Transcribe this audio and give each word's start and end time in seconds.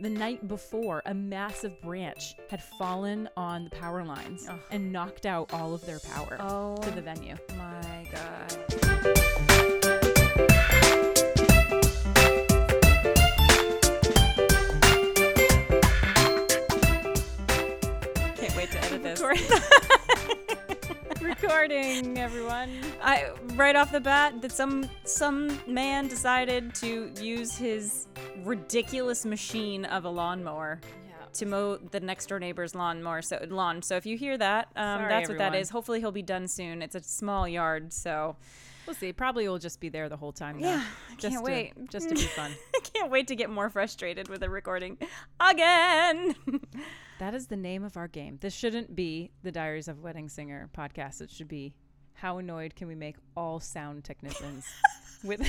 the 0.00 0.08
night 0.08 0.46
before, 0.46 1.02
a 1.06 1.14
massive 1.14 1.80
branch 1.80 2.36
had 2.50 2.62
fallen 2.78 3.28
on 3.36 3.64
the 3.64 3.70
power 3.70 4.04
lines 4.04 4.46
Ugh. 4.48 4.58
and 4.70 4.92
knocked 4.92 5.26
out 5.26 5.52
all 5.52 5.74
of 5.74 5.84
their 5.84 5.98
power 6.00 6.36
Oh 6.40 6.76
to 6.76 6.90
the 6.90 7.02
venue. 7.02 7.34
my 7.56 8.06
god. 8.12 9.58
Can't 18.36 18.56
wait 18.56 18.70
to 18.70 18.84
edit 18.84 19.02
this. 19.02 19.20
Recording, 21.52 22.18
everyone. 22.18 22.68
I 23.02 23.30
right 23.54 23.74
off 23.74 23.90
the 23.90 24.00
bat 24.00 24.42
that 24.42 24.52
some 24.52 24.86
some 25.04 25.58
man 25.66 26.06
decided 26.06 26.74
to 26.74 27.10
use 27.18 27.56
his 27.56 28.06
ridiculous 28.44 29.24
machine 29.24 29.86
of 29.86 30.04
a 30.04 30.10
lawnmower 30.10 30.78
Yeah. 31.08 31.14
to 31.32 31.46
mow 31.46 31.76
the 31.78 32.00
next 32.00 32.26
door 32.26 32.38
neighbor's 32.38 32.74
lawnmower 32.74 33.22
so 33.22 33.42
lawn. 33.48 33.80
So 33.80 33.96
if 33.96 34.04
you 34.04 34.18
hear 34.18 34.36
that, 34.36 34.68
um, 34.76 34.98
Sorry, 34.98 35.08
that's 35.08 35.28
what 35.30 35.38
that 35.38 35.54
is. 35.54 35.70
Hopefully 35.70 36.00
he'll 36.00 36.12
be 36.12 36.20
done 36.20 36.48
soon. 36.48 36.82
It's 36.82 36.94
a 36.94 37.02
small 37.02 37.48
yard, 37.48 37.94
so 37.94 38.36
We'll 38.86 38.94
see. 38.94 39.14
Probably 39.14 39.48
will 39.48 39.58
just 39.58 39.80
be 39.80 39.88
there 39.88 40.10
the 40.10 40.18
whole 40.18 40.32
time. 40.32 40.60
though. 40.60 40.68
Yeah, 40.68 40.84
I 41.10 41.14
just 41.14 41.32
can't 41.32 41.46
to- 41.46 41.50
wait. 41.50 41.72
Just 41.90 42.10
to 42.10 42.14
be 42.14 42.20
fun. 42.20 42.52
I 42.76 42.80
can't 42.80 43.10
wait 43.10 43.28
to 43.28 43.36
get 43.36 43.48
more 43.48 43.70
frustrated 43.70 44.28
with 44.28 44.40
the 44.40 44.50
recording 44.50 44.98
again. 45.40 46.34
That 47.18 47.34
is 47.34 47.48
the 47.48 47.56
name 47.56 47.82
of 47.82 47.96
our 47.96 48.06
game. 48.08 48.38
This 48.40 48.54
shouldn't 48.54 48.94
be 48.94 49.32
the 49.42 49.50
Diaries 49.50 49.88
of 49.88 49.98
a 49.98 50.00
Wedding 50.00 50.28
Singer 50.28 50.70
podcast. 50.76 51.20
It 51.20 51.30
should 51.30 51.48
be 51.48 51.74
how 52.14 52.38
annoyed 52.38 52.76
can 52.76 52.86
we 52.88 52.94
make 52.94 53.16
all 53.36 53.58
sound 53.60 54.04
technicians 54.04 54.64
with 55.24 55.40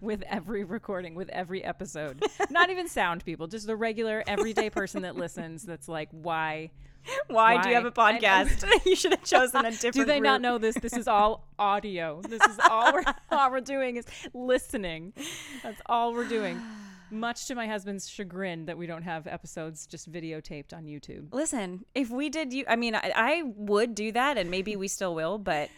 with 0.00 0.22
every 0.22 0.62
recording, 0.62 1.14
with 1.16 1.28
every 1.30 1.64
episode. 1.64 2.22
Not 2.50 2.70
even 2.70 2.88
sound 2.88 3.24
people, 3.24 3.48
just 3.48 3.66
the 3.66 3.76
regular 3.76 4.22
everyday 4.26 4.70
person 4.70 5.02
that 5.02 5.16
listens 5.16 5.64
that's 5.64 5.88
like, 5.88 6.08
why 6.12 6.70
Why, 7.26 7.60
do 7.60 7.68
you 7.68 7.74
Why? 7.74 7.80
have 7.80 7.86
a 7.86 7.90
podcast? 7.90 8.64
you 8.86 8.94
should 8.94 9.12
have 9.12 9.24
chosen 9.24 9.64
a 9.64 9.72
different. 9.72 9.94
do 9.94 10.04
they 10.04 10.20
not 10.20 10.40
know 10.40 10.58
this? 10.58 10.76
This 10.76 10.96
is 10.96 11.08
all 11.08 11.48
audio. 11.58 12.22
This 12.22 12.42
is 12.42 12.58
all 12.70 12.92
we're 12.92 13.02
all 13.32 13.50
we're 13.50 13.60
doing 13.60 13.96
is 13.96 14.06
listening. 14.32 15.12
That's 15.64 15.80
all 15.86 16.12
we're 16.14 16.28
doing. 16.28 16.60
Much 17.14 17.46
to 17.46 17.54
my 17.54 17.66
husband's 17.66 18.08
chagrin 18.08 18.66
that 18.66 18.76
we 18.76 18.86
don't 18.86 19.02
have 19.02 19.26
episodes 19.26 19.86
just 19.86 20.10
videotaped 20.10 20.72
on 20.72 20.84
YouTube. 20.84 21.32
Listen, 21.32 21.84
if 21.94 22.10
we 22.10 22.28
did, 22.28 22.52
you. 22.52 22.64
I 22.68 22.76
mean, 22.76 22.94
I, 22.94 23.12
I 23.14 23.42
would 23.56 23.94
do 23.94 24.12
that, 24.12 24.36
and 24.36 24.50
maybe 24.50 24.76
we 24.76 24.88
still 24.88 25.14
will, 25.14 25.38
but 25.38 25.70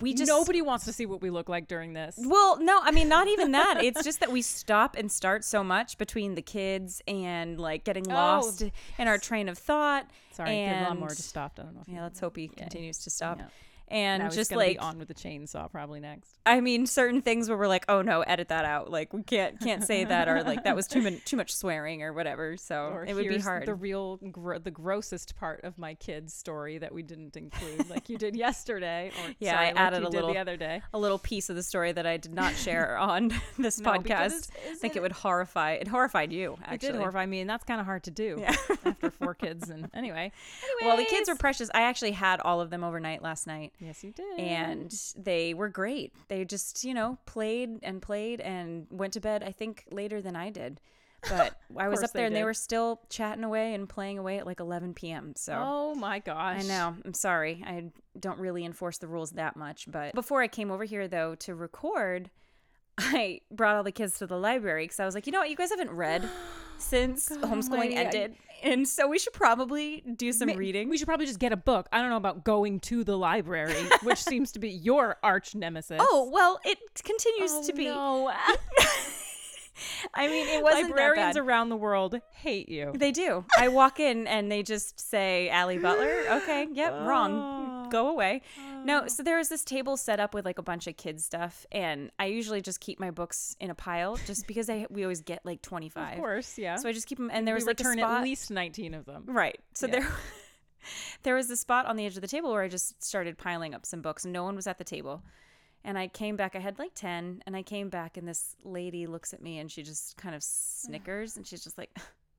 we 0.00 0.14
just 0.14 0.28
Nobody 0.28 0.62
wants 0.62 0.84
to 0.84 0.92
see 0.92 1.06
what 1.06 1.20
we 1.20 1.30
look 1.30 1.48
like 1.48 1.66
during 1.66 1.92
this. 1.92 2.14
Well, 2.16 2.58
no, 2.60 2.80
I 2.82 2.92
mean 2.92 3.08
not 3.08 3.26
even 3.26 3.52
that. 3.52 3.82
It's 3.82 4.04
just 4.04 4.20
that 4.20 4.30
we 4.30 4.40
stop 4.40 4.96
and 4.96 5.10
start 5.10 5.44
so 5.44 5.64
much 5.64 5.98
between 5.98 6.34
the 6.34 6.42
kids 6.42 7.02
and 7.08 7.58
like 7.58 7.84
getting 7.84 8.10
oh. 8.10 8.14
lost 8.14 8.62
in 8.98 9.08
our 9.08 9.18
train 9.18 9.48
of 9.48 9.58
thought. 9.58 10.08
Sorry, 10.32 10.50
and 10.50 10.84
the 10.84 10.88
lawnmower 10.88 11.08
just 11.08 11.28
stopped. 11.28 11.58
I 11.58 11.64
don't 11.64 11.74
know 11.74 11.82
Yeah, 11.86 12.02
let's 12.02 12.20
hope 12.20 12.36
he 12.36 12.48
continues 12.48 12.98
to 12.98 13.10
stop. 13.10 13.38
Yeah. 13.38 13.46
And 13.92 14.32
just 14.32 14.52
like 14.52 14.74
be 14.76 14.78
on 14.78 14.98
with 14.98 15.08
the 15.08 15.14
chainsaw 15.14 15.70
probably 15.70 16.00
next. 16.00 16.30
I 16.46 16.60
mean, 16.60 16.86
certain 16.86 17.22
things 17.22 17.48
where 17.48 17.58
we're 17.58 17.68
like, 17.68 17.84
oh 17.88 18.02
no, 18.02 18.22
edit 18.22 18.48
that 18.48 18.64
out. 18.64 18.90
Like 18.90 19.12
we 19.12 19.22
can't 19.22 19.60
can't 19.60 19.84
say 19.84 20.04
that, 20.04 20.28
or 20.28 20.42
like 20.42 20.64
that 20.64 20.74
was 20.74 20.86
too 20.86 21.02
much 21.02 21.24
too 21.24 21.36
much 21.36 21.54
swearing 21.54 22.02
or 22.02 22.12
whatever. 22.12 22.56
So 22.56 22.86
Or 22.94 23.04
it 23.04 23.14
would 23.14 23.28
be 23.28 23.38
hard. 23.38 23.66
The 23.66 23.74
real, 23.74 24.16
gr- 24.16 24.58
the 24.58 24.70
grossest 24.70 25.36
part 25.36 25.62
of 25.64 25.78
my 25.78 25.94
kid's 25.94 26.32
story 26.34 26.78
that 26.78 26.92
we 26.94 27.02
didn't 27.02 27.36
include, 27.36 27.88
like 27.90 28.08
you 28.08 28.18
did 28.18 28.34
yesterday. 28.46 29.10
Or 29.24 29.34
Yeah, 29.38 29.52
sorry, 29.54 29.66
I 29.66 29.70
added 29.70 30.02
a 30.02 30.08
little- 30.08 30.32
the 30.32 30.38
other 30.38 30.56
day. 30.56 30.82
a 30.94 30.98
little 30.98 31.18
piece 31.18 31.50
of 31.50 31.56
the 31.56 31.62
story 31.62 31.92
that 31.92 32.06
I 32.06 32.16
did 32.16 32.32
not 32.34 32.54
share 32.56 32.96
on 33.12 33.32
this 33.58 33.78
No, 33.80 33.90
podcast. 33.92 34.50
I 34.70 34.74
think 34.76 34.94
it- 34.96 34.98
it 34.98 35.02
would 35.02 35.12
horrify. 35.12 35.72
It 35.72 35.88
horrified 35.88 36.32
you. 36.32 36.56
Actually, 36.62 36.74
It 36.74 36.80
did 36.92 36.94
horrify 36.96 37.26
me, 37.26 37.40
and 37.40 37.50
that's 37.50 37.64
kind 37.64 37.80
of 37.80 37.86
hard 37.86 38.04
to 38.04 38.10
do 38.10 38.38
Yeah. 38.40 38.54
after 38.84 39.10
four 39.10 39.34
kids. 39.34 39.68
And 39.70 39.90
anyway, 39.94 40.32
Well, 40.82 40.96
the 40.96 41.04
kids 41.04 41.28
were 41.28 41.34
precious. 41.34 41.70
I 41.74 41.82
actually 41.82 42.12
had 42.12 42.40
all 42.40 42.60
of 42.60 42.70
them 42.70 42.84
overnight 42.84 43.22
last 43.22 43.46
night. 43.46 43.72
Yes, 43.82 44.02
you 44.04 44.12
did. 44.12 44.38
and 44.38 44.94
they 45.16 45.54
were 45.54 45.68
great. 45.68 46.12
They 46.28 46.44
just, 46.44 46.84
you 46.84 46.94
know, 46.94 47.18
played 47.26 47.78
and 47.82 48.00
played 48.00 48.40
and 48.40 48.86
went 48.90 49.14
to 49.14 49.20
bed, 49.20 49.42
I 49.42 49.52
think, 49.52 49.84
later 49.90 50.22
than 50.22 50.36
I 50.36 50.50
did. 50.50 50.80
But 51.28 51.56
I 51.76 51.88
was 51.88 52.02
up 52.02 52.12
there 52.12 52.26
and 52.26 52.34
they 52.34 52.44
were 52.44 52.54
still 52.54 53.00
chatting 53.08 53.44
away 53.44 53.74
and 53.74 53.88
playing 53.88 54.18
away 54.18 54.38
at 54.38 54.46
like 54.46 54.60
11 54.60 54.94
p.m. 54.94 55.34
So 55.36 55.54
oh 55.56 55.94
my 55.94 56.18
gosh, 56.18 56.64
I 56.64 56.66
know. 56.66 56.96
I'm 57.04 57.14
sorry. 57.14 57.62
I 57.66 57.90
don't 58.18 58.38
really 58.38 58.64
enforce 58.64 58.98
the 58.98 59.08
rules 59.08 59.32
that 59.32 59.56
much. 59.56 59.90
But 59.90 60.14
before 60.14 60.42
I 60.42 60.48
came 60.48 60.70
over 60.70 60.84
here, 60.84 61.08
though, 61.08 61.34
to 61.36 61.54
record, 61.54 62.30
I 62.98 63.40
brought 63.50 63.76
all 63.76 63.82
the 63.82 63.92
kids 63.92 64.18
to 64.18 64.26
the 64.26 64.38
library 64.38 64.84
because 64.84 65.00
I 65.00 65.04
was 65.04 65.14
like, 65.14 65.26
you 65.26 65.32
know 65.32 65.40
what? 65.40 65.50
You 65.50 65.56
guys 65.56 65.70
haven't 65.70 65.90
read 65.90 66.28
since 66.82 67.28
homeschooling 67.28 67.92
I- 67.96 68.00
I- 68.00 68.04
ended. 68.04 68.34
And 68.64 68.86
so 68.86 69.08
we 69.08 69.18
should 69.18 69.32
probably 69.32 70.04
do 70.14 70.32
some 70.32 70.46
Ma- 70.46 70.54
reading. 70.54 70.88
We 70.88 70.96
should 70.96 71.08
probably 71.08 71.26
just 71.26 71.40
get 71.40 71.50
a 71.50 71.56
book. 71.56 71.88
I 71.90 72.00
don't 72.00 72.10
know 72.10 72.16
about 72.16 72.44
going 72.44 72.78
to 72.80 73.02
the 73.02 73.18
library, 73.18 73.74
which 74.04 74.18
seems 74.22 74.52
to 74.52 74.60
be 74.60 74.70
your 74.70 75.16
arch 75.24 75.56
nemesis. 75.56 75.98
oh, 76.00 76.30
well, 76.32 76.60
it 76.64 76.78
continues 77.02 77.50
Oh, 77.52 77.66
to 77.66 77.72
be. 77.72 77.86
no. 77.86 78.30
I 80.14 80.28
mean, 80.28 80.46
it 80.46 80.62
wasn't 80.62 80.90
Librarians 80.90 81.36
around 81.36 81.70
the 81.70 81.76
world 81.76 82.20
hate 82.34 82.68
you. 82.68 82.92
They 82.94 83.10
do. 83.10 83.44
I 83.58 83.66
walk 83.68 83.98
in 83.98 84.26
and 84.28 84.52
they 84.52 84.62
just 84.62 85.00
say 85.00 85.48
Allie 85.48 85.78
Butler. 85.78 86.22
Okay, 86.42 86.68
yep, 86.72 86.92
Oh. 86.94 87.04
wrong. 87.06 87.71
Go 87.92 88.08
away. 88.08 88.42
No, 88.84 89.06
so 89.06 89.22
there 89.22 89.36
was 89.36 89.48
this 89.48 89.64
table 89.64 89.96
set 89.96 90.18
up 90.18 90.34
with 90.34 90.44
like 90.44 90.58
a 90.58 90.62
bunch 90.62 90.86
of 90.86 90.96
kids 90.96 91.24
stuff, 91.24 91.66
and 91.70 92.10
I 92.18 92.26
usually 92.26 92.60
just 92.60 92.80
keep 92.80 92.98
my 92.98 93.10
books 93.10 93.54
in 93.60 93.70
a 93.70 93.74
pile 93.74 94.16
just 94.26 94.46
because 94.46 94.68
I 94.70 94.86
we 94.90 95.04
always 95.04 95.20
get 95.20 95.44
like 95.44 95.62
twenty 95.62 95.88
five. 95.88 96.14
Of 96.14 96.18
course, 96.18 96.58
yeah. 96.58 96.76
So 96.76 96.88
I 96.88 96.92
just 96.92 97.06
keep 97.06 97.18
them, 97.18 97.30
and 97.32 97.46
there 97.46 97.54
we 97.54 97.58
was 97.58 97.66
like 97.66 97.78
a 97.80 97.84
return 97.84 97.98
spot. 97.98 98.18
at 98.18 98.24
least 98.24 98.50
19 98.50 98.94
of 98.94 99.04
them. 99.04 99.24
Right. 99.26 99.60
So 99.74 99.86
Yeah. 99.86 99.92
there 100.00 100.08
there 101.22 101.34
was 101.34 101.50
a 101.50 101.56
spot 101.56 101.86
on 101.86 101.96
the 101.96 102.06
edge 102.06 102.16
of 102.16 102.22
the 102.22 102.28
table 102.28 102.50
where 102.52 102.62
I 102.62 102.68
just 102.68 103.02
started 103.02 103.38
piling 103.38 103.74
up 103.74 103.86
some 103.86 104.00
books 104.02 104.24
and 104.24 104.32
no 104.32 104.42
one 104.44 104.56
was 104.56 104.66
at 104.66 104.78
the 104.78 104.84
table. 104.84 105.22
And 105.84 105.98
I 105.98 106.06
came 106.08 106.36
back, 106.36 106.54
I 106.54 106.60
had 106.60 106.78
like 106.78 106.94
10, 106.94 107.42
and 107.44 107.56
I 107.56 107.62
came 107.62 107.88
back 107.88 108.16
and 108.16 108.26
this 108.26 108.54
lady 108.64 109.06
looks 109.08 109.32
at 109.34 109.42
me 109.42 109.58
and 109.58 109.70
she 109.70 109.82
just 109.82 110.16
kind 110.16 110.34
of 110.34 110.42
snickers 110.42 111.36
and 111.36 111.46
she's 111.46 111.62
just 111.64 111.76
like, 111.76 111.90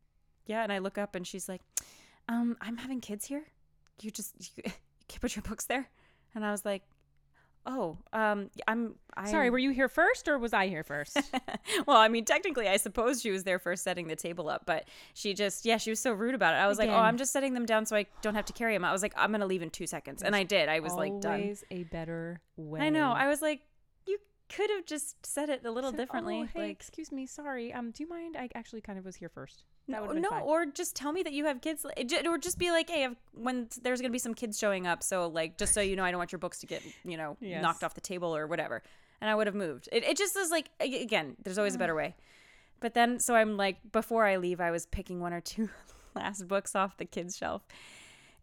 Yeah, 0.45 0.63
and 0.63 0.71
I 0.73 0.79
look 0.79 0.97
up 0.97 1.15
and 1.15 1.25
she's 1.27 1.47
like, 1.47 1.61
Um, 2.27 2.57
I'm 2.61 2.77
having 2.77 3.01
kids 3.01 3.25
here. 3.25 3.43
You 4.01 4.11
just 4.11 4.33
you, 4.57 4.63
you 5.03 5.13
can't 5.13 5.21
put 5.21 5.35
your 5.35 5.43
books 5.47 5.65
there? 5.65 5.89
And 6.35 6.45
I 6.45 6.51
was 6.51 6.65
like, 6.65 6.83
Oh, 7.65 7.97
um 8.11 8.49
I'm 8.67 8.95
I 9.15 9.31
Sorry, 9.31 9.49
were 9.49 9.57
you 9.57 9.69
here 9.69 9.87
first 9.87 10.27
or 10.27 10.37
was 10.37 10.53
I 10.53 10.67
here 10.67 10.83
first? 10.83 11.17
well, 11.87 11.97
I 11.97 12.09
mean, 12.09 12.25
technically, 12.25 12.67
I 12.67 12.77
suppose 12.77 13.21
she 13.21 13.31
was 13.31 13.43
there 13.43 13.59
first 13.59 13.83
setting 13.83 14.07
the 14.07 14.15
table 14.15 14.49
up, 14.49 14.65
but 14.65 14.85
she 15.13 15.33
just, 15.33 15.65
yeah, 15.65 15.77
she 15.77 15.89
was 15.89 15.99
so 15.99 16.11
rude 16.11 16.35
about 16.35 16.55
it. 16.55 16.57
I 16.57 16.67
was 16.67 16.77
like, 16.77 16.89
oh, 16.89 16.95
I'm 16.95 17.17
just 17.17 17.31
setting 17.31 17.53
them 17.53 17.65
down 17.65 17.85
so 17.85 17.95
I 17.95 18.05
don't 18.21 18.35
have 18.35 18.45
to 18.45 18.53
carry 18.53 18.73
them. 18.73 18.83
I 18.83 18.91
was 18.91 19.01
like, 19.01 19.13
I'm 19.15 19.29
going 19.29 19.41
to 19.41 19.47
leave 19.47 19.61
in 19.61 19.69
two 19.69 19.87
seconds. 19.87 20.23
And 20.23 20.35
I 20.35 20.43
did. 20.43 20.67
I 20.67 20.79
was 20.79 20.93
like, 20.93 21.21
done. 21.21 21.41
Always 21.41 21.63
a 21.71 21.83
better 21.83 22.41
way. 22.57 22.81
I 22.81 22.89
know. 22.89 23.11
I 23.11 23.27
was 23.27 23.41
like, 23.41 23.61
you 24.07 24.17
could 24.49 24.69
have 24.71 24.85
just 24.85 25.25
said 25.25 25.49
it 25.49 25.61
a 25.63 25.71
little 25.71 25.91
Said, 25.91 25.97
differently. 25.97 26.41
"Oh, 26.41 26.49
hey, 26.53 26.67
like, 26.67 26.71
excuse 26.71 27.11
me, 27.11 27.25
sorry. 27.25 27.71
Um, 27.71 27.91
do 27.91 28.03
you 28.03 28.09
mind? 28.09 28.35
I 28.35 28.49
actually 28.55 28.81
kind 28.81 28.99
of 28.99 29.05
was 29.05 29.15
here 29.15 29.29
first. 29.29 29.63
No, 29.87 30.05
no, 30.05 30.29
fine. 30.29 30.41
or 30.43 30.65
just 30.65 30.95
tell 30.95 31.11
me 31.11 31.23
that 31.23 31.33
you 31.33 31.45
have 31.45 31.59
kids, 31.61 31.85
or 32.25 32.37
just 32.37 32.57
be 32.57 32.71
like, 32.71 32.89
hey, 32.89 33.03
I've- 33.05 33.15
when 33.33 33.67
there's 33.81 33.99
going 33.99 34.09
to 34.09 34.13
be 34.13 34.19
some 34.19 34.33
kids 34.33 34.57
showing 34.57 34.87
up, 34.87 35.03
so 35.03 35.27
like, 35.27 35.57
just 35.57 35.73
so 35.73 35.81
you 35.81 35.95
know, 35.97 36.03
I 36.05 36.11
don't 36.11 36.17
want 36.19 36.31
your 36.31 36.39
books 36.39 36.59
to 36.59 36.65
get, 36.67 36.81
you 37.03 37.17
know, 37.17 37.35
Yes. 37.41 37.61
knocked 37.61 37.83
off 37.83 37.93
the 37.93 38.01
table 38.01 38.33
or 38.35 38.47
whatever. 38.47 38.81
And 39.19 39.29
I 39.29 39.35
would 39.35 39.47
have 39.47 39.55
moved. 39.55 39.89
It, 39.91 40.03
it 40.03 40.17
just 40.17 40.35
is 40.37 40.51
like, 40.51 40.69
again, 40.79 41.35
there's 41.43 41.57
always 41.57 41.75
a 41.75 41.77
better 41.77 41.95
way. 41.95 42.15
But 42.79 42.93
then, 42.93 43.19
so 43.19 43.35
I'm 43.35 43.55
like, 43.57 43.77
before 43.91 44.25
I 44.25 44.37
leave, 44.37 44.59
I 44.61 44.71
was 44.71 44.85
picking 44.85 45.19
one 45.21 45.33
or 45.33 45.41
two 45.41 45.69
last 46.15 46.47
books 46.47 46.75
off 46.75 46.97
the 46.97 47.05
kids' 47.05 47.35
shelf. 47.37 47.63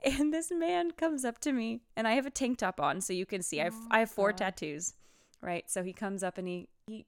And 0.02 0.32
this 0.32 0.50
man 0.50 0.92
comes 0.92 1.26
up 1.26 1.38
to 1.40 1.52
me, 1.52 1.80
and 1.96 2.08
I 2.08 2.12
have 2.12 2.24
a 2.24 2.30
tank 2.30 2.58
top 2.58 2.80
on, 2.80 3.00
so 3.02 3.12
you 3.12 3.26
can 3.26 3.42
see 3.42 3.60
I 3.60 3.64
have, 3.64 3.74
I 3.90 3.98
have 4.00 4.10
four 4.10 4.32
tattoos, 4.32 4.94
right? 5.42 5.68
So 5.70 5.82
he 5.82 5.92
comes 5.92 6.22
up 6.22 6.38
and 6.38 6.48
he, 6.48 6.68
he, 6.86 7.04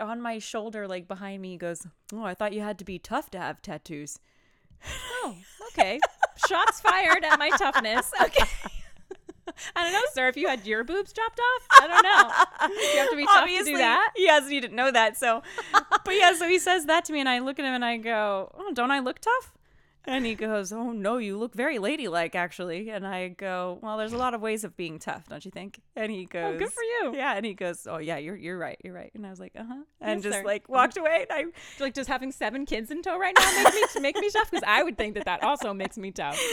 on 0.00 0.20
my 0.20 0.38
shoulder, 0.38 0.86
like 0.86 1.08
behind 1.08 1.42
me, 1.42 1.56
goes, 1.56 1.86
Oh, 2.12 2.24
I 2.24 2.34
thought 2.34 2.52
you 2.52 2.60
had 2.60 2.78
to 2.78 2.84
be 2.84 2.98
tough 2.98 3.30
to 3.30 3.38
have 3.38 3.62
tattoos. 3.62 4.18
oh, 5.22 5.36
okay. 5.72 5.98
Shots 6.48 6.80
fired 6.80 7.24
at 7.24 7.38
my 7.38 7.50
toughness. 7.50 8.10
Okay. 8.22 8.44
I 9.76 9.84
don't 9.84 9.92
know, 9.92 10.00
sir. 10.14 10.26
If 10.28 10.36
you 10.38 10.48
had 10.48 10.66
your 10.66 10.84
boobs 10.84 11.12
chopped 11.12 11.38
off, 11.38 11.82
I 11.82 11.86
don't 11.86 12.02
know. 12.02 12.74
You 12.92 12.98
have 12.98 13.10
to 13.10 13.16
be 13.16 13.26
tough 13.26 13.46
to 13.46 13.64
do 13.64 13.76
that. 13.76 14.12
Yes, 14.16 14.48
he 14.48 14.58
didn't 14.58 14.74
know 14.74 14.90
that. 14.90 15.18
So 15.18 15.42
but 15.72 16.14
yeah, 16.14 16.34
so 16.34 16.48
he 16.48 16.58
says 16.58 16.86
that 16.86 17.04
to 17.04 17.12
me 17.12 17.20
and 17.20 17.28
I 17.28 17.38
look 17.40 17.58
at 17.58 17.64
him 17.64 17.74
and 17.74 17.84
I 17.84 17.98
go, 17.98 18.50
Oh, 18.56 18.72
don't 18.72 18.90
I 18.90 19.00
look 19.00 19.18
tough? 19.20 19.52
And 20.06 20.26
he 20.26 20.34
goes, 20.34 20.70
Oh 20.72 20.92
no, 20.92 21.16
you 21.16 21.38
look 21.38 21.54
very 21.54 21.78
ladylike 21.78 22.34
actually. 22.34 22.90
And 22.90 23.06
I 23.06 23.28
go, 23.28 23.78
Well, 23.82 23.96
there's 23.96 24.12
a 24.12 24.18
lot 24.18 24.34
of 24.34 24.40
ways 24.42 24.62
of 24.64 24.76
being 24.76 24.98
tough, 24.98 25.26
don't 25.28 25.44
you 25.44 25.50
think? 25.50 25.80
And 25.96 26.12
he 26.12 26.26
goes, 26.26 26.54
Oh, 26.54 26.58
good 26.58 26.70
for 26.70 26.82
you. 26.82 27.14
Yeah, 27.16 27.34
and 27.34 27.46
he 27.46 27.54
goes, 27.54 27.86
Oh 27.90 27.96
yeah, 27.98 28.18
you're 28.18 28.36
you're 28.36 28.58
right, 28.58 28.78
you're 28.84 28.92
right. 28.92 29.10
And 29.14 29.26
I 29.26 29.30
was 29.30 29.40
like, 29.40 29.52
Uh-huh. 29.58 29.82
And 30.00 30.16
Yes, 30.16 30.22
just 30.22 30.38
sir. 30.40 30.44
like 30.44 30.68
walked 30.68 30.96
away 30.98 31.26
and 31.30 31.32
I 31.48 31.50
Like, 31.82 31.94
does 31.94 32.06
having 32.06 32.32
seven 32.32 32.66
kids 32.66 32.90
in 32.90 33.00
tow 33.02 33.18
right 33.18 33.34
now 33.38 33.62
make 33.64 33.74
me 33.74 33.82
make 34.00 34.16
me 34.16 34.30
tough? 34.30 34.50
Because 34.50 34.64
I 34.66 34.82
would 34.82 34.98
think 34.98 35.14
that 35.14 35.24
that 35.24 35.42
also 35.42 35.72
makes 35.72 35.96
me 35.96 36.10
tough. 36.10 36.38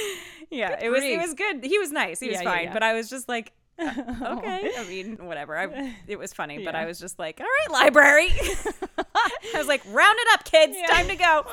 Yeah, 0.50 0.77
it 0.81 0.89
was 0.89 1.01
it 1.03 1.15
grief. 1.15 1.21
was 1.21 1.33
good. 1.33 1.63
He 1.63 1.80
was 1.80 1.92
nice. 1.94 2.19
He 2.19 2.27
was 2.27 2.36
Yeah, 2.36 2.42
yeah, 2.44 2.50
fine. 2.51 2.63
yeah. 2.65 2.74
But 2.74 2.83
I 2.83 2.94
was 2.94 3.09
just 3.09 3.30
like 3.30 3.53
okay. 3.81 4.71
I 4.77 4.85
mean, 4.88 5.18
whatever. 5.21 5.57
I, 5.57 5.95
it 6.07 6.19
was 6.19 6.33
funny, 6.33 6.63
but 6.63 6.75
I 6.75 6.85
was 6.85 7.00
just 7.00 7.18
like, 7.18 7.39
all 7.39 7.45
right, 7.47 7.83
library. 7.83 8.27
I 9.15 9.57
was 9.57 9.68
like, 9.68 9.81
round 9.88 10.18
it 10.19 10.27
up, 10.33 10.44
kids. 10.45 10.75
Yeah. 10.77 10.88
Time 10.88 11.07
to 11.07 11.15
go. 11.15 11.45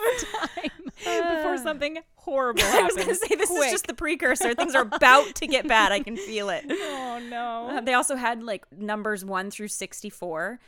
Before 0.98 1.54
Uh, 1.54 1.58
something 1.58 1.98
horrible 2.16 2.62
I 2.64 2.82
was 2.82 2.96
going 2.96 3.08
to 3.08 3.14
say, 3.14 3.34
this 3.36 3.48
Quick. 3.48 3.66
is 3.66 3.72
just 3.72 3.86
the 3.86 3.94
precursor. 3.94 4.54
Things 4.54 4.74
are 4.74 4.82
about 4.82 5.34
to 5.36 5.46
get 5.46 5.66
bad. 5.66 5.92
I 5.92 6.00
can 6.00 6.16
feel 6.16 6.50
it. 6.50 6.64
Oh 6.68 7.20
no. 7.30 7.68
Uh, 7.70 7.80
they 7.80 7.94
also 7.94 8.16
had 8.16 8.42
like 8.42 8.64
numbers 8.72 9.24
1 9.24 9.50
through 9.50 9.68
64 9.68 10.60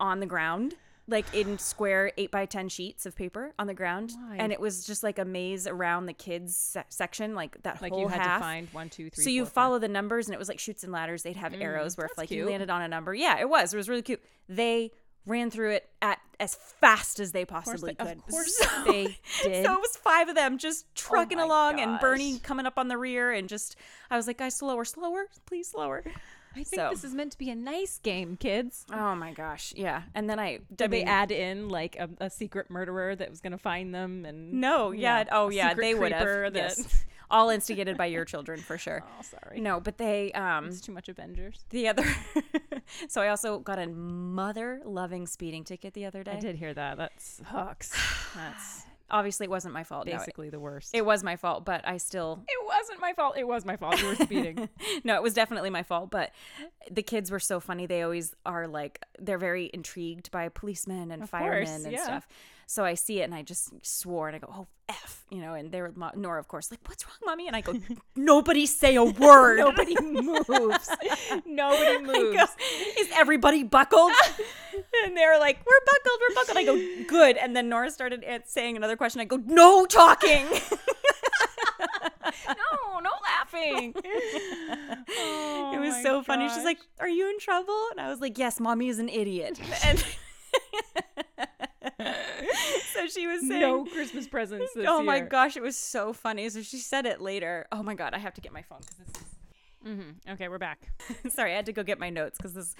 on 0.00 0.20
the 0.20 0.26
ground 0.26 0.74
like 1.06 1.26
in 1.34 1.58
square 1.58 2.12
8 2.16 2.30
by 2.30 2.46
10 2.46 2.68
sheets 2.70 3.04
of 3.04 3.14
paper 3.14 3.52
on 3.58 3.66
the 3.66 3.74
ground. 3.74 4.12
Why? 4.28 4.36
and 4.38 4.52
it 4.52 4.60
was 4.60 4.86
just 4.86 5.02
like 5.02 5.18
a 5.18 5.24
maze 5.24 5.66
around 5.66 6.06
the 6.06 6.12
kids 6.14 6.56
se- 6.56 6.84
section 6.88 7.34
like 7.34 7.62
that 7.62 7.82
like 7.82 7.92
whole 7.92 8.00
you 8.02 8.08
had 8.08 8.20
half. 8.22 8.38
to 8.40 8.44
find 8.44 8.68
one, 8.72 8.88
two, 8.88 9.10
three. 9.10 9.24
so 9.24 9.28
you 9.30 9.42
four, 9.42 9.46
five. 9.46 9.52
follow 9.54 9.78
the 9.78 9.88
numbers 9.88 10.26
and 10.28 10.34
it 10.34 10.38
was 10.38 10.48
like 10.48 10.58
Chutes 10.58 10.82
and 10.82 10.92
Ladders. 10.92 11.22
They'd 11.22 11.36
have 11.36 11.52
mm, 11.52 11.60
arrows 11.62 11.96
where 11.98 12.06
if 12.06 12.16
like 12.16 12.30
you 12.30 12.46
landed 12.46 12.70
on 12.70 12.80
a 12.82 12.88
number. 12.88 13.14
Yeah 13.14 13.38
it 13.38 13.48
was. 13.48 13.74
It 13.74 13.76
was 13.76 13.88
really 13.88 14.02
cute. 14.02 14.22
They 14.48 14.92
ran 15.26 15.50
through 15.50 15.70
it 15.72 15.88
at 16.02 16.18
as 16.40 16.54
fast 16.54 17.18
as 17.20 17.32
they 17.32 17.44
possibly 17.46 17.94
they- 17.98 18.02
of 18.04 18.08
could. 18.08 18.26
course 18.30 18.56
so, 18.58 18.84
they 18.86 19.04
did. 19.42 19.64
so 19.64 19.74
it 19.74 19.80
was 19.80 19.96
five 19.96 20.28
of 20.28 20.34
them 20.34 20.58
just 20.58 20.84
oh 20.86 20.90
trucking 20.94 21.38
my 21.38 21.44
along 21.44 21.80
and 21.80 21.98
bernie 22.00 22.38
coming 22.40 22.66
up 22.66 22.76
on 22.76 22.88
the 22.88 22.98
rear 22.98 23.30
and 23.32 23.48
just 23.48 23.76
i 24.10 24.16
was 24.18 24.26
like 24.26 24.36
guys 24.36 24.54
slower 24.54 24.84
slower 24.84 25.26
please 25.46 25.68
slower 25.68 26.04
I 26.56 26.62
think 26.62 26.80
so- 26.80 26.90
this 26.90 27.04
is 27.04 27.14
meant 27.14 27.32
to 27.32 27.38
be 27.38 27.50
a 27.50 27.54
nice 27.54 27.98
game, 27.98 28.36
kids. 28.36 28.86
Oh 28.92 29.14
my 29.14 29.32
gosh, 29.32 29.72
yeah. 29.76 30.02
And 30.14 30.28
then 30.30 30.38
I 30.38 30.44
I 30.44 30.58
Did 30.74 30.90
they 30.90 31.02
add 31.02 31.30
in 31.30 31.68
like 31.68 31.96
a, 31.98 32.08
a 32.20 32.30
secret 32.30 32.70
murderer 32.70 33.16
that 33.16 33.28
was 33.30 33.40
going 33.40 33.52
to 33.52 33.58
find 33.58 33.94
them? 33.94 34.24
And 34.24 34.52
No, 34.54 34.90
yeah. 34.92 35.24
Oh 35.32 35.48
yeah, 35.50 35.74
they 35.74 35.94
would 35.94 36.12
have. 36.12 36.52
that- 36.52 36.54
Yes. 36.54 37.04
All 37.30 37.48
instigated 37.48 37.96
by 37.96 38.06
your 38.06 38.24
children 38.24 38.60
for 38.60 38.76
sure. 38.78 39.02
Oh, 39.18 39.22
sorry. 39.22 39.58
No, 39.60 39.80
but 39.80 39.96
they 39.98 40.30
um 40.32 40.66
It's 40.66 40.80
too 40.80 40.92
much 40.92 41.08
Avengers. 41.08 41.64
the 41.70 41.88
other 41.88 42.04
So 43.08 43.22
I 43.22 43.28
also 43.28 43.58
got 43.58 43.78
a 43.78 43.86
mother 43.86 44.80
loving 44.84 45.26
speeding 45.26 45.64
ticket 45.64 45.94
the 45.94 46.04
other 46.04 46.22
day. 46.22 46.32
I 46.32 46.40
did 46.40 46.56
hear 46.56 46.74
that. 46.74 46.98
That 46.98 47.12
sucks. 47.18 47.92
That's 48.36 48.82
Obviously 49.10 49.44
it 49.44 49.50
wasn't 49.50 49.74
my 49.74 49.84
fault. 49.84 50.06
No, 50.06 50.12
it- 50.12 50.18
basically 50.18 50.50
the 50.50 50.58
worst. 50.58 50.90
it 50.94 51.04
was 51.04 51.22
my 51.22 51.36
fault, 51.36 51.64
but 51.64 51.86
I 51.86 51.98
still 51.98 52.42
it 52.48 52.66
wasn't 52.66 53.00
my 53.00 53.12
fault. 53.12 53.36
It 53.36 53.46
was 53.46 53.64
my 53.64 53.76
fault. 53.76 54.00
You 54.00 54.08
were 54.08 54.14
speeding. 54.16 54.68
no, 55.04 55.14
it 55.16 55.22
was 55.22 55.34
definitely 55.34 55.70
my 55.70 55.82
fault. 55.82 56.10
But 56.10 56.30
the 56.90 57.02
kids 57.02 57.30
were 57.30 57.38
so 57.40 57.60
funny. 57.60 57.86
They 57.86 58.02
always 58.02 58.34
are 58.46 58.66
like 58.66 59.04
they're 59.18 59.38
very 59.38 59.70
intrigued 59.74 60.30
by 60.30 60.48
policemen 60.48 61.10
and 61.10 61.22
Of 61.22 61.30
firemen 61.30 61.66
course, 61.66 61.84
and 61.84 61.92
yeah. 61.92 62.02
stuff. 62.02 62.28
So 62.66 62.84
I 62.84 62.94
see 62.94 63.20
it 63.20 63.24
and 63.24 63.34
I 63.34 63.42
just 63.42 63.72
swore 63.84 64.28
and 64.28 64.36
I 64.36 64.38
go, 64.38 64.48
"Oh 64.52 64.66
f," 64.88 65.24
you 65.30 65.40
know. 65.40 65.54
And 65.54 65.70
they 65.70 65.80
were 65.80 65.92
Nora, 66.14 66.40
of 66.40 66.48
course, 66.48 66.70
like, 66.70 66.80
"What's 66.86 67.04
wrong, 67.06 67.16
mommy?" 67.24 67.46
And 67.46 67.56
I 67.56 67.60
go, 67.60 67.74
"Nobody 68.16 68.66
say 68.66 68.94
a 68.96 69.04
word. 69.04 69.58
Nobody 69.58 69.96
moves. 70.00 70.90
Nobody 71.46 71.98
moves. 72.02 72.36
go, 72.36 72.44
Is 72.98 73.08
everybody 73.14 73.62
buckled? 73.62 74.12
and 75.04 75.16
they're 75.16 75.38
like, 75.38 75.58
"We're 75.66 75.80
buckled. 75.86 76.20
We're 76.20 76.34
buckled." 76.34 76.56
I 76.56 76.64
go, 76.64 77.04
"Good." 77.06 77.36
And 77.36 77.54
then 77.54 77.68
Nora 77.68 77.90
started 77.90 78.24
saying 78.46 78.76
another 78.76 78.96
question. 78.96 79.20
I 79.20 79.24
go, 79.24 79.36
"No 79.44 79.86
talking." 79.86 80.46
no, 82.48 83.00
no 83.00 83.10
laughing. 83.22 83.92
it 83.96 85.04
oh 85.18 85.78
was 85.80 86.02
so 86.02 86.22
funny. 86.22 86.48
She's 86.48 86.64
like, 86.64 86.78
"Are 87.00 87.08
you 87.08 87.28
in 87.30 87.38
trouble?" 87.38 87.88
And 87.90 88.00
I 88.00 88.08
was 88.08 88.20
like, 88.20 88.38
"Yes, 88.38 88.60
mommy 88.60 88.88
is 88.88 88.98
an 88.98 89.08
idiot." 89.08 89.60
And 89.84 90.04
so 92.94 93.06
she 93.06 93.26
was 93.26 93.40
saying, 93.46 93.60
no 93.60 93.84
Christmas 93.84 94.26
presents 94.26 94.72
this 94.74 94.86
"Oh 94.88 95.02
my 95.02 95.16
year. 95.16 95.26
gosh, 95.26 95.56
it 95.56 95.62
was 95.62 95.76
so 95.76 96.12
funny." 96.12 96.48
So 96.48 96.62
she 96.62 96.78
said 96.78 97.06
it 97.06 97.20
later. 97.20 97.66
Oh 97.72 97.82
my 97.82 97.94
god, 97.94 98.14
I 98.14 98.18
have 98.18 98.34
to 98.34 98.40
get 98.40 98.52
my 98.52 98.62
phone 98.62 98.80
because 98.80 98.96
this 98.96 99.22
is 99.22 99.28
Mm-hmm. 99.86 100.30
Okay, 100.32 100.48
we're 100.48 100.58
back. 100.58 100.88
Sorry, 101.28 101.52
I 101.52 101.56
had 101.56 101.66
to 101.66 101.72
go 101.72 101.82
get 101.82 101.98
my 101.98 102.08
notes 102.10 102.38
because 102.38 102.54
this 102.54 102.74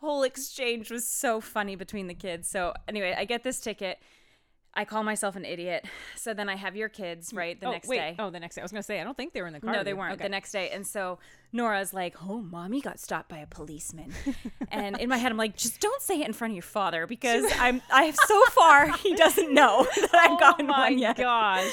whole 0.00 0.22
exchange 0.22 0.90
was 0.90 1.06
so 1.06 1.40
funny 1.40 1.76
between 1.76 2.08
the 2.08 2.14
kids. 2.14 2.48
So 2.48 2.74
anyway, 2.86 3.14
I 3.16 3.24
get 3.24 3.42
this 3.42 3.58
ticket. 3.60 3.98
I 4.74 4.84
call 4.84 5.02
myself 5.02 5.36
an 5.36 5.44
idiot. 5.44 5.84
So 6.14 6.34
then 6.34 6.48
I 6.48 6.54
have 6.54 6.76
your 6.76 6.88
kids, 6.88 7.32
mm. 7.32 7.38
right? 7.38 7.58
The 7.58 7.66
oh, 7.66 7.72
next 7.72 7.88
wait. 7.88 7.96
day. 7.96 8.16
Oh, 8.16 8.30
the 8.30 8.38
next 8.38 8.54
day. 8.54 8.62
I 8.62 8.64
was 8.64 8.70
gonna 8.70 8.84
say 8.84 9.00
I 9.00 9.04
don't 9.04 9.16
think 9.16 9.32
they 9.32 9.40
were 9.40 9.48
in 9.48 9.52
the 9.52 9.60
car. 9.60 9.72
No, 9.72 9.82
they 9.82 9.92
weren't. 9.92 10.14
Okay. 10.14 10.22
The 10.22 10.28
next 10.28 10.52
day, 10.52 10.70
and 10.70 10.86
so 10.86 11.18
Nora's 11.52 11.92
like, 11.92 12.14
"Oh, 12.22 12.40
mommy 12.40 12.80
got 12.80 13.00
stopped 13.00 13.28
by 13.28 13.38
a 13.38 13.46
policeman," 13.46 14.12
and 14.70 15.00
in 15.00 15.08
my 15.08 15.16
head, 15.16 15.32
I'm 15.32 15.38
like, 15.38 15.56
"Just 15.56 15.80
don't 15.80 16.00
say 16.00 16.20
it 16.20 16.26
in 16.28 16.32
front 16.32 16.52
of 16.52 16.56
your 16.56 16.62
father 16.62 17.08
because 17.08 17.44
I'm. 17.58 17.82
I 17.92 18.04
have 18.04 18.16
so 18.16 18.40
far 18.46 18.96
he 18.98 19.14
doesn't 19.16 19.52
know 19.52 19.84
that 19.96 20.14
I've 20.14 20.32
oh 20.32 20.38
gotten 20.38 20.68
one 20.68 20.96
yet." 20.98 21.18
Oh 21.18 21.22
my 21.22 21.24
gosh. 21.24 21.72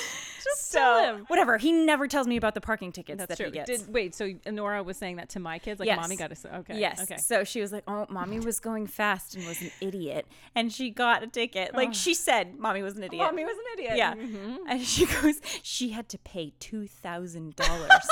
Just 0.56 0.72
So 0.72 0.80
tell 0.80 1.16
him. 1.16 1.25
whatever. 1.28 1.57
He 1.57 1.72
never 1.72 2.07
tells 2.07 2.28
me 2.28 2.38
about 2.38 2.54
the 2.56 2.62
parking 2.62 2.92
tickets 2.92 3.18
That's 3.19 3.30
that 3.30 3.38
true. 3.38 3.46
he 3.48 3.51
gets. 3.51 3.69
Did 3.69 3.94
wait? 3.94 4.16
So 4.16 4.34
Nora 4.48 4.84
was 4.84 4.98
saying 4.98 5.18
that 5.18 5.30
to 5.30 5.40
my 5.40 5.60
kids, 5.60 5.80
like 5.80 5.88
Yes. 5.88 6.00
mommy 6.00 6.16
got 6.16 6.31
us. 6.31 6.46
Okay. 6.46 6.80
Yes. 6.80 7.01
Okay. 7.01 7.18
So 7.18 7.44
she 7.44 7.62
was 7.62 7.72
like, 7.72 7.84
"Oh, 7.88 8.06
mommy 8.10 8.40
was 8.40 8.60
going 8.60 8.88
fast 8.88 9.36
and 9.36 9.46
was 9.46 9.62
an 9.62 9.72
idiot, 9.81 10.25
and 10.56 10.72
she 10.72 10.90
got 10.90 11.24
a 11.24 11.28
ticket." 11.28 11.74
Like 11.75 11.90
Oh. 11.90 11.94
she 11.94 12.13
said, 12.30 12.57
mommy 12.57 12.81
was 12.81 12.98
an 12.98 13.04
idiot. 13.04 13.24
Mommy 13.24 13.44
was 13.46 13.56
an 13.57 13.80
idiot. 13.80 13.98
Yeah. 13.98 14.16
Mhm. 14.16 14.57
And 14.68 14.81
she 14.81 15.06
goes, 15.22 15.42
she 15.63 15.90
had 15.90 16.10
to 16.10 16.18
pay 16.19 16.54
two 16.60 16.88
thousand 16.88 17.56
dollars. 17.56 17.90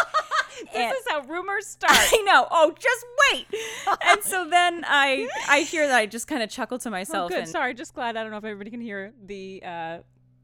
This 0.73 0.91
is 0.91 1.05
how 1.07 1.21
rumors 1.21 1.67
start. 1.67 1.93
I 1.95 2.23
know. 2.25 2.47
Oh, 2.49 2.73
just 2.79 3.05
wait. 3.31 3.45
and 4.07 4.23
so 4.23 4.43
then 4.49 4.83
I 4.87 5.29
I 5.47 5.59
hear 5.61 5.85
that 5.87 5.95
I 5.95 6.07
just 6.07 6.27
kind 6.27 6.41
of 6.41 6.49
chuckle 6.49 6.79
to 6.79 6.89
myself. 6.89 7.15
Oh, 7.15 7.19
myself 7.25 7.29
good. 7.29 7.39
and 7.41 7.47
Sorry, 7.49 7.73
just 7.75 7.93
glad. 7.93 8.17
I 8.17 8.23
don't 8.23 8.31
know 8.31 8.37
if 8.37 8.43
everybody 8.43 8.71
can 8.71 8.81
hear 8.81 9.13
the 9.23 9.61
uh 9.63 9.97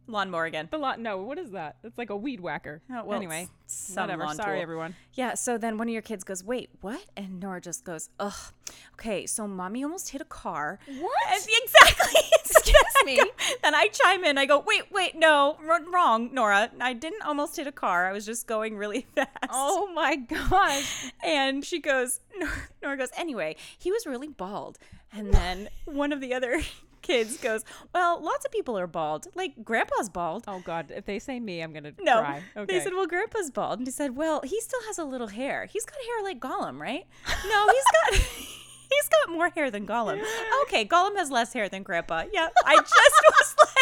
lawnmower 0.07 0.45
again. 0.45 0.67
the 0.71 0.77
lot. 0.77 0.99
No, 0.99 1.17
what 1.17 1.37
is 1.37 1.51
that? 1.51 1.77
It's 1.83 1.97
like 1.97 2.09
a 2.09 2.15
weed 2.15 2.39
whacker. 2.39 2.81
Oh, 2.91 3.03
well, 3.05 3.17
anyway, 3.17 3.47
whatever. 3.95 4.23
lawn 4.23 4.35
Sorry, 4.35 4.57
tool. 4.57 4.61
everyone. 4.63 4.95
Yeah. 5.13 5.33
So 5.35 5.57
then 5.57 5.77
one 5.77 5.87
of 5.87 5.93
your 5.93 6.01
kids 6.01 6.23
goes, 6.23 6.43
"Wait, 6.43 6.69
what?" 6.81 7.05
And 7.17 7.39
Nora 7.39 7.61
just 7.61 7.83
goes, 7.83 8.09
"Ugh, 8.19 8.33
okay." 8.93 9.25
So 9.25 9.47
mommy 9.47 9.83
almost 9.83 10.09
hit 10.09 10.21
a 10.21 10.25
car. 10.25 10.79
What? 10.87 11.11
And- 11.31 11.43
exactly. 11.63 12.21
Excuse 12.45 12.75
me. 13.05 13.19
Then 13.61 13.75
I 13.75 13.87
chime 13.87 14.23
in. 14.23 14.37
I 14.37 14.45
go, 14.45 14.59
"Wait, 14.65 14.91
wait, 14.91 15.15
no, 15.15 15.57
wrong, 15.91 16.29
Nora. 16.33 16.69
I 16.79 16.93
didn't 16.93 17.21
almost 17.23 17.55
hit 17.57 17.67
a 17.67 17.71
car. 17.71 18.07
I 18.07 18.13
was 18.13 18.25
just 18.25 18.47
going 18.47 18.77
really 18.77 19.05
fast." 19.15 19.29
Oh 19.49 19.91
my 19.93 20.15
gosh. 20.15 21.11
And 21.23 21.63
she 21.65 21.79
goes, 21.79 22.19
Nora 22.81 22.97
goes, 22.97 23.09
anyway, 23.17 23.55
he 23.77 23.91
was 23.91 24.05
really 24.05 24.27
bald. 24.27 24.77
And 25.11 25.33
then 25.33 25.69
one 25.85 26.11
of 26.11 26.21
the 26.21 26.33
other 26.33 26.61
kids 27.03 27.37
goes, 27.37 27.63
well, 27.93 28.19
lots 28.23 28.43
of 28.45 28.51
people 28.51 28.75
are 28.79 28.87
bald. 28.87 29.27
Like, 29.35 29.63
grandpa's 29.63 30.09
bald. 30.09 30.45
Oh 30.47 30.61
god. 30.65 30.91
If 30.95 31.05
they 31.05 31.19
say 31.19 31.39
me, 31.39 31.61
I'm 31.61 31.71
gonna 31.73 31.93
No. 32.01 32.21
cry. 32.21 32.41
Okay. 32.57 32.73
They 32.73 32.83
said, 32.83 32.93
well, 32.93 33.05
grandpa's 33.05 33.51
bald. 33.51 33.77
And 33.79 33.87
he 33.87 33.91
said, 33.91 34.15
well, 34.15 34.41
he 34.43 34.59
still 34.59 34.81
has 34.87 34.97
a 34.97 35.03
little 35.03 35.27
hair. 35.27 35.67
He's 35.71 35.85
got 35.85 35.97
hair 35.99 36.23
like 36.23 36.39
Gollum, 36.39 36.79
right? 36.79 37.05
No, 37.47 37.67
he's 37.67 38.19
got. 38.19 38.29
He's 38.93 39.09
got 39.09 39.33
more 39.33 39.49
hair 39.49 39.71
than 39.71 39.87
Gollum. 39.87 40.21
Okay, 40.63 40.85
Gollum 40.85 41.15
has 41.17 41.31
less 41.31 41.51
hair 41.51 41.67
than 41.67 41.81
Grandpa. 41.81 42.25
Yeah, 42.31 42.49
I 42.63 42.75
just 42.75 42.93
was 42.93 43.55
like 43.57 43.72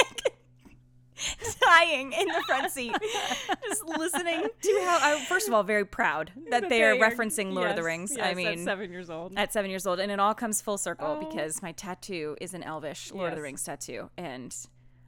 dying 1.65 2.13
in 2.13 2.27
the 2.27 2.41
front 2.47 2.71
seat, 2.71 2.95
just 3.67 3.85
listening 3.85 4.47
to 4.61 4.81
how. 4.85 4.99
I, 5.01 5.25
first 5.25 5.47
of 5.47 5.53
all, 5.53 5.63
very 5.63 5.85
proud 5.85 6.31
that 6.49 6.69
they 6.69 6.83
are 6.83 6.95
referencing 6.95 7.53
Lord 7.53 7.69
of 7.69 7.75
the 7.75 7.83
Rings. 7.83 8.13
yes, 8.15 8.25
I 8.25 8.29
at 8.31 8.35
mean, 8.35 8.63
seven 8.63 8.91
years 8.91 9.09
old. 9.09 9.33
at 9.37 9.53
seven 9.53 9.69
years 9.69 9.85
old, 9.87 9.99
and 9.99 10.11
it 10.11 10.19
all 10.19 10.33
comes 10.33 10.61
full 10.61 10.77
circle 10.77 11.19
Oh. 11.21 11.27
because 11.27 11.61
my 11.61 11.71
tattoo 11.73 12.35
is 12.41 12.53
an 12.53 12.63
Elvish 12.63 13.11
Lord 13.11 13.29
of 13.33 13.35
the 13.35 13.41
Yes. 13.41 13.43
Rings 13.43 13.63
tattoo, 13.63 14.09
and 14.17 14.55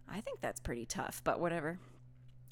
I 0.09 0.21
think 0.21 0.41
that's 0.41 0.59
pretty 0.59 0.85
tough. 0.85 1.21
But 1.23 1.39
whatever. 1.39 1.79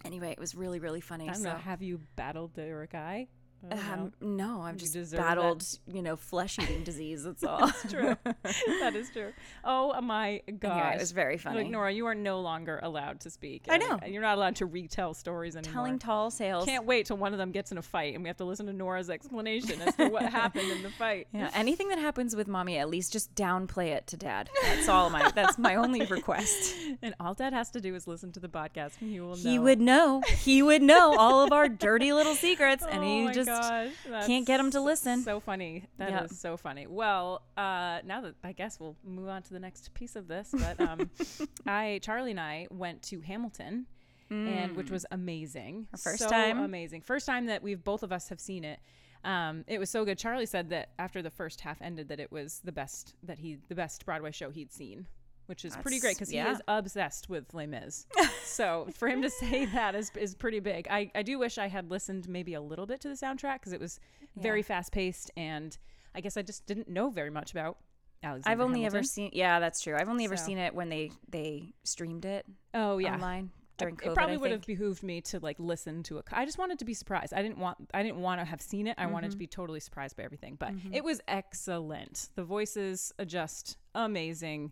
Anyway, 0.03 0.31
it 0.31 0.39
was 0.39 0.55
really 0.55 0.79
really 0.79 1.01
funny. 1.01 1.29
I 1.29 1.33
don't 1.33 1.43
so. 1.43 1.51
know. 1.51 1.57
Have 1.57 1.81
you 1.81 1.99
battled 2.15 2.53
the 2.55 2.87
guy? 2.91 3.27
Know. 3.63 3.77
Um, 3.93 4.13
no, 4.21 4.61
I've 4.61 4.77
just 4.77 4.93
deserve 4.93 5.19
that. 5.19 5.35
battled, 5.35 5.63
you 5.87 6.01
know, 6.01 6.15
flesh 6.15 6.57
eating 6.59 6.83
disease. 6.83 7.23
That's 7.23 7.43
all. 7.43 7.59
That's 7.67 7.91
true. 7.91 8.15
that 8.23 8.95
is 8.95 9.09
true. 9.11 9.33
Oh 9.63 9.99
my 10.01 10.41
gosh. 10.59 10.71
Anyway, 10.81 10.95
it 10.95 10.99
was 10.99 11.11
very 11.11 11.37
funny. 11.37 11.57
Like 11.63 11.69
Nora, 11.69 11.91
you 11.91 12.05
are 12.07 12.15
no 12.15 12.39
longer 12.41 12.79
allowed 12.81 13.19
to 13.21 13.29
speak. 13.29 13.65
I 13.69 13.77
know. 13.77 13.99
You're 14.07 14.21
not 14.21 14.37
allowed 14.37 14.55
to 14.57 14.65
retell 14.65 15.13
stories 15.13 15.55
anymore. 15.55 15.73
Telling 15.73 15.99
tall 15.99 16.31
tales. 16.31 16.65
Can't 16.65 16.85
wait 16.85 17.05
till 17.07 17.17
one 17.17 17.33
of 17.33 17.39
them 17.39 17.51
gets 17.51 17.71
in 17.71 17.77
a 17.77 17.81
fight 17.81 18.15
and 18.15 18.23
we 18.23 18.29
have 18.29 18.37
to 18.37 18.45
listen 18.45 18.65
to 18.67 18.73
Nora's 18.73 19.09
explanation 19.09 19.81
as 19.81 19.95
to 19.95 20.07
what 20.07 20.23
happened 20.31 20.71
in 20.71 20.81
the 20.81 20.89
fight. 20.89 21.27
Yeah, 21.33 21.49
anything 21.53 21.89
that 21.89 21.99
happens 21.99 22.35
with 22.35 22.47
mommy, 22.47 22.77
at 22.77 22.89
least 22.89 23.11
just 23.13 23.35
downplay 23.35 23.87
it 23.89 24.07
to 24.07 24.17
dad. 24.17 24.49
That's 24.63 24.87
all 24.89 25.09
my. 25.09 25.29
That's 25.35 25.57
my 25.57 25.75
only 25.75 26.05
request. 26.05 26.73
And 27.01 27.13
all 27.19 27.33
dad 27.33 27.53
has 27.53 27.69
to 27.71 27.81
do 27.81 27.93
is 27.95 28.07
listen 28.07 28.31
to 28.33 28.39
the 28.39 28.49
podcast 28.49 28.93
and 29.01 29.11
he 29.11 29.19
will 29.19 29.35
know. 29.35 29.35
He 29.35 29.59
would 29.59 29.81
know. 29.81 30.21
He 30.27 30.61
would 30.63 30.81
know 30.81 31.15
all 31.17 31.43
of 31.43 31.51
our 31.51 31.67
dirty 31.69 32.13
little 32.13 32.35
secrets, 32.35 32.83
and 32.89 32.99
oh 32.99 33.03
he 33.03 33.25
my 33.25 33.31
just 33.33 33.50
gosh, 33.59 34.25
can't 34.27 34.45
get 34.45 34.57
them 34.57 34.71
to 34.71 34.81
listen. 34.81 35.23
So 35.23 35.39
funny. 35.39 35.85
That 35.97 36.09
is 36.09 36.13
Yep. 36.13 36.31
so 36.31 36.57
funny. 36.57 36.87
Well, 36.87 37.41
uh, 37.57 37.99
now 38.05 38.21
that 38.21 38.35
I 38.43 38.51
guess 38.51 38.79
we'll 38.79 38.95
move 39.03 39.27
on 39.29 39.43
to 39.43 39.53
the 39.53 39.59
next 39.59 39.93
piece 39.93 40.15
of 40.15 40.27
this, 40.27 40.53
but 40.57 40.79
um, 40.81 41.09
I, 41.67 41.99
Charlie 42.01 42.31
and 42.31 42.39
I 42.39 42.67
went 42.71 43.01
to 43.03 43.21
Hamilton, 43.21 43.85
and 44.29 44.75
which 44.77 44.89
was 44.89 45.05
amazing. 45.11 45.87
Our 45.93 45.97
first 45.97 46.19
So 46.19 46.29
time? 46.29 46.59
amazing. 46.59 47.01
First 47.01 47.25
time 47.25 47.47
that 47.47 47.61
we've 47.61 47.83
both 47.83 48.01
of 48.03 48.11
us 48.13 48.29
have 48.29 48.39
seen 48.39 48.63
it. 48.63 48.79
Um, 49.25 49.65
it 49.67 49.77
was 49.79 49.89
so 49.89 50.03
good. 50.05 50.17
Charlie 50.17 50.45
said 50.45 50.69
that 50.69 50.89
after 50.97 51.21
the 51.21 51.29
first 51.29 51.61
half 51.61 51.81
ended, 51.81 52.07
that 52.07 52.19
it 52.19 52.31
was 52.31 52.61
the 52.63 52.71
best 52.71 53.13
that 53.23 53.39
he, 53.39 53.57
the 53.67 53.75
best 53.75 54.05
Broadway 54.05 54.31
show 54.31 54.49
he'd 54.49 54.71
seen. 54.71 55.05
Which 55.47 55.65
is 55.65 55.75
pretty 55.77 55.99
great 55.99 56.15
because 56.15 56.31
yeah. 56.31 56.45
he 56.45 56.51
is 56.51 56.61
obsessed 56.67 57.27
with 57.29 57.53
Les 57.53 57.67
Mis. 57.67 58.05
so 58.43 58.87
for 58.95 59.07
him 59.09 59.21
to 59.21 59.29
say 59.29 59.65
that 59.65 59.95
is 59.95 60.11
is 60.15 60.33
pretty 60.35 60.59
big. 60.61 60.87
I, 60.89 61.11
I 61.13 61.23
do 61.23 61.37
wish 61.39 61.57
I 61.57 61.67
had 61.67 61.91
listened 61.91 62.29
maybe 62.29 62.53
a 62.53 62.61
little 62.61 62.85
bit 62.85 63.01
to 63.01 63.09
the 63.09 63.15
soundtrack 63.15 63.55
because 63.55 63.73
it 63.73 63.79
was 63.81 63.99
very 64.37 64.61
fast 64.61 64.91
paced 64.93 65.29
and 65.35 65.77
I 66.15 66.21
guess 66.21 66.37
I 66.37 66.41
just 66.41 66.65
didn't 66.65 66.87
know 66.87 67.09
very 67.09 67.29
much 67.29 67.51
about 67.51 67.77
Alexander. 68.23 68.49
I've 68.53 68.61
only 68.65 68.85
ever 68.85 69.03
seen. 69.03 69.31
Yeah, 69.33 69.59
that's 69.59 69.81
true. 69.81 69.95
I've 69.97 70.07
only 70.09 70.23
ever 70.25 70.37
So- 70.37 70.45
seen 70.45 70.57
it 70.57 70.73
when 70.73 70.87
they 70.89 71.11
they 71.29 71.73
streamed 71.83 72.23
it 72.23 72.45
Oh 72.73 72.97
yeah. 72.99 73.13
online 73.15 73.51
during 73.77 73.95
COVID. 73.97 74.11
it 74.11 74.13
probably 74.13 74.37
would 74.37 74.51
have 74.51 74.65
behooved 74.65 75.01
me 75.01 75.21
to 75.21 75.39
like 75.39 75.57
listen 75.59 76.03
to 76.03 76.17
it. 76.19 76.25
I 76.31 76.45
just 76.45 76.59
wanted 76.59 76.77
to 76.79 76.85
be 76.85 76.93
surprised. 76.93 77.33
I 77.33 77.41
didn't 77.41 77.57
want. 77.57 77.77
I 77.93 78.03
didn't 78.03 78.21
want 78.21 78.39
to 78.39 78.45
have 78.45 78.61
seen 78.61 78.85
it. 78.87 78.95
I 78.99 79.07
wanted 79.07 79.27
Mm-hmm. 79.27 79.31
to 79.33 79.37
be 79.39 79.47
totally 79.47 79.79
surprised 79.79 80.15
by 80.15 80.23
everything. 80.23 80.55
But 80.57 80.73
it 80.93 81.03
was 81.03 81.19
excellent. 81.27 82.29
The 82.35 82.43
voices 82.43 83.11
are 83.19 83.25
just 83.25 83.77
amazing. 83.95 84.71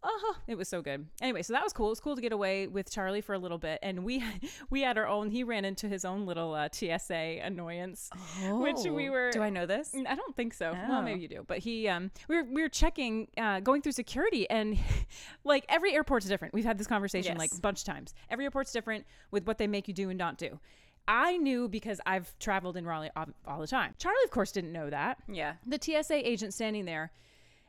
Oh, 0.00 0.36
it 0.46 0.56
was 0.56 0.68
so 0.68 0.80
good. 0.80 1.06
Anyway, 1.20 1.42
so 1.42 1.52
that 1.52 1.64
was 1.64 1.72
cool. 1.72 1.86
It 1.86 1.90
was 1.90 2.00
cool 2.00 2.14
to 2.14 2.22
get 2.22 2.32
away 2.32 2.68
with 2.68 2.88
Charlie 2.90 3.20
for 3.20 3.34
a 3.34 3.38
little 3.38 3.58
bit, 3.58 3.80
and 3.82 4.04
we 4.04 4.22
we 4.70 4.82
had 4.82 4.96
our 4.96 5.06
own. 5.08 5.30
He 5.30 5.42
ran 5.42 5.64
into 5.64 5.88
his 5.88 6.04
own 6.04 6.24
little 6.24 6.54
uh, 6.54 6.68
TSA 6.72 7.40
annoyance, 7.42 8.08
which 8.50 8.76
we 8.84 9.08
Oh, 9.08 9.12
were. 9.12 9.30
Do 9.32 9.42
I 9.42 9.50
know 9.50 9.66
this? 9.66 9.94
I 10.08 10.14
don't 10.14 10.36
think 10.36 10.54
so. 10.54 10.72
Oh. 10.74 10.88
Well, 10.88 11.02
maybe 11.02 11.20
you 11.20 11.28
do. 11.28 11.44
But 11.46 11.58
he, 11.58 11.88
um, 11.88 12.12
we 12.28 12.36
were 12.36 12.44
we 12.44 12.62
were 12.62 12.68
checking, 12.68 13.26
uh, 13.36 13.58
going 13.60 13.82
through 13.82 13.92
security, 13.92 14.48
and 14.48 14.78
like 15.44 15.64
every 15.68 15.92
airport's 15.94 16.26
different. 16.26 16.54
We've 16.54 16.64
had 16.64 16.78
this 16.78 16.86
conversation 16.86 17.36
like 17.36 17.50
a 17.52 17.60
bunch 17.60 17.80
of 17.80 17.84
times. 17.86 18.14
Every 18.30 18.44
airport's 18.44 18.72
different 18.72 19.04
with 19.32 19.46
what 19.46 19.58
they 19.58 19.66
make 19.66 19.88
you 19.88 19.94
do 19.94 20.10
and 20.10 20.18
not 20.18 20.38
do. 20.38 20.60
I 21.08 21.38
knew 21.38 21.68
because 21.68 22.00
I've 22.06 22.38
traveled 22.38 22.76
in 22.76 22.84
Raleigh 22.86 23.10
all, 23.16 23.26
all 23.46 23.60
the 23.60 23.66
time. 23.66 23.94
Charlie, 23.98 24.18
of 24.24 24.30
course, 24.30 24.52
didn't 24.52 24.72
know 24.72 24.90
that. 24.90 25.16
Yeah. 25.26 25.54
The 25.66 25.78
TSA 25.80 26.28
agent 26.28 26.52
standing 26.54 26.84
there, 26.84 27.10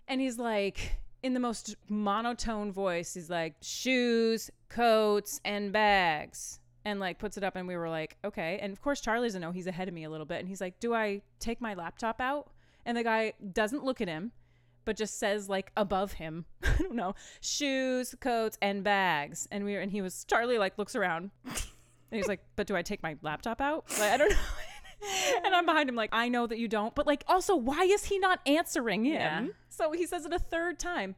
and 0.09 0.19
he's 0.19 0.37
like, 0.37 0.97
in 1.23 1.33
the 1.33 1.39
most 1.39 1.75
monotone 1.87 2.71
voice, 2.71 3.13
he's 3.13 3.29
like, 3.29 3.55
shoes, 3.61 4.49
coats, 4.69 5.41
and 5.43 5.71
bags. 5.71 6.59
And 6.85 6.99
like 6.99 7.19
puts 7.19 7.37
it 7.37 7.43
up, 7.43 7.55
and 7.55 7.67
we 7.67 7.75
were 7.75 7.89
like, 7.89 8.17
okay. 8.23 8.57
And 8.61 8.71
of 8.71 8.81
course, 8.81 9.01
Charlie 9.01 9.27
doesn't 9.27 9.41
know 9.41 9.51
he's 9.51 9.67
ahead 9.67 9.87
of 9.87 9.93
me 9.93 10.05
a 10.05 10.09
little 10.09 10.25
bit. 10.25 10.39
And 10.39 10.47
he's 10.47 10.61
like, 10.61 10.79
do 10.79 10.93
I 10.93 11.21
take 11.39 11.59
my 11.61 11.73
laptop 11.73 12.21
out? 12.21 12.51
And 12.85 12.97
the 12.97 13.03
guy 13.03 13.33
doesn't 13.53 13.83
look 13.83 14.01
at 14.01 14.07
him, 14.07 14.31
but 14.85 14.95
just 14.95 15.19
says 15.19 15.49
like 15.49 15.71
above 15.77 16.13
him, 16.13 16.45
I 16.63 16.77
don't 16.79 16.95
know, 16.95 17.15
shoes, 17.41 18.15
coats, 18.19 18.57
and 18.61 18.83
bags. 18.83 19.47
And 19.51 19.65
we 19.65 19.73
were, 19.73 19.81
and 19.81 19.91
he 19.91 20.01
was 20.01 20.23
Charlie 20.25 20.57
like 20.57 20.77
looks 20.77 20.95
around, 20.95 21.31
and 21.45 21.53
he's 22.11 22.27
like, 22.27 22.41
but 22.55 22.65
do 22.65 22.75
I 22.75 22.81
take 22.81 23.03
my 23.03 23.15
laptop 23.21 23.61
out? 23.61 23.85
Like 23.99 24.11
I 24.13 24.17
don't 24.17 24.31
know. 24.31 24.37
and 25.45 25.55
I'm 25.55 25.65
behind 25.65 25.89
him 25.89 25.95
like 25.95 26.09
I 26.11 26.29
know 26.29 26.47
that 26.47 26.57
you 26.57 26.67
don't, 26.67 26.95
but 26.95 27.05
like 27.07 27.23
also 27.27 27.55
why 27.55 27.83
is 27.83 28.05
he 28.05 28.19
not 28.19 28.39
answering 28.45 29.05
him? 29.05 29.13
Yeah. 29.13 29.45
So 29.79 29.93
he 29.93 30.05
says 30.05 30.25
it 30.25 30.33
a 30.33 30.39
third 30.39 30.77
time. 30.77 31.15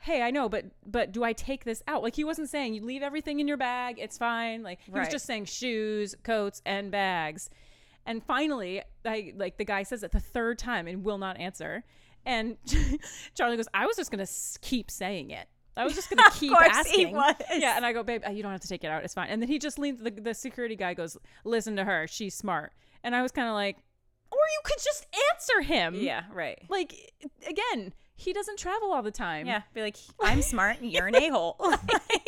Hey, 0.00 0.20
I 0.20 0.30
know, 0.30 0.48
but 0.48 0.66
but 0.84 1.12
do 1.12 1.24
I 1.24 1.32
take 1.32 1.64
this 1.64 1.82
out? 1.88 2.02
Like 2.02 2.14
he 2.14 2.24
wasn't 2.24 2.50
saying 2.50 2.74
you 2.74 2.84
leave 2.84 3.02
everything 3.02 3.40
in 3.40 3.48
your 3.48 3.56
bag, 3.56 3.96
it's 3.98 4.18
fine. 4.18 4.62
Like 4.62 4.80
he 4.82 4.90
was 4.90 5.08
just 5.08 5.24
saying 5.24 5.46
shoes, 5.46 6.14
coats, 6.22 6.60
and 6.66 6.90
bags. 6.90 7.48
And 8.04 8.22
finally, 8.22 8.82
I 9.06 9.32
like 9.34 9.56
the 9.56 9.64
guy 9.64 9.84
says 9.84 10.02
it 10.02 10.12
the 10.12 10.20
third 10.20 10.58
time 10.58 10.86
and 10.88 11.04
will 11.04 11.18
not 11.18 11.38
answer. 11.38 11.84
And 12.26 12.58
Charlie 13.34 13.56
goes, 13.56 13.68
"I 13.72 13.86
was 13.86 13.96
just 13.96 14.10
gonna 14.10 14.26
keep 14.60 14.90
saying 14.90 15.30
it. 15.30 15.48
I 15.76 15.84
was 15.84 15.94
just 15.94 16.10
gonna 16.10 16.30
keep 16.34 16.52
asking." 16.52 17.16
Yeah, 17.56 17.76
and 17.76 17.86
I 17.86 17.94
go, 17.94 18.02
"Babe, 18.02 18.22
you 18.30 18.42
don't 18.42 18.52
have 18.52 18.60
to 18.60 18.68
take 18.68 18.84
it 18.84 18.88
out. 18.88 19.04
It's 19.04 19.14
fine." 19.14 19.28
And 19.28 19.40
then 19.40 19.48
he 19.48 19.58
just 19.58 19.78
leans. 19.78 20.02
The, 20.02 20.10
the 20.10 20.34
security 20.34 20.76
guy 20.76 20.92
goes, 20.92 21.16
"Listen 21.44 21.76
to 21.76 21.84
her. 21.84 22.06
She's 22.06 22.34
smart." 22.34 22.72
And 23.04 23.16
I 23.16 23.22
was 23.22 23.32
kind 23.32 23.48
of 23.48 23.54
like, 23.54 23.78
"Or 24.30 24.38
you 24.38 24.60
could 24.64 24.82
just 24.82 25.06
answer 25.32 25.62
him." 25.62 25.94
Yeah. 25.94 26.24
Right. 26.32 26.60
Like 26.68 27.12
again, 27.48 27.92
he 28.22 28.32
doesn't 28.32 28.58
travel 28.58 28.92
all 28.92 29.02
the 29.02 29.10
time. 29.10 29.46
Yeah. 29.46 29.62
Be 29.74 29.82
like, 29.82 29.96
I'm 30.20 30.42
smart. 30.42 30.80
and 30.80 30.90
You're 30.90 31.08
an 31.08 31.16
a 31.16 31.28
hole. 31.28 31.56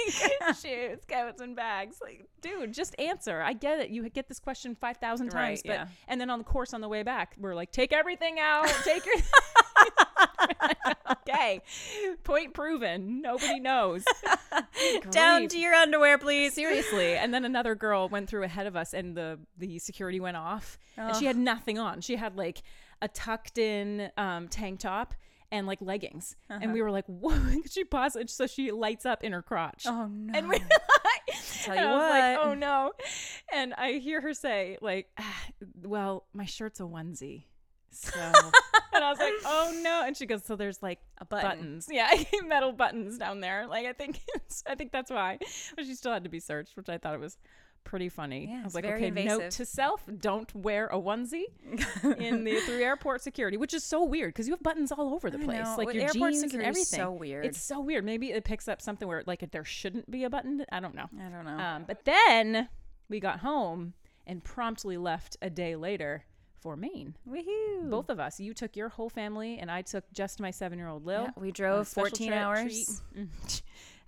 shoes, 0.61 0.99
coats, 1.09 1.41
and 1.41 1.55
bags. 1.55 1.97
Like, 2.03 2.27
dude, 2.43 2.73
just 2.75 2.99
answer. 2.99 3.41
I 3.41 3.53
get 3.53 3.79
it. 3.81 3.91
You 3.91 4.09
get 4.11 4.29
this 4.29 4.41
question 4.41 4.75
five 4.75 4.97
thousand 4.99 5.31
times, 5.31 5.63
Right, 5.65 5.67
but 5.67 5.73
yeah. 5.73 5.87
and 6.09 6.21
then 6.21 6.31
on 6.31 6.39
the 6.39 6.45
course 6.45 6.75
on 6.75 6.81
the 6.81 6.89
way 6.89 7.03
back, 7.03 7.37
we're 7.39 7.55
like, 7.55 7.71
take 7.71 7.93
everything 7.93 8.39
out. 8.41 8.67
Take 8.85 9.07
your. 9.07 9.15
okay, 11.11 11.61
point 12.25 12.55
proven. 12.55 13.21
Nobody 13.23 13.61
knows. 13.61 14.05
Down 15.11 15.49
to 15.49 15.59
your 15.59 15.75
underwear, 15.75 16.19
please. 16.19 16.55
Seriously. 16.55 17.15
And 17.15 17.33
then 17.33 17.45
another 17.45 17.75
girl 17.75 18.09
went 18.09 18.29
through 18.29 18.43
ahead 18.45 18.67
of 18.67 18.77
us, 18.77 18.95
and 18.95 19.17
the 19.17 19.39
the 19.59 19.79
security 19.79 20.21
went 20.21 20.37
off, 20.37 20.79
and 20.97 21.17
she 21.17 21.27
had 21.27 21.37
nothing 21.37 21.79
on. 21.79 22.01
She 22.01 22.17
had 22.17 22.37
like 22.37 22.63
a 23.01 23.09
tucked 23.09 23.59
in 23.59 24.11
um, 24.17 24.49
tank 24.49 24.81
top. 24.81 25.15
And 25.55 25.69
like 25.69 25.81
leggings, 25.81 26.35
and 26.51 26.73
we 26.73 26.83
were 26.83 26.91
like, 26.91 27.05
"What?" 27.07 27.41
Could 27.63 27.73
she 27.73 27.85
it 27.93 28.29
so 28.29 28.49
she 28.49 28.73
lights 28.73 29.07
up 29.07 29.23
in 29.23 29.31
her 29.33 29.41
crotch? 29.41 29.85
Oh 29.87 30.09
no. 30.09 30.33
And 30.37 30.49
we 30.49 30.59
Tell 31.63 31.77
and 31.77 31.85
you 31.85 31.87
I 31.87 31.93
was 31.93 32.11
like, 32.11 32.47
oh 32.47 32.55
no. 32.55 32.93
And 33.53 33.73
I 33.75 33.93
hear 33.93 34.21
her 34.21 34.35
say, 34.35 34.79
like, 34.81 35.09
ah, 35.17 35.43
well, 35.83 36.27
my 36.35 36.45
shirt's 36.45 36.81
a 36.81 36.83
onesie. 36.83 37.45
So 37.93 38.19
and 38.19 39.05
I 39.05 39.11
was 39.11 39.21
like, 39.21 39.33
oh 39.47 39.81
no. 39.83 40.03
And 40.05 40.17
she 40.17 40.27
goes, 40.27 40.45
so 40.45 40.57
there's 40.57 40.83
like 40.83 40.99
A 41.19 41.25
button. 41.25 41.49
buttons. 41.49 41.89
Yeah, 41.89 42.11
metal 42.47 42.73
buttons 42.73 43.17
down 43.17 43.41
there. 43.41 43.69
Like 43.69 43.87
I 43.87 43.93
think 43.93 44.21
it's, 44.35 44.65
I 44.67 44.75
think 44.75 44.91
that's 44.91 45.11
why. 45.11 45.39
But 45.77 45.85
she 45.87 45.95
still 45.95 46.13
had 46.13 46.25
to 46.25 46.31
be 46.31 46.41
searched, 46.41 46.77
which 46.77 46.89
I 46.89 46.99
thought 46.99 47.15
it 47.15 47.21
was 47.21 47.39
pretty 47.85 48.09
funny. 48.09 48.49
Yeah, 48.51 48.61
I 48.61 48.65
was 48.65 48.75
like, 48.75 48.85
okay, 48.85 49.11
note 49.11 49.51
to 49.53 49.65
self, 49.65 50.03
don't 50.21 50.53
wear 50.55 50.87
a 50.87 50.97
onesie 50.99 51.45
in 52.19 52.45
the 52.45 52.61
through 52.67 52.83
airport 52.83 53.23
security, 53.23 53.57
which 53.57 53.75
is 53.75 53.85
so 53.85 54.05
weird 54.05 54.31
because 54.35 54.49
you 54.49 54.53
have 54.55 54.63
buttons 54.63 54.91
all 54.91 55.15
over 55.15 55.31
the 55.31 55.39
I 55.39 55.45
place. 55.45 55.65
know. 55.65 55.75
Like 55.77 55.87
With 55.87 55.97
your 55.97 56.05
airport 56.07 56.33
jeans 56.33 56.55
and 56.55 56.63
everything. 56.63 56.99
so 57.01 57.13
weird. 57.13 57.47
It's 57.47 57.63
so 57.63 57.81
weird. 57.81 58.05
Maybe 58.05 58.33
it 58.33 58.45
picks 58.45 58.69
up 58.69 58.81
something 58.83 59.07
where 59.07 59.23
like 59.27 59.49
there 59.53 59.65
shouldn't 59.65 60.11
be 60.11 60.25
a 60.25 60.31
button. 60.31 60.65
I 60.73 60.81
don't 60.81 60.95
know. 60.95 61.09
I 61.21 61.29
don't 61.29 61.45
know. 61.45 61.59
Um, 61.63 61.85
but 61.87 62.05
then 62.05 62.69
we 63.09 63.21
got 63.21 63.41
home 63.41 63.95
and 64.27 64.43
promptly 64.43 64.97
left 64.97 65.37
a 65.43 65.51
day 65.51 65.77
later 65.77 66.25
for 66.61 66.77
Maine. 66.77 67.15
Woohoo. 67.29 67.91
Both 67.91 68.09
of 68.09 68.19
us. 68.19 68.41
You 68.41 68.55
took 68.55 68.75
your 68.75 68.89
whole 68.89 69.11
family, 69.11 69.59
and 69.59 69.71
I 69.71 69.83
took 69.83 70.05
just 70.13 70.41
my 70.41 70.51
seven-year-old 70.51 71.05
Lil. 71.05 71.25
Yeah, 71.25 71.31
we 71.37 71.53
drove 71.53 71.87
14 71.89 72.33
hours. 72.33 73.03
did 73.15 73.29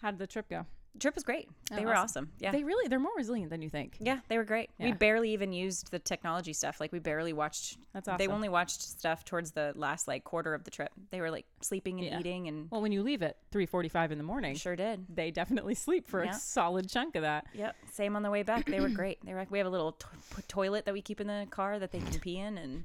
the 0.18 0.26
trip 0.26 0.48
go? 0.48 0.64
Trip 1.00 1.14
was 1.14 1.24
great. 1.24 1.48
They 1.70 1.78
Oh, 1.78 1.82
were 1.84 1.90
awesome. 1.94 2.24
awesome. 2.26 2.32
Yeah. 2.38 2.52
They 2.52 2.64
really 2.64 2.88
they're 2.88 2.98
more 3.00 3.12
resilient 3.16 3.50
than 3.50 3.62
you 3.62 3.68
think. 3.68 3.96
yeah, 4.00 4.20
they 4.28 4.36
were 4.36 4.44
great. 4.44 4.70
We 4.78 4.92
barely 4.92 5.30
even 5.32 5.52
used 5.52 5.90
the 5.90 5.98
technology 5.98 6.52
stuff. 6.52 6.80
Like 6.80 6.92
we 6.92 6.98
barely 6.98 7.32
watched. 7.32 7.78
That's 7.92 8.08
awesome. 8.08 8.18
They 8.18 8.28
only 8.32 8.48
watched 8.48 8.82
stuff 8.82 9.24
towards 9.24 9.50
the 9.52 9.72
last 9.76 10.08
like 10.08 10.24
quarter 10.24 10.54
of 10.54 10.64
the 10.64 10.70
trip. 10.70 10.90
They 11.10 11.20
were 11.20 11.30
like 11.30 11.46
sleeping 11.60 11.98
and 12.00 12.06
Yeah. 12.08 12.20
eating 12.20 12.48
and 12.48 12.70
Well, 12.70 12.80
when 12.82 12.92
you 12.92 13.02
leave 13.02 13.22
at 13.22 13.36
3:45 13.50 14.12
in 14.12 14.18
the 14.18 14.24
morning, 14.24 14.54
sure 14.56 14.76
did. 14.76 15.04
they 15.14 15.30
definitely 15.30 15.74
sleep 15.74 16.06
for 16.06 16.24
Yeah. 16.24 16.30
a 16.30 16.34
solid 16.34 16.88
chunk 16.88 17.14
of 17.16 17.22
that. 17.22 17.46
Yep. 17.54 17.76
Same 17.92 18.16
on 18.16 18.22
the 18.22 18.30
way 18.30 18.42
back. 18.42 18.66
They 18.66 18.80
were 18.80 18.88
great. 19.02 19.18
They 19.24 19.32
were 19.34 19.40
like, 19.40 19.50
we 19.50 19.58
have 19.58 19.66
a 19.66 19.70
little 19.70 19.92
to- 19.92 20.42
toilet 20.48 20.84
that 20.86 20.92
we 20.94 21.02
keep 21.02 21.20
in 21.20 21.26
the 21.26 21.46
car 21.50 21.78
that 21.78 21.92
they 21.92 22.00
can 22.00 22.20
pee 22.20 22.38
in, 22.38 22.58
and 22.58 22.84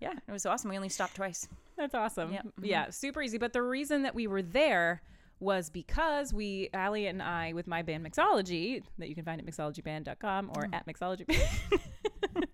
yeah, 0.00 0.12
it 0.26 0.32
was 0.32 0.46
awesome. 0.46 0.70
We 0.70 0.76
only 0.76 0.88
stopped 0.88 1.16
twice. 1.16 1.48
That's 1.76 1.94
awesome. 1.94 2.32
Yep. 2.32 2.46
Mm-hmm. 2.46 2.64
Yeah, 2.64 2.90
super 2.90 3.22
easy. 3.22 3.38
But 3.38 3.52
the 3.52 3.62
reason 3.62 4.02
that 4.02 4.14
we 4.14 4.26
were 4.26 4.42
there 4.42 5.02
was 5.40 5.70
because 5.70 6.32
we, 6.32 6.68
Allie 6.74 7.06
and 7.06 7.22
I, 7.22 7.52
with 7.52 7.66
my 7.66 7.82
band 7.82 8.04
Mixology, 8.06 8.82
that 8.98 9.08
you 9.08 9.14
can 9.14 9.24
find 9.24 9.40
at 9.40 9.46
mixologyband.com 9.46 10.50
or 10.56 10.68
at 10.72 10.86
mixologyband. 10.86 11.48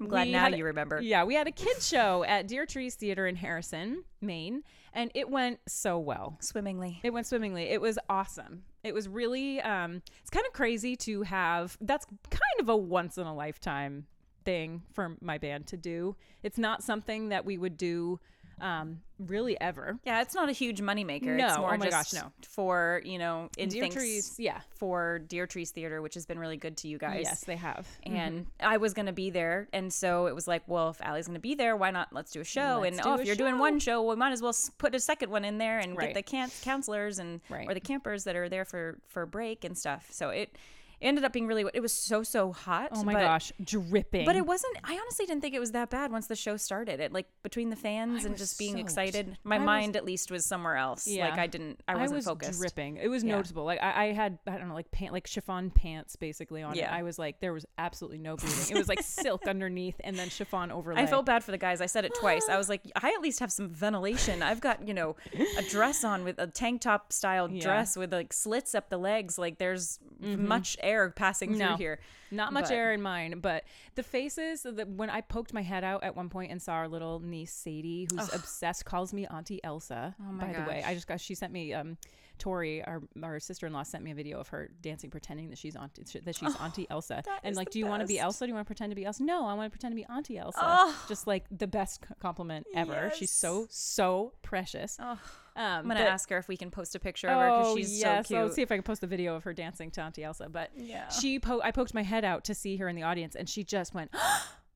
I'm 0.00 0.06
glad 0.06 0.26
We 0.28 0.32
now 0.32 0.46
a- 0.46 0.56
you 0.56 0.64
remember. 0.64 1.00
Yeah, 1.00 1.24
we 1.24 1.34
had 1.34 1.48
a 1.48 1.52
kid 1.52 1.82
show 1.82 2.24
at 2.24 2.46
Deertrees 2.46 2.94
Theater 2.94 3.26
in 3.26 3.36
Harrison, 3.36 4.04
Maine, 4.20 4.62
and 4.92 5.10
it 5.14 5.28
went 5.28 5.60
so 5.66 5.98
well. 5.98 6.36
Swimmingly. 6.40 7.00
It 7.02 7.12
went 7.12 7.26
swimmingly. 7.26 7.64
It 7.64 7.80
was 7.80 7.98
awesome. 8.08 8.62
It 8.84 8.94
was 8.94 9.08
really 9.08 9.60
um 9.60 10.02
it's 10.20 10.30
kind 10.30 10.46
of 10.46 10.52
crazy 10.52 10.94
to 10.96 11.22
have 11.22 11.76
that's 11.80 12.06
kind 12.30 12.60
of 12.60 12.68
a 12.68 12.76
once 12.76 13.18
in 13.18 13.26
a 13.26 13.34
lifetime 13.34 14.06
thing 14.44 14.82
for 14.92 15.16
my 15.20 15.36
band 15.38 15.66
to 15.68 15.76
do. 15.76 16.14
It's 16.42 16.58
not 16.58 16.82
something 16.82 17.30
that 17.30 17.44
we 17.44 17.58
would 17.58 17.76
do 17.76 18.20
um 18.60 19.00
really 19.18 19.60
ever. 19.60 19.98
Yeah, 20.04 20.22
it's 20.22 20.34
not 20.34 20.48
a 20.48 20.52
huge 20.52 20.80
moneymaker. 20.80 21.36
No, 21.36 21.46
it's 21.46 21.56
oh 21.56 21.76
my 21.76 21.88
just 21.88 22.12
gosh, 22.12 22.22
no. 22.22 22.30
for 22.42 23.02
you 23.04 23.18
know 23.18 23.50
in 23.56 23.68
Deertrees, 23.68 24.36
yeah. 24.38 24.60
for 24.76 25.18
Deertrees 25.18 25.70
Theater, 25.70 26.00
which 26.00 26.14
has 26.14 26.26
been 26.26 26.38
really 26.38 26.56
good 26.56 26.76
to 26.78 26.88
you 26.88 26.98
guys. 26.98 27.22
Yes, 27.24 27.44
they 27.44 27.56
have. 27.56 27.86
And 28.04 28.46
I 28.60 28.76
was 28.76 28.94
gonna 28.94 29.12
be 29.12 29.30
there, 29.30 29.68
and 29.72 29.92
so 29.92 30.26
it 30.26 30.34
was 30.34 30.46
like, 30.46 30.62
well, 30.66 30.90
if 30.90 31.00
Allie's 31.00 31.26
gonna 31.26 31.38
be 31.38 31.54
there, 31.54 31.76
why 31.76 31.90
not? 31.90 32.08
Let's 32.12 32.30
do 32.30 32.40
a 32.40 32.44
show. 32.44 32.80
Let's 32.82 32.98
and 32.98 33.06
oh, 33.06 33.14
if 33.14 33.26
you're 33.26 33.36
doing 33.36 33.58
one 33.58 33.78
show, 33.80 34.02
we 34.02 34.16
might 34.16 34.32
as 34.32 34.42
well 34.42 34.54
put 34.78 34.94
a 34.94 35.00
second 35.00 35.30
one 35.30 35.44
in 35.44 35.58
there 35.58 35.78
and 35.78 35.96
Right. 35.96 36.08
get 36.08 36.14
the 36.14 36.22
can- 36.22 36.50
counselors 36.62 37.18
and 37.18 37.40
Right. 37.48 37.68
or 37.68 37.74
the 37.74 37.80
campers 37.80 38.24
that 38.24 38.36
are 38.36 38.48
there 38.48 38.64
for 38.64 38.98
for 39.08 39.26
break 39.26 39.64
and 39.64 39.76
stuff. 39.76 40.08
So 40.10 40.30
it 40.30 40.56
ended 41.00 41.24
up 41.24 41.32
being 41.32 41.46
really. 41.46 41.64
It 41.74 41.80
was 41.80 41.92
so 41.92 42.22
so 42.22 42.52
hot. 42.52 42.90
Oh 42.92 43.04
my 43.04 43.12
but- 43.14 43.20
gosh, 43.20 43.52
dripping. 43.62 44.24
But 44.26 44.36
it 44.36 44.46
wasn't. 44.46 44.76
I 44.84 44.98
honestly 44.98 45.26
didn't 45.26 45.40
think 45.42 45.54
it 45.54 45.60
was 45.60 45.72
that 45.72 45.90
bad 45.90 46.10
once 46.12 46.26
the 46.26 46.36
show 46.36 46.56
started. 46.56 47.00
It 47.00 47.12
like 47.12 47.26
between 47.42 47.70
the 47.70 47.76
fans 47.76 48.24
I 48.24 48.28
and 48.28 48.36
just 48.38 48.58
being 48.58 48.72
soaked. 48.74 48.80
excited. 48.82 49.38
My 49.44 49.56
I 49.56 49.58
was- 49.58 49.66
mind 49.66 49.96
at 49.96 50.04
least 50.04 50.30
was 50.30 50.44
somewhere 50.44 50.76
else. 50.76 51.06
Yeah. 51.06 51.28
Like 51.28 51.38
I 51.38 51.46
didn't. 51.46 51.82
I 51.86 51.94
wasn't 51.96 52.12
I 52.12 52.16
was 52.16 52.24
focused. 52.26 52.58
dripping. 52.60 52.96
It 52.96 53.08
was 53.08 53.22
Yeah. 53.24 53.36
noticeable. 53.36 53.64
Like 53.64 53.82
I, 53.82 54.06
I 54.08 54.12
had, 54.12 54.38
I 54.46 54.56
don't 54.58 54.68
know, 54.68 54.74
like 54.74 54.90
pant, 54.90 55.12
like 55.12 55.26
chiffon 55.26 55.70
pants 55.70 56.16
basically 56.16 56.62
on 56.62 56.74
Yeah. 56.74 56.92
it. 56.94 56.98
I 56.98 57.02
was 57.02 57.18
like, 57.18 57.40
there 57.40 57.52
was 57.52 57.66
absolutely 57.78 58.18
no 58.18 58.36
breathing. 58.36 58.76
It 58.76 58.78
was 58.78 58.88
like 58.88 59.02
silk 59.02 59.46
underneath 59.46 59.96
and 60.04 60.16
then 60.16 60.28
chiffon 60.28 60.70
overlay. 60.70 61.02
I 61.02 61.06
felt 61.06 61.26
bad 61.26 61.44
for 61.44 61.50
the 61.50 61.58
guys. 61.58 61.80
I 61.80 61.86
said 61.86 62.04
it 62.04 62.12
twice. 62.18 62.48
I 62.48 62.56
was 62.56 62.68
like, 62.68 62.82
I 62.96 63.10
at 63.12 63.20
least 63.20 63.40
have 63.40 63.52
some 63.52 63.68
ventilation. 63.68 64.42
I've 64.42 64.60
got, 64.60 64.86
you 64.86 64.94
know, 64.94 65.16
a 65.58 65.62
dress 65.62 66.04
on 66.04 66.24
with 66.24 66.38
a 66.38 66.46
tank 66.46 66.80
top 66.82 67.12
style 67.12 67.48
Yeah. 67.50 67.62
dress 67.62 67.96
with 67.96 68.12
like 68.12 68.32
slits 68.32 68.74
up 68.74 68.88
the 68.90 68.98
legs. 68.98 69.38
Like 69.38 69.58
there's 69.58 69.98
Mm-hmm. 70.22 70.48
much 70.48 70.76
air 70.80 70.87
passing 71.14 71.54
through 71.54 71.76
here. 71.76 71.98
Not 72.30 72.52
much 72.52 72.64
But- 72.64 72.72
air 72.72 72.92
in 72.92 73.00
mine, 73.00 73.40
but 73.40 73.64
the 73.94 74.02
faces 74.02 74.62
that 74.62 74.88
when 74.88 75.08
I 75.10 75.20
poked 75.22 75.52
my 75.54 75.62
head 75.62 75.82
out 75.84 76.04
at 76.04 76.14
one 76.14 76.28
point 76.28 76.50
and 76.52 76.60
saw 76.60 76.72
our 76.74 76.88
little 76.88 77.20
niece 77.20 77.52
Sadie, 77.52 78.06
who's 78.10 78.32
obsessed, 78.34 78.84
calls 78.84 79.12
me 79.12 79.26
Auntie 79.26 79.60
Elsa. 79.64 80.14
Oh 80.20 80.32
my 80.32 80.46
by 80.46 80.52
the 80.52 80.68
way, 80.68 80.82
I 80.84 80.94
just 80.94 81.06
got 81.06 81.20
she 81.20 81.34
sent 81.34 81.52
me 81.52 81.72
um 81.72 81.96
Tori, 82.38 82.82
our 82.84 83.02
our 83.22 83.40
sister 83.40 83.66
in 83.66 83.72
law, 83.72 83.82
sent 83.82 84.02
me 84.04 84.10
a 84.10 84.14
video 84.14 84.38
of 84.40 84.48
her 84.48 84.70
dancing, 84.80 85.10
pretending 85.10 85.50
that 85.50 85.58
she's 85.58 85.76
auntie 85.76 86.04
that 86.24 86.36
she's 86.36 86.54
Auntie 86.56 86.86
Elsa. 86.90 87.22
And 87.44 87.56
like, 87.56 87.68
the 87.68 87.72
do 87.72 87.78
you 87.80 87.86
want 87.86 88.00
to 88.02 88.06
be. 88.06 88.18
Elsa? 88.18 88.44
Do 88.44 88.48
you 88.48 88.54
want 88.54 88.66
to 88.66 88.68
pretend 88.68 88.90
to 88.90 88.96
be 88.96 89.04
Elsa? 89.04 89.22
No, 89.24 89.46
I 89.46 89.54
want 89.54 89.66
to 89.66 89.70
pretend 89.70 89.92
to 89.92 89.96
be 89.96 90.06
Auntie 90.06 90.38
Elsa. 90.38 90.58
Oh. 90.60 91.04
Just 91.08 91.26
like 91.26 91.44
the 91.50 91.66
best 91.66 92.04
compliment 92.20 92.66
ever. 92.74 93.10
She's 93.16 93.30
so 93.32 93.66
so 93.70 94.32
precious. 94.42 94.96
Oh, 95.00 95.10
Um, 95.12 95.18
I'm 95.56 95.82
gonna 95.88 96.00
but- 96.00 96.06
ask 96.08 96.30
her 96.30 96.38
if 96.38 96.48
we 96.48 96.56
can 96.56 96.70
post 96.70 96.94
a 96.94 97.00
picture 97.00 97.28
of 97.28 97.40
her 97.40 97.46
because 97.58 97.66
Oh 97.72 97.76
she's 97.76 98.00
yes, 98.00 98.28
so 98.28 98.36
I'll 98.36 98.44
cute. 98.44 98.54
see 98.54 98.62
if 98.62 98.70
I 98.72 98.76
can 98.76 98.82
post 98.84 99.02
a 99.02 99.06
video 99.06 99.34
of 99.34 99.44
her 99.44 99.52
dancing 99.52 99.90
to 99.92 100.00
Auntie 100.02 100.22
Elsa. 100.24 100.48
But 100.48 100.70
Yeah. 100.76 101.08
she 101.08 101.38
po- 101.38 101.60
I 101.62 101.72
poked 101.72 101.94
my 101.94 102.02
head 102.02 102.24
out 102.24 102.44
to 102.44 102.54
see 102.54 102.76
her 102.76 102.88
in 102.88 102.94
the 102.96 103.02
audience, 103.02 103.34
and 103.34 103.48
she 103.48 103.64
just 103.64 103.92
went. 103.94 104.12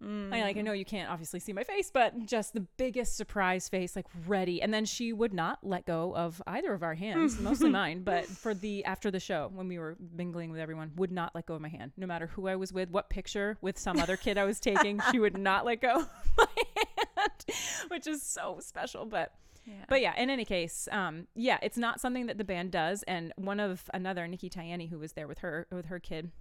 Mm. 0.03 0.33
I 0.35 0.43
like 0.43 0.57
I 0.57 0.63
know 0.63 0.73
you 0.73 0.85
can't 0.85 1.11
obviously 1.11 1.39
see 1.41 1.53
my 1.53 1.63
face, 1.65 1.91
but 1.93 2.27
just 2.27 2.55
the 2.55 2.67
biggest 2.77 3.17
surprise 3.17 3.69
face, 3.69 3.95
like 3.95 4.07
ready. 4.27 4.61
And 4.61 4.73
then 4.75 4.85
she 4.85 5.13
would 5.13 5.33
not 5.33 5.59
let 5.63 5.87
go 5.87 6.15
of 6.17 6.43
either 6.47 6.73
of 6.73 6.83
our 6.83 6.95
hands, 6.95 7.39
mostly 7.41 7.71
mine. 7.71 8.03
But 8.03 8.27
for 8.43 8.53
the 8.55 8.85
after 8.85 9.11
the 9.11 9.21
show, 9.21 9.51
when 9.55 9.69
we 9.69 9.79
were 9.79 9.97
mingling 10.15 10.51
with 10.51 10.61
everyone, 10.61 10.93
would 10.97 11.13
not 11.13 11.35
let 11.35 11.47
go 11.47 11.55
of 11.55 11.61
my 11.61 11.69
hand, 11.69 11.93
no 11.97 12.07
matter 12.07 12.27
who 12.27 12.49
I 12.49 12.57
was 12.57 12.73
with, 12.73 12.91
what 12.91 13.11
picture 13.11 13.57
with 13.61 13.79
some 13.79 13.99
other 14.01 14.17
kid 14.17 14.39
I 14.39 14.45
was 14.45 14.59
taking, 14.61 15.01
she 15.11 15.19
would 15.21 15.39
not 15.51 15.65
let 15.65 15.81
go 15.81 16.01
of 16.01 16.09
my 16.37 16.47
hand, 16.77 17.45
which 17.89 18.07
is 18.07 18.23
so 18.23 18.59
special. 18.61 19.05
But 19.07 19.33
Yeah. 19.65 19.75
but 19.89 20.01
yeah, 20.01 20.15
in 20.21 20.31
any 20.31 20.45
case, 20.45 20.89
um, 20.91 21.29
yeah, 21.37 21.59
it's 21.63 21.79
not 21.79 22.01
something 22.01 22.27
that 22.27 22.39
the 22.39 22.45
band 22.45 22.73
does. 22.73 23.05
And 23.05 23.33
one 23.37 23.61
of 23.61 23.89
another 23.95 24.27
Nikki 24.27 24.51
Tayani, 24.51 24.91
who 24.91 24.99
was 24.99 25.13
there 25.13 25.29
with 25.29 25.39
her 25.39 25.67
with 25.71 25.87
her 25.87 26.01
kid 26.01 26.33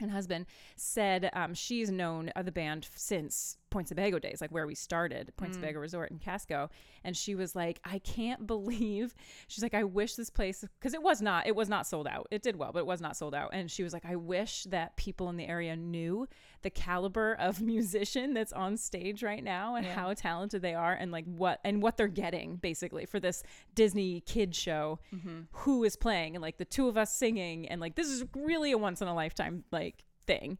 and 0.00 0.10
husband, 0.10 0.46
said 0.76 1.30
um, 1.32 1.54
she's 1.54 1.90
known 1.90 2.28
of 2.30 2.44
the 2.44 2.52
band 2.52 2.88
since 2.94 3.56
Point 3.76 3.88
Sebago 3.88 4.18
days, 4.18 4.40
like 4.40 4.50
where 4.52 4.66
we 4.66 4.74
started, 4.74 5.34
Point 5.36 5.52
mm. 5.52 5.56
Sebago 5.56 5.80
Resort 5.80 6.10
in 6.10 6.18
Casco. 6.18 6.70
And 7.04 7.14
she 7.14 7.34
was 7.34 7.54
like, 7.54 7.78
I 7.84 7.98
can't 7.98 8.46
believe. 8.54 9.14
She's 9.48 9.62
like, 9.62 9.74
I 9.74 9.84
wish 9.84 10.14
this 10.14 10.30
place 10.30 10.64
because 10.80 10.94
it 10.94 11.02
was 11.02 11.20
not 11.20 11.46
it 11.46 11.54
was 11.54 11.68
not 11.68 11.86
sold 11.86 12.06
out. 12.06 12.26
It 12.30 12.40
did 12.40 12.56
well, 12.56 12.72
but 12.72 12.78
it 12.78 12.86
was 12.86 13.02
not 13.02 13.18
sold 13.18 13.34
out. 13.34 13.50
And 13.52 13.70
she 13.70 13.82
was 13.82 13.92
like, 13.92 14.06
I 14.06 14.16
wish 14.16 14.64
that 14.70 14.96
people 14.96 15.28
in 15.28 15.36
the 15.36 15.46
area 15.46 15.76
knew 15.76 16.26
the 16.62 16.70
caliber 16.70 17.34
of 17.34 17.60
musician 17.74 18.32
that's 18.32 18.50
on 18.54 18.78
stage 18.78 19.22
right 19.22 19.44
now 19.44 19.74
and 19.74 19.84
Yeah. 19.84 19.94
how 19.94 20.14
talented 20.14 20.62
they 20.62 20.74
are 20.74 20.94
and 20.94 21.12
like 21.12 21.26
what 21.26 21.60
and 21.62 21.82
what 21.82 21.98
they're 21.98 22.08
getting 22.08 22.56
basically 22.56 23.04
for 23.04 23.20
this 23.20 23.42
Disney 23.74 24.22
kid 24.22 24.54
show 24.54 25.00
mm-hmm. 25.14 25.40
who 25.52 25.84
is 25.84 25.96
playing 25.96 26.34
and 26.34 26.40
like 26.40 26.56
the 26.56 26.64
two 26.64 26.88
of 26.88 26.96
us 26.96 27.14
singing 27.14 27.68
and 27.68 27.78
like 27.78 27.94
this 27.94 28.08
is 28.08 28.24
really 28.34 28.72
a 28.72 28.78
once 28.78 29.02
in 29.02 29.08
a 29.08 29.14
lifetime 29.14 29.64
like 29.70 30.02
thing 30.26 30.56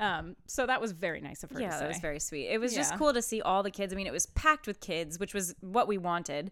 um 0.00 0.36
so 0.46 0.66
that 0.66 0.80
was 0.80 0.92
very 0.92 1.20
nice 1.20 1.44
of 1.44 1.50
her 1.50 1.60
yeah, 1.60 1.78
that 1.78 1.88
was 1.88 1.98
very 1.98 2.18
sweet. 2.18 2.48
It 2.48 2.58
was 2.58 2.74
just 2.74 2.96
cool 2.96 3.12
to 3.12 3.22
see 3.22 3.40
all 3.40 3.62
the 3.62 3.70
kids. 3.70 3.92
I 3.92 3.96
mean, 3.96 4.06
it 4.06 4.12
was 4.12 4.26
packed 4.26 4.66
with 4.66 4.80
kids, 4.80 5.18
which 5.18 5.34
was 5.34 5.54
what 5.60 5.86
we 5.86 5.98
wanted. 5.98 6.50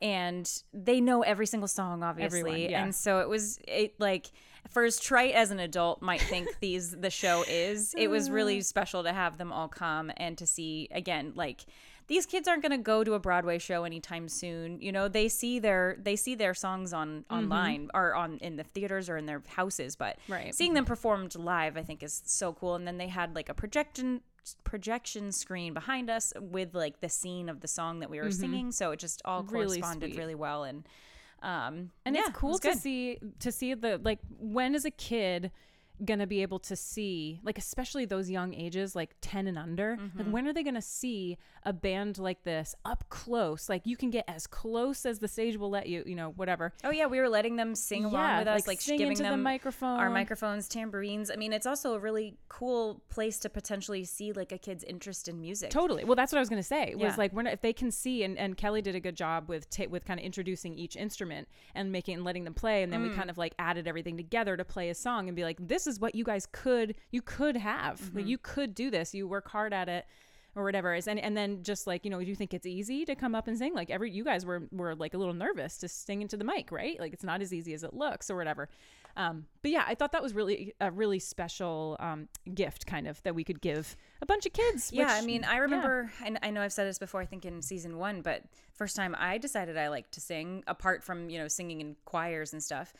And 0.00 0.48
they 0.72 1.00
know 1.00 1.22
every 1.22 1.46
single 1.46 1.66
song, 1.66 2.04
obviously. 2.04 2.40
Everyone, 2.40 2.60
yeah. 2.70 2.84
And 2.84 2.94
so 2.94 3.20
it 3.20 3.28
was 3.28 3.58
it 3.66 3.98
like 3.98 4.30
for 4.70 4.84
as 4.84 5.00
trite 5.00 5.34
as 5.34 5.50
an 5.50 5.58
adult 5.58 6.02
might 6.02 6.20
think 6.20 6.48
these 6.60 6.92
the 6.92 7.10
show 7.10 7.44
is, 7.48 7.94
it 7.96 8.08
was 8.08 8.30
really 8.30 8.60
special 8.60 9.02
to 9.02 9.12
have 9.12 9.38
them 9.38 9.52
all 9.52 9.68
come 9.68 10.12
and 10.16 10.38
to 10.38 10.46
see 10.46 10.88
again, 10.92 11.32
like 11.34 11.64
these 12.08 12.26
kids 12.26 12.48
aren't 12.48 12.62
going 12.62 12.72
to 12.72 12.78
go 12.78 13.04
to 13.04 13.14
a 13.14 13.18
Broadway 13.18 13.58
show 13.58 13.84
anytime 13.84 14.28
soon. 14.28 14.80
You 14.80 14.90
know, 14.92 15.08
they 15.08 15.28
see 15.28 15.58
their 15.58 15.96
they 16.02 16.16
see 16.16 16.34
their 16.34 16.54
songs 16.54 16.92
on 16.92 17.24
online 17.30 17.90
or 17.94 18.14
on 18.14 18.38
in 18.38 18.56
the 18.56 18.64
theaters 18.64 19.08
or 19.08 19.16
in 19.16 19.26
their 19.26 19.42
houses, 19.46 19.94
but 19.96 20.18
Right. 20.28 20.54
seeing 20.54 20.74
them 20.74 20.84
performed 20.84 21.34
live 21.36 21.76
I 21.76 21.82
think 21.82 22.02
is 22.02 22.22
so 22.26 22.52
cool. 22.52 22.74
And 22.74 22.86
then 22.86 22.98
they 22.98 23.08
had 23.08 23.34
like 23.34 23.48
a 23.48 23.54
projection 23.54 24.22
projection 24.64 25.30
screen 25.30 25.74
behind 25.74 26.08
us 26.08 26.32
with 26.40 26.74
like 26.74 27.00
the 27.00 27.08
scene 27.10 27.48
of 27.50 27.60
the 27.60 27.68
song 27.68 28.00
that 28.00 28.08
we 28.10 28.18
were 28.18 28.30
singing, 28.30 28.72
so 28.72 28.90
it 28.92 28.98
just 28.98 29.20
all 29.26 29.42
Mm-hmm. 29.42 29.54
Really 29.54 29.66
corresponded 29.80 30.10
sweet. 30.10 30.18
really 30.18 30.34
well 30.34 30.64
and 30.64 30.88
um 31.42 31.90
and 32.04 32.16
yeah, 32.16 32.22
it's 32.26 32.36
cool 32.36 32.50
was 32.52 32.60
to 32.60 32.74
see 32.74 33.18
to 33.40 33.52
see 33.52 33.74
the 33.74 34.00
like 34.02 34.18
when 34.40 34.74
is 34.74 34.84
a 34.84 34.90
kid 34.90 35.52
gonna 36.04 36.26
be 36.26 36.42
able 36.42 36.58
to 36.58 36.76
see 36.76 37.40
like 37.42 37.58
especially 37.58 38.04
those 38.04 38.30
young 38.30 38.54
ages 38.54 38.94
like 38.94 39.14
10 39.20 39.46
and 39.46 39.58
under 39.58 39.96
Mm-hmm. 39.96 40.18
like 40.18 40.28
when 40.28 40.46
are 40.46 40.52
they 40.52 40.62
gonna 40.62 40.80
see 40.82 41.36
a 41.64 41.72
band 41.72 42.18
like 42.18 42.44
this 42.44 42.74
up 42.84 43.04
close 43.08 43.68
like 43.68 43.86
you 43.86 43.96
can 43.96 44.10
get 44.10 44.24
as 44.28 44.46
close 44.46 45.04
as 45.06 45.18
the 45.18 45.28
stage 45.28 45.56
will 45.56 45.70
let 45.70 45.88
you 45.88 46.02
you 46.06 46.14
know 46.14 46.30
whatever 46.36 46.72
Oh 46.84 46.90
yeah, 46.90 47.06
we 47.06 47.18
were 47.20 47.28
letting 47.28 47.56
them 47.56 47.74
sing 47.74 48.04
along 48.04 48.22
Yeah, 48.22 48.38
with 48.40 48.48
us, 48.48 48.60
like, 48.60 48.66
like, 48.68 48.80
sing 48.80 48.98
giving 48.98 49.12
into 49.12 49.24
the 49.24 49.30
them 49.30 49.42
microphone. 49.42 49.98
our 49.98 50.08
microphones, 50.10 50.68
tambourines. 50.68 51.30
I 51.30 51.36
mean, 51.36 51.52
it's 51.52 51.66
also 51.66 51.94
a 51.94 51.98
really 51.98 52.36
cool 52.48 53.02
place 53.10 53.38
to 53.40 53.48
potentially 53.50 54.04
see 54.04 54.32
like 54.32 54.52
a 54.52 54.58
kid's 54.58 54.84
interest 54.84 55.28
in 55.28 55.40
music. 55.40 55.70
Totally. 55.70 56.04
Well, 56.04 56.14
that's 56.16 56.32
what 56.32 56.38
I 56.38 56.40
was 56.40 56.48
going 56.48 56.62
to 56.62 56.66
say. 56.66 56.94
Was 56.94 57.02
Yeah. 57.02 57.14
like 57.18 57.32
we're 57.32 57.42
not, 57.42 57.52
if 57.52 57.60
they 57.60 57.72
can 57.72 57.90
see 57.90 58.22
and, 58.22 58.38
and 58.38 58.56
Kelly 58.56 58.80
did 58.82 58.94
a 58.94 59.00
good 59.00 59.16
job 59.16 59.48
with 59.48 59.68
ta- 59.70 59.84
with 59.90 60.04
kind 60.04 60.20
of 60.20 60.24
introducing 60.24 60.74
each 60.74 60.96
instrument 60.96 61.48
and 61.74 61.90
making 61.90 62.14
and 62.16 62.24
letting 62.24 62.44
them 62.44 62.54
play 62.54 62.82
and 62.82 62.92
then 62.92 63.00
Mm. 63.04 63.10
we 63.10 63.14
kind 63.16 63.30
of 63.30 63.38
like 63.38 63.54
added 63.58 63.86
everything 63.88 64.16
together 64.16 64.56
to 64.56 64.64
play 64.64 64.88
a 64.90 64.94
song 64.94 65.28
and 65.28 65.36
be 65.36 65.42
like 65.44 65.56
this 65.60 65.86
is 65.88 65.98
what 65.98 66.14
you 66.14 66.22
guys 66.24 66.46
could 66.52 66.94
you 67.10 67.22
could 67.22 67.56
have. 67.56 68.00
Like, 68.00 68.10
Mm-hmm. 68.10 68.28
you 68.28 68.38
could 68.38 68.74
do 68.74 68.90
this. 68.90 69.12
You 69.14 69.26
work 69.26 69.48
hard 69.48 69.72
at 69.72 69.88
it 69.88 70.06
or 70.54 70.64
whatever 70.64 70.92
is 70.94 71.06
and 71.06 71.20
and 71.20 71.36
then 71.36 71.62
just 71.62 71.86
like 71.86 72.04
you 72.04 72.10
know 72.10 72.18
do 72.18 72.24
you 72.26 72.34
think 72.34 72.52
it's 72.52 72.66
easy 72.66 73.04
to 73.04 73.14
come 73.14 73.34
up 73.34 73.46
and 73.46 73.56
sing 73.58 73.74
like 73.74 73.90
every 73.90 74.10
you 74.10 74.24
guys 74.24 74.44
were 74.46 74.62
were 74.72 74.94
like 74.96 75.14
a 75.14 75.18
little 75.18 75.34
nervous 75.34 75.76
to 75.76 75.86
sing 75.86 76.20
into 76.22 76.36
the 76.36 76.42
mic 76.42 76.72
right 76.72 76.98
like 76.98 77.12
it's 77.12 77.22
not 77.22 77.40
as 77.42 77.52
easy 77.52 77.74
as 77.74 77.84
it 77.84 77.92
looks 77.94 78.28
or 78.28 78.34
whatever 78.34 78.68
um 79.16 79.44
but 79.62 79.70
yeah 79.70 79.84
i 79.86 79.94
thought 79.94 80.10
that 80.10 80.22
was 80.22 80.34
really 80.34 80.72
a 80.80 80.90
really 80.90 81.18
special 81.20 81.96
um 82.00 82.28
gift 82.54 82.86
kind 82.86 83.06
of 83.06 83.22
that 83.22 83.36
we 83.36 83.44
could 83.44 83.60
give 83.60 83.94
a 84.22 84.26
bunch 84.26 84.46
of 84.46 84.52
kids 84.52 84.90
Yeah, 84.92 85.04
which- 85.14 85.22
I 85.22 85.26
mean, 85.26 85.44
I 85.44 85.52
yeah. 85.52 85.58
remember, 85.58 86.10
and 86.24 86.38
I 86.42 86.50
know 86.50 86.62
I've 86.62 86.72
said 86.72 86.88
this 86.88 86.98
before, 86.98 87.20
I 87.20 87.26
think 87.26 87.44
in 87.44 87.62
season 87.62 87.96
one, 87.98 88.22
but 88.22 88.42
first 88.72 88.96
time 88.96 89.14
I 89.16 89.38
decided 89.38 89.76
I 89.76 89.88
liked 89.90 90.12
to 90.12 90.20
sing, 90.20 90.64
apart 90.66 91.04
from, 91.04 91.30
you 91.30 91.38
know, 91.38 91.46
singing 91.46 91.80
in 91.82 91.94
choirs 92.04 92.52
and 92.52 92.60
stuff, 92.62 92.92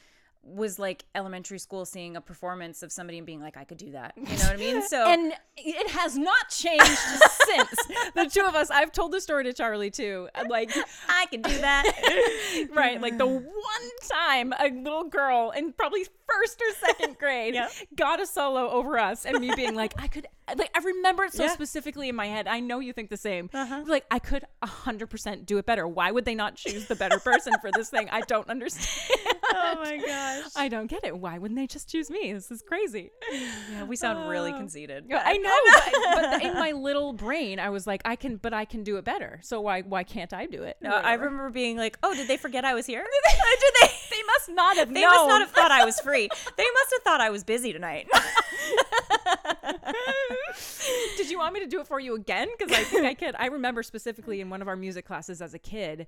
was 0.43 0.79
like 0.79 1.05
elementary 1.15 1.59
school 1.59 1.85
seeing 1.85 2.17
a 2.17 2.21
performance 2.21 2.83
of 2.83 2.91
somebody 2.91 3.19
and 3.19 3.27
being 3.27 3.41
like, 3.41 3.57
I 3.57 3.65
could 3.65 3.79
do 3.79 3.93
that. 3.93 4.15
You 4.17 4.25
know 4.25 4.31
what 4.31 4.53
I 4.53 4.57
mean? 4.57 4.83
So, 4.87 5.05
and 5.07 5.33
it 5.57 5.91
has 5.91 6.17
not 6.17 6.49
changed 6.49 6.85
since 7.47 7.69
the 8.15 8.29
two 8.31 8.47
of 8.47 8.55
us 8.55 8.71
i've 8.71 8.93
told 8.93 9.13
the 9.13 9.21
story 9.21 9.45
to 9.45 9.53
charlie 9.53 9.91
too 9.91 10.29
I'm 10.35 10.49
like 10.49 10.71
I 11.09 11.27
can 11.27 11.43
do 11.43 11.57
that. 11.59 12.69
right 12.75 13.01
like 13.01 13.19
the 13.19 13.27
one 13.27 13.43
time 14.11 14.53
a 14.59 14.69
little 14.71 15.05
girl 15.05 15.51
in 15.51 15.73
probably 15.73 16.07
first 16.29 16.61
or 16.61 16.87
second 16.89 17.19
grade 17.21 17.55
Yep. 17.55 17.71
got 17.97 18.21
a 18.21 18.27
solo 18.27 18.69
over 18.71 18.99
us 18.99 19.25
and 19.25 19.39
me 19.41 19.53
being 19.57 19.75
like 19.75 19.95
i 19.99 20.07
could 20.07 20.27
like 20.57 20.71
i 20.75 20.81
remember 20.81 21.25
it 21.25 21.33
so 21.33 21.45
Yeah. 21.45 21.51
specifically 21.51 22.09
in 22.09 22.17
my 22.17 22.27
head 22.27 22.47
i 22.49 22.61
know 22.61 22.79
you 22.81 22.93
think 22.93 23.11
the 23.11 23.17
same 23.17 23.51
like 23.87 24.05
i 24.11 24.19
could 24.19 24.45
100% 24.63 25.47
do 25.47 25.59
it 25.59 25.67
better 25.67 25.87
why 25.87 26.11
would 26.11 26.25
they 26.25 26.35
not 26.35 26.55
choose 26.57 26.87
the 26.87 26.97
better 26.97 27.19
person 27.19 27.55
for 27.61 27.71
this 27.73 27.89
thing 27.91 28.09
i 28.11 28.21
don't 28.23 28.49
understand 28.49 29.19
oh 29.55 29.75
my 29.83 29.97
gosh. 29.99 30.51
i 30.57 30.69
don't 30.69 30.87
get 30.89 31.05
it 31.05 31.19
why 31.19 31.39
wouldn't 31.39 31.59
they 31.59 31.67
just 31.67 31.89
choose 31.91 32.11
me 32.11 32.33
this 32.33 32.51
is 32.51 32.63
crazy 32.63 33.11
Yeah, 33.73 33.85
we 33.85 33.97
sound 33.97 34.29
really 34.29 34.53
Uh, 34.53 34.57
conceited. 34.59 35.05
I 35.13 35.37
know, 35.37 35.59
but, 36.15 36.15
but 36.15 36.43
in 36.43 36.55
my 36.55 36.73
little 36.73 37.13
brain, 37.13 37.59
I 37.61 37.69
was 37.71 37.87
like, 37.87 38.01
I 38.05 38.17
can, 38.17 38.37
but 38.37 38.53
I 38.55 38.65
can 38.65 38.83
do 38.83 38.97
it 38.97 39.05
better. 39.05 39.41
So 39.43 39.61
why, 39.61 39.83
why 39.83 40.03
can't 40.05 40.33
I 40.33 40.47
do 40.47 40.63
it? 40.63 40.77
No, 40.81 40.91
I 40.91 41.15
remember 41.15 41.51
being 41.51 41.77
like, 41.77 41.99
"Oh, 42.03 42.15
did 42.15 42.27
they 42.29 42.37
forget 42.37 42.65
I 42.65 42.75
was 42.75 42.87
here? 42.87 43.03
did 43.05 43.75
they? 43.83 43.89
They 44.11 44.23
must 44.27 44.49
not 44.49 44.77
have 44.79 44.93
They 44.93 45.03
known. 45.03 45.11
must 45.15 45.29
not 45.29 45.41
have 45.43 45.51
thought 45.51 45.71
I 45.71 45.85
was 45.85 46.01
free. 46.01 46.18
They 46.27 46.65
must 46.75 46.93
have 46.93 47.03
thought 47.05 47.21
I 47.21 47.31
was 47.31 47.45
busy 47.45 47.73
tonight." 47.73 48.09
Did 51.17 51.31
you 51.31 51.39
want 51.39 51.55
me 51.55 51.61
to 51.61 51.67
do 51.67 51.81
it 51.81 51.87
for 51.87 52.01
you 52.01 52.15
again? 52.15 52.49
Because 52.57 52.77
I 52.77 52.85
think 52.85 53.05
I 53.05 53.15
could. 53.15 53.35
I 53.39 53.47
remember 53.47 53.83
specifically 53.83 54.41
in 54.41 54.51
one 54.51 54.63
of 54.63 54.69
our 54.69 54.77
music 54.77 55.07
classes 55.07 55.43
as 55.43 55.55
a 55.55 55.59
kid, 55.59 56.07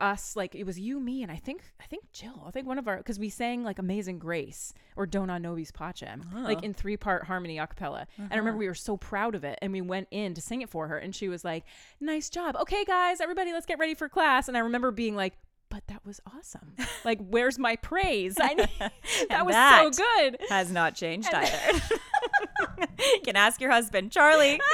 us 0.00 0.36
like 0.36 0.54
it 0.54 0.64
was 0.64 0.78
you, 0.78 1.00
me, 1.00 1.22
and 1.22 1.30
I 1.30 1.36
think 1.36 1.62
I 1.80 1.84
think 1.84 2.10
Jill. 2.12 2.44
I 2.46 2.50
think 2.50 2.66
one 2.66 2.78
of 2.78 2.88
our 2.88 2.98
because 2.98 3.18
we 3.18 3.30
sang 3.30 3.64
like 3.64 3.78
Amazing 3.78 4.18
Grace 4.18 4.74
or 4.96 5.06
Dona 5.06 5.38
Nobis 5.38 5.70
Pacem, 5.70 6.20
uh-huh. 6.20 6.40
like 6.40 6.62
in 6.62 6.74
three 6.74 6.96
part 6.96 7.24
harmony 7.24 7.58
a 7.58 7.66
cappella. 7.66 8.06
And 8.18 8.32
I 8.32 8.36
remember 8.36 8.50
uh-huh. 8.50 8.58
we 8.58 8.68
were 8.68 8.74
so 8.74 8.96
proud 8.96 9.34
of 9.34 9.44
it, 9.44 9.58
and 9.62 9.72
we 9.72 9.80
went 9.80 10.08
in 10.10 10.34
to 10.34 10.40
sing 10.40 10.62
it 10.62 10.68
for 10.68 10.88
her, 10.88 10.98
and 10.98 11.14
she 11.14 11.28
was 11.28 11.44
like, 11.44 11.64
"Nice 12.00 12.28
job, 12.28 12.56
okay, 12.56 12.84
guys, 12.84 13.20
everybody, 13.20 13.52
let's 13.52 13.66
get 13.66 13.78
ready 13.78 13.94
for 13.94 14.08
class." 14.08 14.48
And 14.48 14.56
I 14.56 14.60
remember 14.60 14.90
being 14.90 15.16
like. 15.16 15.34
But 15.74 15.88
that 15.88 16.06
was 16.06 16.20
awesome. 16.24 16.74
Like, 17.04 17.18
where's 17.18 17.58
my 17.58 17.74
praise? 17.74 18.36
I 18.40 18.54
need, 18.54 18.68
that 19.28 19.44
was 19.44 19.54
that 19.56 19.92
so 19.92 20.04
good. 20.20 20.36
Has 20.48 20.70
not 20.70 20.94
changed 20.94 21.34
either. 21.34 21.80
you 22.78 23.20
can 23.24 23.36
ask 23.36 23.60
your 23.60 23.70
husband, 23.70 24.10
Charlie. 24.12 24.60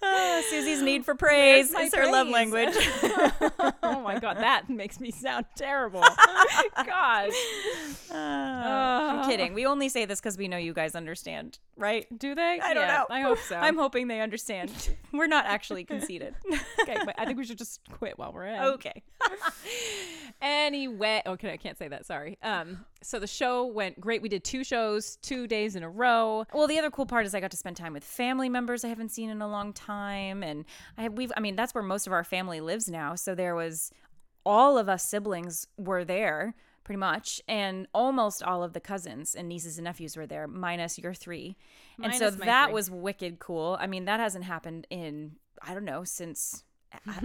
Ah, 0.00 0.40
Susie's 0.48 0.80
need 0.80 1.04
for 1.04 1.16
praise 1.16 1.74
is 1.74 1.92
her 1.92 2.06
love 2.08 2.28
language. 2.28 2.68
oh 3.82 4.00
my 4.04 4.16
god, 4.20 4.36
that 4.36 4.70
makes 4.70 5.00
me 5.00 5.10
sound 5.10 5.44
terrible. 5.56 6.04
God. 6.86 7.30
I'm 8.12 9.28
kidding. 9.28 9.54
We 9.54 9.66
only 9.66 9.88
say 9.88 10.04
this 10.04 10.20
because 10.20 10.38
we 10.38 10.46
know 10.46 10.56
you 10.56 10.72
guys 10.72 10.94
understand, 10.94 11.58
right? 11.76 12.06
Do 12.16 12.36
they? 12.36 12.60
I 12.62 12.74
don't 12.74 12.84
Yeah, 12.86 12.98
know. 12.98 13.06
I 13.10 13.22
hope 13.22 13.38
so. 13.40 13.56
I'm 13.56 13.76
hoping 13.76 14.06
they 14.06 14.20
understand. 14.20 14.70
We're 15.12 15.26
not 15.26 15.46
actually 15.46 15.82
conceited. 15.82 16.36
okay, 16.82 16.96
but 17.04 17.16
I 17.18 17.24
think 17.26 17.36
we 17.36 17.44
should 17.44 17.58
just 17.58 17.80
quit 17.90 18.16
while 18.20 18.32
we're 18.32 18.46
in. 18.46 18.60
okay. 18.60 19.02
Anyway, 20.40 21.22
okay, 21.26 21.52
I 21.52 21.56
can't 21.56 21.76
say 21.76 21.88
that. 21.88 22.06
Sorry. 22.06 22.38
Um, 22.42 22.84
so 23.02 23.18
the 23.18 23.26
show 23.26 23.64
went 23.64 24.00
great. 24.00 24.22
We 24.22 24.28
did 24.28 24.44
two 24.44 24.64
shows, 24.64 25.16
two 25.22 25.46
days 25.46 25.76
in 25.76 25.82
a 25.82 25.88
row. 25.88 26.44
Well, 26.52 26.66
the 26.66 26.78
other 26.78 26.90
cool 26.90 27.06
part 27.06 27.26
is 27.26 27.34
I 27.34 27.40
got 27.40 27.50
to 27.52 27.56
spend 27.56 27.76
time 27.76 27.92
with 27.92 28.04
family 28.04 28.48
members 28.48 28.84
I 28.84 28.88
haven't 28.88 29.10
seen 29.10 29.30
in 29.30 29.40
a 29.40 29.48
long 29.48 29.72
time, 29.72 30.42
and 30.42 30.64
I 30.96 31.02
have, 31.02 31.12
we've 31.12 31.32
I 31.36 31.40
mean 31.40 31.56
that's 31.56 31.74
where 31.74 31.84
most 31.84 32.06
of 32.06 32.12
our 32.12 32.24
family 32.24 32.60
lives 32.60 32.88
now. 32.88 33.14
So 33.14 33.34
there 33.34 33.54
was 33.54 33.92
all 34.44 34.78
of 34.78 34.88
us 34.88 35.04
siblings 35.04 35.66
were 35.76 36.04
there 36.04 36.54
pretty 36.84 36.98
much, 36.98 37.40
and 37.46 37.86
almost 37.92 38.42
all 38.42 38.62
of 38.62 38.72
the 38.72 38.80
cousins 38.80 39.34
and 39.34 39.48
nieces 39.48 39.76
and 39.78 39.84
nephews 39.84 40.16
were 40.16 40.26
there, 40.26 40.48
minus 40.48 40.98
your 40.98 41.14
three, 41.14 41.56
and 42.02 42.14
so 42.14 42.30
that 42.30 42.66
three. 42.66 42.74
was 42.74 42.90
wicked 42.90 43.38
cool. 43.38 43.76
I 43.80 43.86
mean 43.86 44.06
that 44.06 44.20
hasn't 44.20 44.44
happened 44.44 44.86
in 44.90 45.36
I 45.62 45.74
don't 45.74 45.84
know 45.84 46.04
since. 46.04 46.64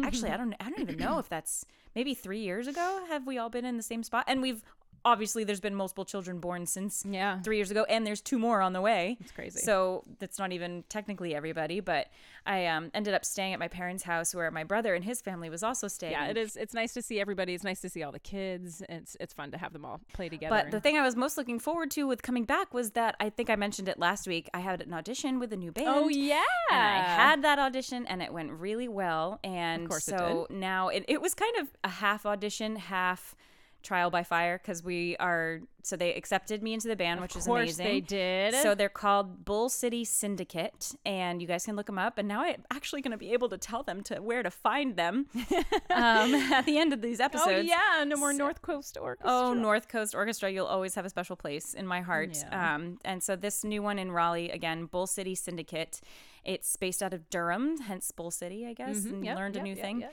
Actually, 0.04 0.30
I 0.30 0.38
don't. 0.38 0.54
I 0.60 0.70
don't 0.70 0.82
even 0.82 0.98
know 0.98 1.20
if 1.20 1.30
that's 1.30 1.66
maybe 1.96 2.14
three 2.14 2.40
years 2.40 2.68
ago. 2.68 3.06
Have 3.08 3.26
we 3.26 3.38
all 3.38 3.50
been 3.50 3.66
in 3.66 3.78
the 3.78 3.84
same 3.84 4.04
spot? 4.04 4.26
And 4.28 4.42
we've 4.42 4.64
obviously 5.06 5.44
there's 5.44 5.60
been 5.60 5.76
multiple 5.76 6.06
children 6.06 6.39
born 6.39 6.66
since 6.66 7.06
Yeah. 7.10 7.42
three 7.42 7.58
years 7.58 7.72
ago, 7.72 7.86
and 7.89 8.06
there's 8.08 8.22
two 8.22 8.39
more 8.39 8.62
on 8.62 8.74
the 8.74 8.82
way. 8.82 9.18
It's 9.20 9.32
crazy. 9.32 9.60
So 9.60 10.04
that's 10.20 10.39
not 10.39 10.52
even 10.52 10.84
technically 10.89 11.36
everybody, 11.36 11.80
but 11.80 12.08
I 12.46 12.66
um, 12.68 12.92
ended 12.94 13.13
up 13.13 13.26
staying 13.26 13.54
at 13.54 13.60
my 13.60 13.68
parents' 13.68 14.04
house 14.04 14.34
where 14.36 14.50
my 14.52 14.63
brother 14.63 14.96
and 14.96 15.04
his 15.04 15.22
family 15.22 15.50
was 15.50 15.63
also 15.63 15.88
staying. 15.88 16.13
Yeah, 16.13 16.28
it 16.28 16.38
is. 16.38 16.56
It's 16.56 16.74
nice 16.74 16.94
to 16.94 17.02
see 17.02 17.20
everybody. 17.20 17.54
It's 17.54 17.63
nice 17.63 17.82
to 17.82 17.89
see 17.89 18.04
all 18.04 18.12
the 18.12 18.20
kids. 18.20 18.82
It's 18.89 19.16
it's 19.20 19.34
fun 19.34 19.52
to 19.52 19.58
have 19.58 19.74
them 19.74 19.86
all 19.86 20.02
play 20.13 20.30
together. 20.30 20.56
But 20.63 20.72
the 20.72 20.80
thing 20.80 20.98
I 20.98 21.02
was 21.02 21.16
most 21.16 21.38
looking 21.38 21.60
forward 21.60 21.92
to 21.92 22.08
with 22.08 22.22
coming 22.22 22.46
back 22.46 22.74
was 22.74 22.92
that 22.92 23.16
I 23.20 23.30
think 23.30 23.50
I 23.50 23.56
mentioned 23.56 23.88
it 23.88 24.00
last 24.00 24.28
week. 24.28 24.50
I 24.54 24.60
had 24.60 24.82
an 24.82 24.94
audition 24.94 25.39
with 25.39 25.54
a 25.54 25.58
new 25.58 25.72
band. 25.72 25.88
oh 25.89 26.08
yeah, 26.10 26.42
And 26.70 26.80
I 26.80 26.98
had 27.00 27.44
that 27.44 27.60
audition 27.60 28.06
and 28.08 28.22
it 28.22 28.32
went 28.34 28.52
really 28.52 28.88
well. 28.88 29.39
And 29.44 29.88
course 29.88 30.08
it 30.08 30.18
so 30.18 30.48
now 30.50 30.89
it, 30.89 31.06
it 31.08 31.22
was 31.22 31.34
kind 31.34 31.56
of 31.58 31.68
a 31.84 31.89
half 31.89 32.26
audition, 32.26 32.76
half 32.76 33.36
trial 33.84 34.10
by 34.10 34.24
fire 34.24 34.58
because 34.58 34.84
we 34.84 35.15
are 35.17 35.60
so 35.86 35.98
they 35.98 36.13
accepted 36.13 36.63
me 36.63 36.74
into 36.74 36.88
the 36.88 36.96
band, 36.96 37.19
which 37.19 37.36
is 37.36 37.46
amazing. 37.46 37.86
they 37.86 38.00
did. 38.00 38.54
So 38.56 38.74
they're 38.74 38.88
called 38.88 39.43
Bull 39.43 39.67
City 39.67 40.06
Syndicate, 40.06 40.96
and 41.06 41.41
you 41.41 41.48
guys 41.48 41.65
can 41.65 41.76
look 41.76 41.88
them 41.88 42.00
up. 42.00 42.17
And 42.17 42.26
now 42.28 42.41
I'm 42.41 42.63
actually 42.72 43.02
going 43.02 43.12
to 43.12 43.17
be 43.17 43.34
able 43.34 43.50
to 43.50 43.58
tell 43.58 43.84
them 43.84 44.02
to 44.04 44.15
where 44.22 44.41
to 44.43 44.50
find 44.50 44.96
them 44.96 45.28
um, 45.89 46.34
at 46.34 46.65
the 46.65 46.78
end 46.78 46.93
of 46.93 47.02
these 47.02 47.19
episodes. 47.19 47.52
oh 47.54 47.60
yeah, 47.60 48.04
no 48.06 48.15
more 48.15 48.32
So- 48.32 48.38
North 48.38 48.62
Coast 48.62 48.98
Orchestra. 49.00 49.30
Oh, 49.30 49.54
North 49.54 49.89
Coast 49.89 50.15
Orchestra, 50.15 50.50
you'll 50.50 50.65
always 50.67 50.96
have 50.96 51.06
a 51.06 51.10
special 51.10 51.36
place 51.36 51.74
in 51.74 51.86
my 51.86 52.00
heart. 52.02 52.38
Yeah. 52.39 52.76
Um, 52.76 52.98
and 53.04 53.22
so 53.22 53.36
this 53.36 53.63
new 53.65 53.84
one 53.84 54.00
in 54.00 54.12
Raleigh, 54.12 54.50
again, 54.52 54.86
Bull 54.86 55.06
City 55.08 55.36
Syndicate. 55.36 56.00
It's 56.46 56.76
based 56.78 57.04
out 57.04 57.13
of 57.13 57.30
Durham, 57.30 57.78
hence 57.82 58.12
Bull 58.12 58.32
City, 58.32 58.65
I 58.65 58.74
guess. 58.74 59.00
Mhm, 59.02 59.10
And 59.13 59.26
yep, 59.26 59.38
learned 59.38 59.56
a 59.56 59.60
yep, 59.60 59.63
new 59.65 59.74
yep, 59.76 59.82
thing. 59.82 60.04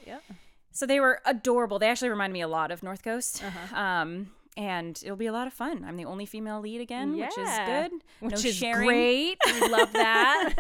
So 0.72 0.87
they 0.87 1.00
were 1.00 1.20
adorable. 1.24 1.78
They 1.78 1.88
actually 1.88 2.11
remind 2.11 2.33
me 2.33 2.40
a 2.40 2.48
lot 2.48 2.70
of 2.70 2.83
North 2.83 3.02
Coast. 3.02 3.42
Uh-huh. 3.42 3.76
Um, 3.76 4.30
and 4.56 5.00
it'll 5.04 5.16
be 5.16 5.26
a 5.26 5.33
lot 5.33 5.46
of 5.46 5.52
fun. 5.52 5.85
I'm 5.87 5.96
the 5.96 6.04
only 6.04 6.26
female 6.26 6.61
lead 6.61 6.80
again, 6.80 7.16
which 7.16 7.38
is 7.38 7.48
good. 7.66 7.92
Which 8.20 8.44
no 8.44 8.48
is 8.48 8.54
sharing. 8.54 8.87
great. 8.87 9.38
We 9.46 9.68
love 9.68 9.92
that. 9.92 10.54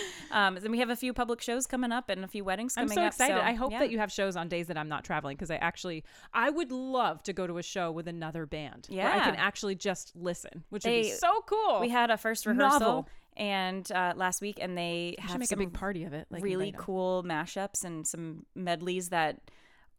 um, 0.30 0.58
then 0.60 0.70
we 0.70 0.78
have 0.78 0.90
a 0.90 0.96
few 0.96 1.12
public 1.12 1.40
shows 1.40 1.66
coming 1.66 1.92
up 1.92 2.08
and 2.08 2.24
a 2.24 2.28
few 2.28 2.44
weddings 2.44 2.74
coming 2.74 2.90
up. 2.90 2.92
I'm 2.92 3.02
so 3.02 3.02
up. 3.02 3.12
excited. 3.12 3.36
I 3.36 3.54
hope 3.54 3.72
yeah. 3.72 3.80
that 3.80 3.90
you 3.90 3.98
have 3.98 4.12
shows 4.12 4.36
on 4.36 4.48
days 4.48 4.68
that 4.68 4.78
I'm 4.78 4.88
not 4.88 5.04
traveling 5.04 5.36
because 5.36 5.50
I 5.50 5.56
actually 5.56 6.04
I 6.32 6.50
would 6.50 6.70
love 6.70 7.22
to 7.24 7.32
go 7.32 7.46
to 7.46 7.58
a 7.58 7.62
show 7.62 7.90
with 7.90 8.06
another 8.08 8.46
band. 8.46 8.86
where 8.88 9.06
I 9.06 9.20
can 9.20 9.34
actually 9.34 9.74
just 9.74 10.12
listen, 10.14 10.64
which 10.70 10.84
would 10.84 10.90
be 10.90 11.10
so 11.10 11.42
cool. 11.46 11.80
We 11.80 11.88
had 11.88 12.10
a 12.10 12.16
first 12.16 12.46
rehearsal 12.46 12.80
Novel. 12.80 13.08
And 13.36 13.90
uh, 13.92 14.12
last 14.16 14.40
week, 14.40 14.58
and 14.60 14.76
they 14.76 15.14
We 15.18 15.22
have 15.28 15.38
make 15.38 15.48
some 15.48 15.60
a 15.60 15.64
big 15.64 15.72
party 15.74 16.04
of 16.04 16.12
it. 16.12 16.26
Like 16.30 16.42
really 16.42 16.74
cool 16.76 17.22
mashups 17.24 17.84
and 17.84 18.06
some 18.06 18.46
medleys 18.54 19.08
that 19.10 19.40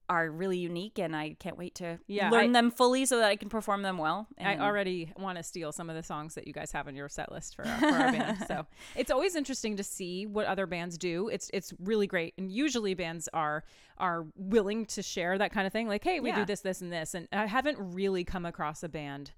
are 0.08 0.30
really 0.30 0.60
unique, 0.60 1.00
and 1.00 1.16
I 1.16 1.36
can't 1.40 1.58
wait 1.58 1.74
to 1.76 1.98
Yeah, 2.06 2.30
learn 2.30 2.52
I- 2.52 2.54
them 2.54 2.70
fully 2.70 3.08
so 3.08 3.18
that 3.18 3.26
I 3.28 3.36
can 3.36 3.50
perform 3.50 3.82
them 3.82 3.98
well. 3.98 4.28
I 4.40 4.56
already 4.58 5.12
want 5.18 5.38
to 5.40 5.44
steal 5.44 5.72
some 5.72 5.90
of 5.90 5.96
the 5.96 6.04
songs 6.04 6.36
that 6.36 6.46
you 6.46 6.54
guys 6.54 6.72
have 6.74 6.88
on 6.88 6.96
your 6.96 7.10
set 7.10 7.32
list 7.32 7.56
for 7.56 7.66
our, 7.68 7.80
for 7.80 7.86
our 7.88 8.12
band. 8.12 8.38
So 8.48 8.68
it's 8.96 9.10
always 9.10 9.36
interesting 9.36 9.78
to 9.78 9.84
see 9.84 10.28
what 10.28 10.46
other 10.46 10.68
bands 10.68 11.00
do. 11.00 11.30
It's 11.30 11.50
it's 11.54 11.74
really 11.80 12.06
great, 12.06 12.36
and 12.38 12.52
usually 12.52 12.94
bands 12.94 13.28
are 13.34 13.64
are 13.98 14.26
willing 14.36 14.86
to 14.88 15.02
share 15.02 15.40
that 15.40 15.52
kind 15.52 15.66
of 15.66 15.74
thing. 15.74 15.88
Like, 15.88 16.04
hey, 16.04 16.20
we 16.20 16.30
Yeah. 16.30 16.36
do 16.42 16.46
this, 16.46 16.62
this, 16.62 16.82
and 16.82 16.92
this. 16.94 17.16
And 17.16 17.28
I 17.32 17.48
haven't 17.48 17.78
really 17.80 18.24
come 18.24 18.46
across 18.46 18.84
a 18.84 18.90
band 18.90 19.32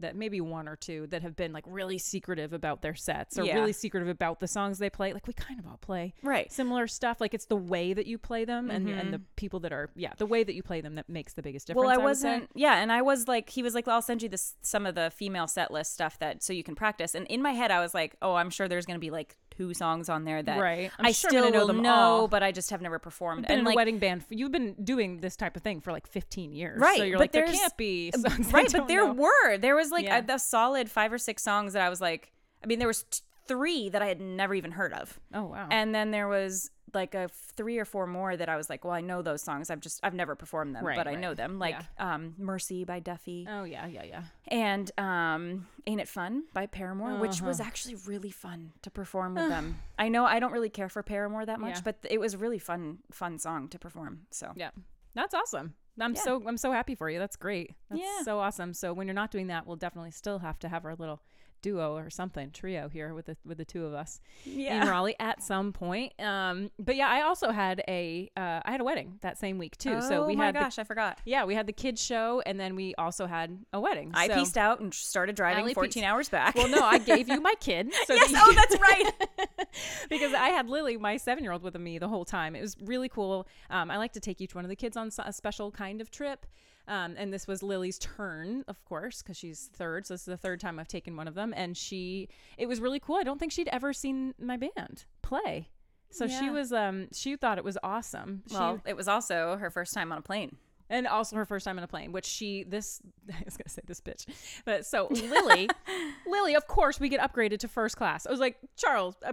that 0.00 0.16
maybe 0.16 0.40
one 0.40 0.68
or 0.68 0.76
two 0.76 1.06
that 1.08 1.22
have 1.22 1.36
been 1.36 1.52
like 1.52 1.64
really 1.66 1.98
secretive 1.98 2.52
about 2.52 2.82
their 2.82 2.94
sets 2.94 3.38
or 3.38 3.44
Yeah. 3.44 3.54
really 3.54 3.72
secretive 3.72 4.08
about 4.08 4.40
the 4.40 4.48
songs 4.48 4.78
they 4.78 4.90
play. 4.90 5.12
Like 5.12 5.26
we 5.26 5.32
kind 5.32 5.58
of 5.58 5.66
all 5.66 5.78
play 5.78 6.14
right. 6.22 6.50
similar 6.52 6.86
stuff. 6.86 7.20
Like 7.20 7.34
it's 7.34 7.46
the 7.46 7.56
way 7.56 7.92
that 7.92 8.06
you 8.06 8.18
play 8.18 8.44
them 8.44 8.70
and 8.70 8.88
and 8.88 9.12
the 9.12 9.18
mm-hmm. 9.18 9.24
people 9.36 9.60
that 9.60 9.72
are 9.72 9.90
yeah 9.96 10.12
the 10.18 10.26
way 10.26 10.44
that 10.44 10.54
you 10.54 10.62
play 10.62 10.80
them 10.80 10.94
that 10.96 11.08
makes 11.08 11.32
the 11.34 11.42
biggest 11.42 11.66
difference. 11.66 11.84
Well, 11.86 11.92
I 11.92 11.96
say. 11.96 12.02
wasn't. 12.02 12.50
Yeah, 12.54 12.76
and 12.82 12.92
I 12.92 13.02
was 13.02 13.26
like, 13.28 13.48
he 13.50 13.62
was 13.62 13.74
like, 13.74 13.88
"I'll 13.88 14.02
send 14.02 14.22
you 14.22 14.28
this 14.28 14.54
some 14.62 14.86
of 14.86 14.94
the 14.94 15.10
female 15.14 15.46
set 15.46 15.70
list 15.70 15.92
stuff 15.92 16.18
that 16.20 16.42
so 16.42 16.52
you 16.52 16.62
can 16.62 16.74
practice." 16.74 17.14
And 17.14 17.26
in 17.28 17.42
my 17.42 17.52
head, 17.52 17.70
I 17.70 17.80
was 17.80 17.94
like, 17.94 18.16
"Oh, 18.22 18.34
I'm 18.34 18.50
sure 18.50 18.68
there's 18.68 18.86
going 18.86 18.96
to 18.98 19.00
be 19.00 19.10
like 19.10 19.36
two 19.50 19.72
songs 19.74 20.08
on 20.08 20.24
there 20.24 20.42
that 20.42 20.60
Right. 20.60 20.90
I'm 20.98 21.06
I 21.06 21.12
sure 21.12 21.30
still 21.30 21.50
gonna 21.50 21.72
know 21.72 21.80
know, 21.80 21.90
all. 21.90 22.28
but 22.28 22.42
I 22.42 22.52
just 22.52 22.70
have 22.70 22.82
never 22.82 22.98
performed." 22.98 23.42
been 23.42 23.50
and 23.52 23.58
in 23.60 23.64
like, 23.64 23.74
a 23.74 23.76
wedding 23.76 23.98
band. 23.98 24.24
For, 24.26 24.34
you've 24.34 24.52
been 24.52 24.74
doing 24.82 25.18
this 25.20 25.36
type 25.36 25.56
of 25.56 25.62
thing 25.62 25.80
for 25.80 25.92
like 25.92 26.06
15 26.06 26.52
years, 26.52 26.80
Right, 26.80 26.98
So 26.98 27.04
you're 27.04 27.16
but 27.18 27.24
like, 27.24 27.32
there 27.32 27.46
can't 27.46 27.76
be 27.76 28.12
right, 28.52 28.72
but 28.72 28.88
there 28.88 29.06
know. 29.06 29.12
were 29.14 29.58
there 29.58 29.76
was 29.76 29.85
like 29.92 30.04
Yeah. 30.06 30.18
a, 30.18 30.22
the 30.22 30.38
solid 30.38 30.90
five 30.90 31.12
or 31.12 31.18
six 31.18 31.42
songs 31.42 31.72
that 31.74 31.82
I 31.82 31.88
was 31.88 32.00
like, 32.00 32.32
I 32.62 32.66
mean, 32.66 32.78
there 32.78 32.88
was 32.88 33.02
t- 33.04 33.20
three 33.46 33.88
that 33.90 34.02
I 34.02 34.06
had 34.06 34.20
never 34.20 34.54
even 34.54 34.72
heard 34.72 34.92
of. 34.92 35.18
Oh 35.32 35.44
wow. 35.44 35.68
And 35.70 35.94
then 35.94 36.10
there 36.10 36.28
was 36.28 36.70
like 36.94 37.14
a 37.14 37.28
three 37.28 37.78
or 37.78 37.84
four 37.84 38.06
more 38.06 38.36
that 38.36 38.48
I 38.48 38.56
was 38.56 38.70
like, 38.70 38.84
well, 38.84 38.94
I 38.94 39.00
know 39.02 39.20
those 39.20 39.42
songs. 39.42 39.70
I've 39.70 39.80
just 39.80 40.00
I've 40.02 40.14
never 40.14 40.34
performed 40.34 40.74
them, 40.74 40.84
Right, 40.84 40.96
but 40.96 41.06
I 41.06 41.14
know 41.14 41.34
them. 41.34 41.58
Like 41.58 41.76
um, 41.98 42.34
"Mercy" 42.38 42.84
by 42.84 43.00
Duffy 43.00 43.46
oh 43.50 43.64
yeah, 43.64 43.86
yeah, 43.86 44.04
yeah. 44.04 44.22
and 44.48 44.90
um, 44.96 45.66
"Ain't 45.86 46.00
It 46.00 46.08
Fun" 46.08 46.44
by 46.54 46.66
Paramore, 46.66 47.16
which 47.18 47.42
was 47.42 47.60
Uh-huh. 47.60 47.66
actually 47.68 47.96
really 48.06 48.30
fun 48.30 48.72
to 48.82 48.90
perform 48.90 49.34
with 49.34 49.48
them. 49.48 49.78
I 49.98 50.08
know 50.08 50.24
I 50.24 50.38
don't 50.38 50.52
really 50.52 50.70
care 50.70 50.88
for 50.88 51.02
Paramore 51.02 51.44
that 51.44 51.60
much, 51.60 51.76
Yeah. 51.76 51.80
but 51.84 51.96
it 52.08 52.18
was 52.18 52.34
really 52.36 52.58
fun 52.58 52.98
fun 53.10 53.38
song 53.38 53.68
to 53.68 53.78
perform. 53.78 54.22
So 54.30 54.52
Yeah. 54.56 54.70
That's 55.16 55.34
awesome. 55.34 55.74
I'm 55.98 56.14
Yeah. 56.14 56.20
so 56.20 56.42
I'm 56.46 56.58
so 56.58 56.70
happy 56.72 56.94
for 56.94 57.08
you. 57.10 57.18
That's 57.18 57.36
great. 57.36 57.72
That's 57.90 58.02
Yeah. 58.02 58.22
so 58.22 58.38
awesome. 58.38 58.74
So 58.74 58.92
when 58.92 59.06
you're 59.08 59.14
not 59.14 59.30
doing 59.32 59.46
that, 59.48 59.66
we'll 59.66 59.76
definitely 59.76 60.10
still 60.12 60.38
have 60.40 60.58
to 60.60 60.68
have 60.68 60.84
our 60.84 60.94
little 60.94 61.22
duo 61.62 61.96
or 61.96 62.10
something 62.10 62.50
trio 62.50 62.88
here 62.88 63.12
with 63.14 63.26
the 63.26 63.36
with 63.44 63.58
the 63.58 63.64
two 63.64 63.84
of 63.84 63.92
us 63.94 64.20
yeah. 64.44 64.82
in 64.82 64.88
Raleigh 64.88 65.16
at 65.18 65.42
some 65.42 65.72
point. 65.72 66.12
Um, 66.20 66.70
but 66.78 66.96
yeah, 66.96 67.08
I 67.08 67.22
also 67.22 67.50
had 67.50 67.82
a 67.88 68.30
uh, 68.36 68.60
I 68.64 68.70
had 68.70 68.80
a 68.80 68.84
wedding 68.84 69.18
that 69.22 69.38
same 69.38 69.58
week 69.58 69.76
too. 69.78 70.00
so 70.02 70.24
Oh 70.24 70.26
we 70.26 70.36
my 70.36 70.46
had 70.46 70.54
the- 70.54 70.60
gosh, 70.60 70.78
I 70.78 70.84
forgot. 70.84 71.20
yeah, 71.24 71.44
we 71.44 71.54
had 71.54 71.66
the 71.66 71.72
kids 71.72 72.02
show, 72.02 72.42
and 72.46 72.58
then 72.60 72.76
we 72.76 72.94
also 72.96 73.26
had 73.26 73.58
a 73.72 73.80
wedding. 73.80 74.12
I 74.14 74.28
So- 74.28 74.34
pieced 74.34 74.58
out 74.58 74.80
and 74.80 74.92
started 74.94 75.34
driving 75.36 75.64
Allie 75.64 75.74
14 75.74 75.90
pieced- 75.92 76.04
hours 76.06 76.28
back. 76.28 76.54
Well, 76.54 76.68
no, 76.68 76.82
I 76.82 76.98
gave 76.98 77.28
you 77.28 77.40
my 77.40 77.54
kid. 77.60 77.92
So 78.06 78.14
yes, 78.14 78.30
that 78.32 78.44
oh, 78.46 78.52
that's 78.54 78.80
right. 79.58 79.66
because 80.08 80.32
I 80.34 80.48
had 80.48 80.68
Lily, 80.68 80.96
my 80.96 81.16
seven 81.16 81.42
year 81.42 81.52
old, 81.52 81.62
with 81.62 81.76
me 81.78 81.98
the 81.98 82.08
whole 82.08 82.24
time. 82.24 82.54
It 82.54 82.60
was 82.60 82.76
really 82.82 83.08
cool. 83.08 83.46
Um, 83.70 83.90
I 83.90 83.96
like 83.98 84.12
to 84.12 84.20
take 84.20 84.40
each 84.40 84.54
one 84.54 84.64
of 84.64 84.68
the 84.68 84.76
kids 84.76 84.96
on 84.96 85.10
a 85.24 85.32
special 85.32 85.70
kind 85.70 86.00
of 86.00 86.10
trip. 86.10 86.46
Um, 86.88 87.14
and 87.18 87.32
this 87.32 87.46
was 87.46 87.62
Lily's 87.62 87.98
turn, 87.98 88.64
of 88.68 88.84
course, 88.84 89.22
because 89.22 89.36
she's 89.36 89.68
third. 89.72 90.06
So 90.06 90.14
this 90.14 90.20
is 90.22 90.26
the 90.26 90.36
third 90.36 90.60
time 90.60 90.78
I've 90.78 90.88
taken 90.88 91.16
one 91.16 91.26
of 91.28 91.34
them. 91.34 91.52
And 91.56 91.76
she, 91.76 92.28
it 92.58 92.66
was 92.66 92.80
really 92.80 93.00
cool. 93.00 93.16
I 93.16 93.24
don't 93.24 93.38
think 93.38 93.52
she'd 93.52 93.68
ever 93.68 93.92
seen 93.92 94.34
my 94.40 94.56
band 94.56 95.04
play. 95.22 95.68
So 96.10 96.28
she 96.28 96.48
was, 96.50 96.72
um, 96.72 97.08
she 97.12 97.34
thought 97.36 97.58
it 97.58 97.64
was 97.64 97.76
awesome. 97.82 98.42
She, 98.48 98.54
Well, 98.54 98.80
it 98.86 98.96
was 98.96 99.08
also 99.08 99.56
her 99.56 99.70
first 99.70 99.92
time 99.92 100.12
on 100.12 100.18
a 100.18 100.22
plane. 100.22 100.56
and 100.88 101.08
also 101.08 101.34
her 101.34 101.44
first 101.44 101.64
time 101.64 101.76
on 101.78 101.82
a 101.82 101.88
plane, 101.88 102.12
which 102.12 102.24
she 102.24 102.62
this 102.62 103.00
I 103.28 103.42
was 103.44 103.56
gonna 103.56 103.68
say 103.68 103.82
this 103.86 104.00
bitch, 104.00 104.24
but 104.64 104.86
so 104.86 105.08
Lily, 105.10 105.68
Lily, 106.28 106.54
of 106.54 106.68
course 106.68 107.00
we 107.00 107.08
get 107.08 107.20
upgraded 107.20 107.58
to 107.58 107.68
first 107.68 107.96
class. 107.96 108.24
I 108.24 108.30
was 108.30 108.38
like 108.38 108.56
Charles. 108.76 109.16
Uh, 109.26 109.32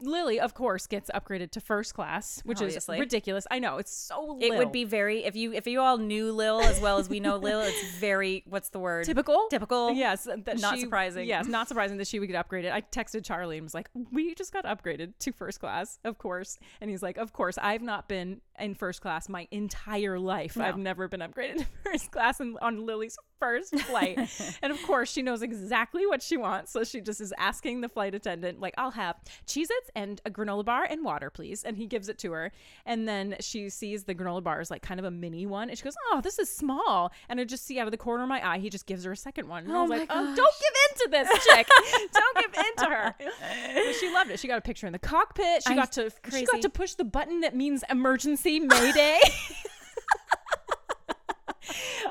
Lily, 0.00 0.38
of 0.38 0.54
course, 0.54 0.86
gets 0.86 1.10
upgraded 1.14 1.50
to 1.52 1.60
first 1.60 1.92
class, 1.94 2.40
which 2.44 2.58
Obviously. 2.62 2.96
is 2.96 3.00
ridiculous. 3.00 3.46
I 3.50 3.58
know 3.58 3.78
it's 3.78 3.92
so. 3.92 4.38
It 4.40 4.56
would 4.56 4.70
be 4.70 4.84
very 4.84 5.24
if 5.24 5.34
you 5.34 5.52
if 5.52 5.66
you 5.66 5.80
all 5.80 5.98
knew 5.98 6.30
Lil 6.32 6.60
as 6.60 6.80
well 6.80 6.98
as 6.98 7.08
we 7.08 7.18
know 7.18 7.36
Lil. 7.36 7.60
It's 7.62 7.82
very 7.98 8.44
what's 8.46 8.68
the 8.68 8.78
word? 8.78 9.06
typical. 9.06 9.46
Typical. 9.50 9.92
Yes, 9.92 10.28
Not 10.58 10.74
she- 10.76 10.82
surprising. 10.82 11.26
Yes, 11.26 11.46
not 11.48 11.66
surprising 11.68 11.96
that 11.98 12.06
she 12.06 12.20
would 12.20 12.28
get 12.30 12.48
upgraded. 12.48 12.70
I 12.72 12.82
texted 12.82 13.24
Charlie 13.24 13.58
and 13.58 13.64
was 13.64 13.74
like, 13.74 13.90
"We 14.12 14.34
just 14.36 14.52
got 14.52 14.64
upgraded 14.64 15.14
to 15.18 15.32
first 15.32 15.58
class, 15.60 15.98
of 16.04 16.18
course." 16.18 16.58
And 16.80 16.90
he's 16.90 17.02
like, 17.02 17.16
"Of 17.18 17.32
course, 17.32 17.58
I've 17.58 17.82
not 17.82 18.08
been 18.08 18.40
in 18.60 18.74
first 18.74 19.00
class 19.00 19.28
my 19.28 19.46
entire 19.50 20.18
life. 20.18 20.56
No. 20.56 20.64
I've 20.64 20.78
never 20.78 21.08
been 21.08 21.20
upgraded 21.20 21.58
to 21.58 21.66
first 21.84 22.10
class 22.10 22.40
in, 22.40 22.56
on 22.62 22.84
Lily's 22.86 23.16
first 23.40 23.78
flight. 23.80 24.18
and 24.62 24.72
of 24.72 24.82
course, 24.82 25.10
she 25.12 25.22
knows 25.22 25.42
exactly 25.42 26.06
what 26.06 26.22
she 26.22 26.36
wants. 26.36 26.72
So 26.72 26.82
she 26.84 27.00
just 27.00 27.20
is 27.20 27.32
asking 27.38 27.80
the 27.80 27.88
flight 27.88 28.14
attendant, 28.14 28.60
like, 28.60 28.74
I'll 28.76 28.90
have 28.90 29.16
Cheez 29.46 29.66
Its 29.70 29.90
and 29.94 30.20
a 30.24 30.30
granola 30.30 30.64
bar 30.64 30.84
and 30.84 31.04
water, 31.04 31.30
please. 31.30 31.62
And 31.64 31.76
he 31.76 31.86
gives 31.86 32.08
it 32.08 32.18
to 32.18 32.32
her. 32.32 32.52
And 32.84 33.08
then 33.08 33.36
she 33.40 33.70
sees 33.70 34.04
the 34.04 34.14
granola 34.14 34.42
bar 34.42 34.60
is 34.60 34.70
like 34.70 34.82
kind 34.82 34.98
of 34.98 35.06
a 35.06 35.10
mini 35.10 35.46
one. 35.46 35.68
And 35.68 35.78
she 35.78 35.84
goes, 35.84 35.94
Oh, 36.10 36.20
this 36.20 36.38
is 36.38 36.48
small. 36.54 37.12
And 37.28 37.38
I 37.40 37.44
just 37.44 37.64
see 37.64 37.78
out 37.78 37.86
of 37.86 37.92
the 37.92 37.96
corner 37.96 38.24
of 38.24 38.28
my 38.28 38.46
eye, 38.46 38.58
he 38.58 38.70
just 38.70 38.86
gives 38.86 39.04
her 39.04 39.12
a 39.12 39.16
second 39.16 39.48
one. 39.48 39.64
And 39.64 39.72
I 39.72 39.76
Oh 39.76 39.82
was 39.82 39.90
my 39.90 39.98
like, 39.98 40.08
Oh, 40.10 40.34
don't 40.34 40.36
give 40.36 40.74
in 40.84 40.96
to 40.98 41.08
this 41.10 41.44
chick. 41.44 41.68
don't 42.12 42.36
give 42.38 42.64
in 42.64 42.84
to 42.84 42.90
her. 42.90 43.14
But 43.18 43.94
she 44.00 44.12
loved 44.12 44.30
it. 44.30 44.40
She 44.40 44.48
got 44.48 44.58
a 44.58 44.62
picture 44.62 44.86
in 44.86 44.92
the 44.92 44.98
cockpit. 44.98 45.62
She 45.66 45.72
I- 45.72 45.76
got 45.76 45.92
to 45.92 46.10
crazy. 46.22 46.40
she 46.40 46.46
got 46.46 46.62
to 46.62 46.70
push 46.70 46.94
the 46.94 47.04
button 47.04 47.40
that 47.40 47.54
means 47.54 47.84
emergency 47.88 48.47
mayday. 48.56 49.20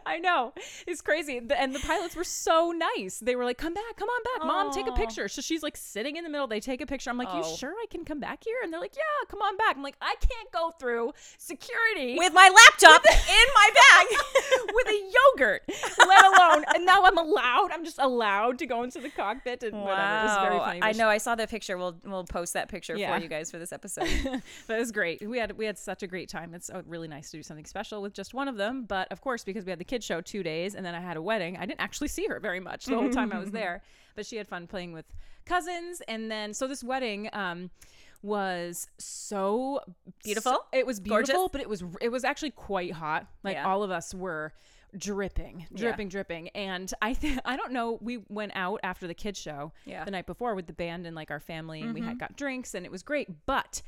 I 0.16 0.18
know. 0.20 0.54
It's 0.88 1.02
crazy. 1.02 1.40
The, 1.40 1.60
and 1.60 1.74
the 1.76 1.80
pilots 1.80 2.16
were 2.16 2.24
so 2.24 2.72
nice. 2.72 3.20
They 3.20 3.36
were 3.36 3.44
like, 3.46 3.58
come 3.58 3.74
back, 3.74 3.96
come 3.98 4.08
on 4.10 4.22
back. 4.24 4.48
Mom, 4.48 4.72
take 4.72 4.88
a 4.88 4.92
picture. 4.94 5.28
So 5.28 5.42
she's 5.42 5.62
like 5.64 5.76
sitting 5.78 6.16
in 6.16 6.24
the 6.24 6.30
middle. 6.30 6.48
They 6.48 6.60
take 6.60 6.82
a 6.82 6.86
picture. 6.86 7.10
I'm 7.10 7.18
like, 7.18 7.34
you 7.34 7.42
Oh. 7.44 7.56
sure 7.56 7.72
I 7.72 7.86
can 7.90 8.04
come 8.06 8.20
back 8.20 8.44
here? 8.44 8.58
And 8.64 8.72
they're 8.72 8.80
like, 8.80 8.96
yeah, 8.96 9.02
come 9.30 9.42
on 9.42 9.58
back. 9.58 9.76
I'm 9.76 9.84
like, 9.84 9.98
I 10.02 10.16
can't 10.20 10.52
go 10.52 10.72
through 10.80 11.14
security 11.38 12.18
With 12.18 12.34
my 12.34 12.50
laptop 12.50 13.04
in 13.10 13.48
my 13.56 13.70
bag. 13.74 14.08
with 14.74 14.88
a 14.88 15.12
yogurt, 15.38 15.62
let 16.08 16.26
alone. 16.26 16.66
And 16.76 16.86
now 16.86 17.04
I'm 17.06 17.18
allowed. 17.18 17.72
I'm 17.72 17.84
just 17.86 18.00
allowed 18.00 18.60
to 18.60 18.66
go 18.66 18.84
into 18.84 19.00
the 19.00 19.10
cockpit 19.10 19.64
and 19.64 19.74
whatever. 19.82 20.02
It 20.20 20.24
was 20.24 20.38
very 20.42 20.58
Wow. 20.58 20.66
funny. 20.66 20.80
I 20.84 20.92
know. 20.94 21.10
I 21.10 21.18
saw 21.18 21.36
the 21.36 21.48
picture. 21.48 21.78
We'll 21.78 21.98
we'll 22.06 22.24
post 22.24 22.54
that 22.54 22.70
picture 22.70 22.96
Yeah. 22.96 23.16
for 23.16 23.22
you 23.22 23.30
guys 23.30 23.52
for 23.52 23.60
this 23.60 23.72
episode. 23.72 24.08
but 24.68 24.76
it 24.76 24.80
was 24.80 24.92
great. 24.92 25.28
We 25.28 25.38
had 25.40 25.58
we 25.58 25.66
had 25.66 25.78
such 25.78 26.04
a 26.04 26.08
great 26.08 26.30
time. 26.30 26.54
It's 26.54 26.70
uh, 26.70 26.82
really 26.88 27.08
nice 27.08 27.32
to 27.32 27.38
do 27.38 27.44
something 27.44 27.66
special 27.66 28.02
with 28.02 28.14
just 28.14 28.34
one 28.34 28.48
of 28.48 28.58
them. 28.58 28.86
But 28.88 29.12
of 29.12 29.22
course, 29.22 29.44
because 29.44 29.66
we 29.66 29.72
had 29.72 29.80
the 29.80 29.84
kids 29.86 29.97
show 30.04 30.22
two 30.22 30.44
days, 30.44 30.76
and 30.76 30.86
then 30.86 30.96
I 30.96 31.00
had 31.02 31.18
a 31.18 31.22
wedding, 31.22 31.58
I 31.58 31.66
didn't 31.66 31.82
actually 31.82 32.08
see 32.10 32.28
her 32.28 32.40
very 32.40 32.60
much 32.60 32.86
the 32.86 32.96
whole 32.96 33.10
time 33.10 33.32
I 33.34 33.40
was 33.40 33.52
there. 33.52 33.82
But 34.16 34.26
she 34.26 34.38
had 34.38 34.48
fun 34.48 34.68
playing 34.68 34.94
with 34.94 35.06
cousins, 35.46 36.02
and 36.08 36.30
then 36.32 36.54
so 36.54 36.68
this 36.68 36.84
wedding. 36.84 37.30
um 37.34 37.70
was 38.24 38.88
so 38.98 39.80
Beautiful? 40.24 40.52
so- 40.54 40.66
it 40.74 40.86
was 40.88 41.00
beautiful, 41.00 41.36
Gorgeous? 41.36 41.52
but 41.52 41.62
it 41.62 41.70
was 41.70 41.84
it 42.02 42.10
was 42.10 42.24
actually 42.24 42.50
quite 42.52 42.92
hot. 42.94 43.28
Like 43.44 43.56
Yeah. 43.56 43.68
all 43.68 43.84
of 43.84 43.92
us 43.92 44.12
were 44.14 44.54
dripping, 44.98 45.68
dripping, 45.74 46.10
dripping. 46.10 46.50
And 46.50 46.92
I 47.02 47.14
think 47.14 47.40
I 47.46 47.56
don't 47.56 47.72
know. 47.74 48.00
We 48.02 48.18
went 48.30 48.54
out 48.56 48.80
after 48.84 49.06
the 49.08 49.14
kids 49.14 49.40
show 49.40 49.72
Yeah. 49.86 50.04
the 50.04 50.12
night 50.12 50.26
before 50.26 50.56
with 50.56 50.66
the 50.68 50.74
band 50.74 51.06
and 51.06 51.16
like 51.16 51.30
our 51.30 51.40
family, 51.40 51.82
and 51.82 51.94
we 51.94 52.02
had 52.02 52.20
got 52.20 52.36
drinks, 52.36 52.74
and 52.74 52.86
it 52.86 52.92
was 52.92 53.04
great. 53.04 53.46
But 53.46 53.82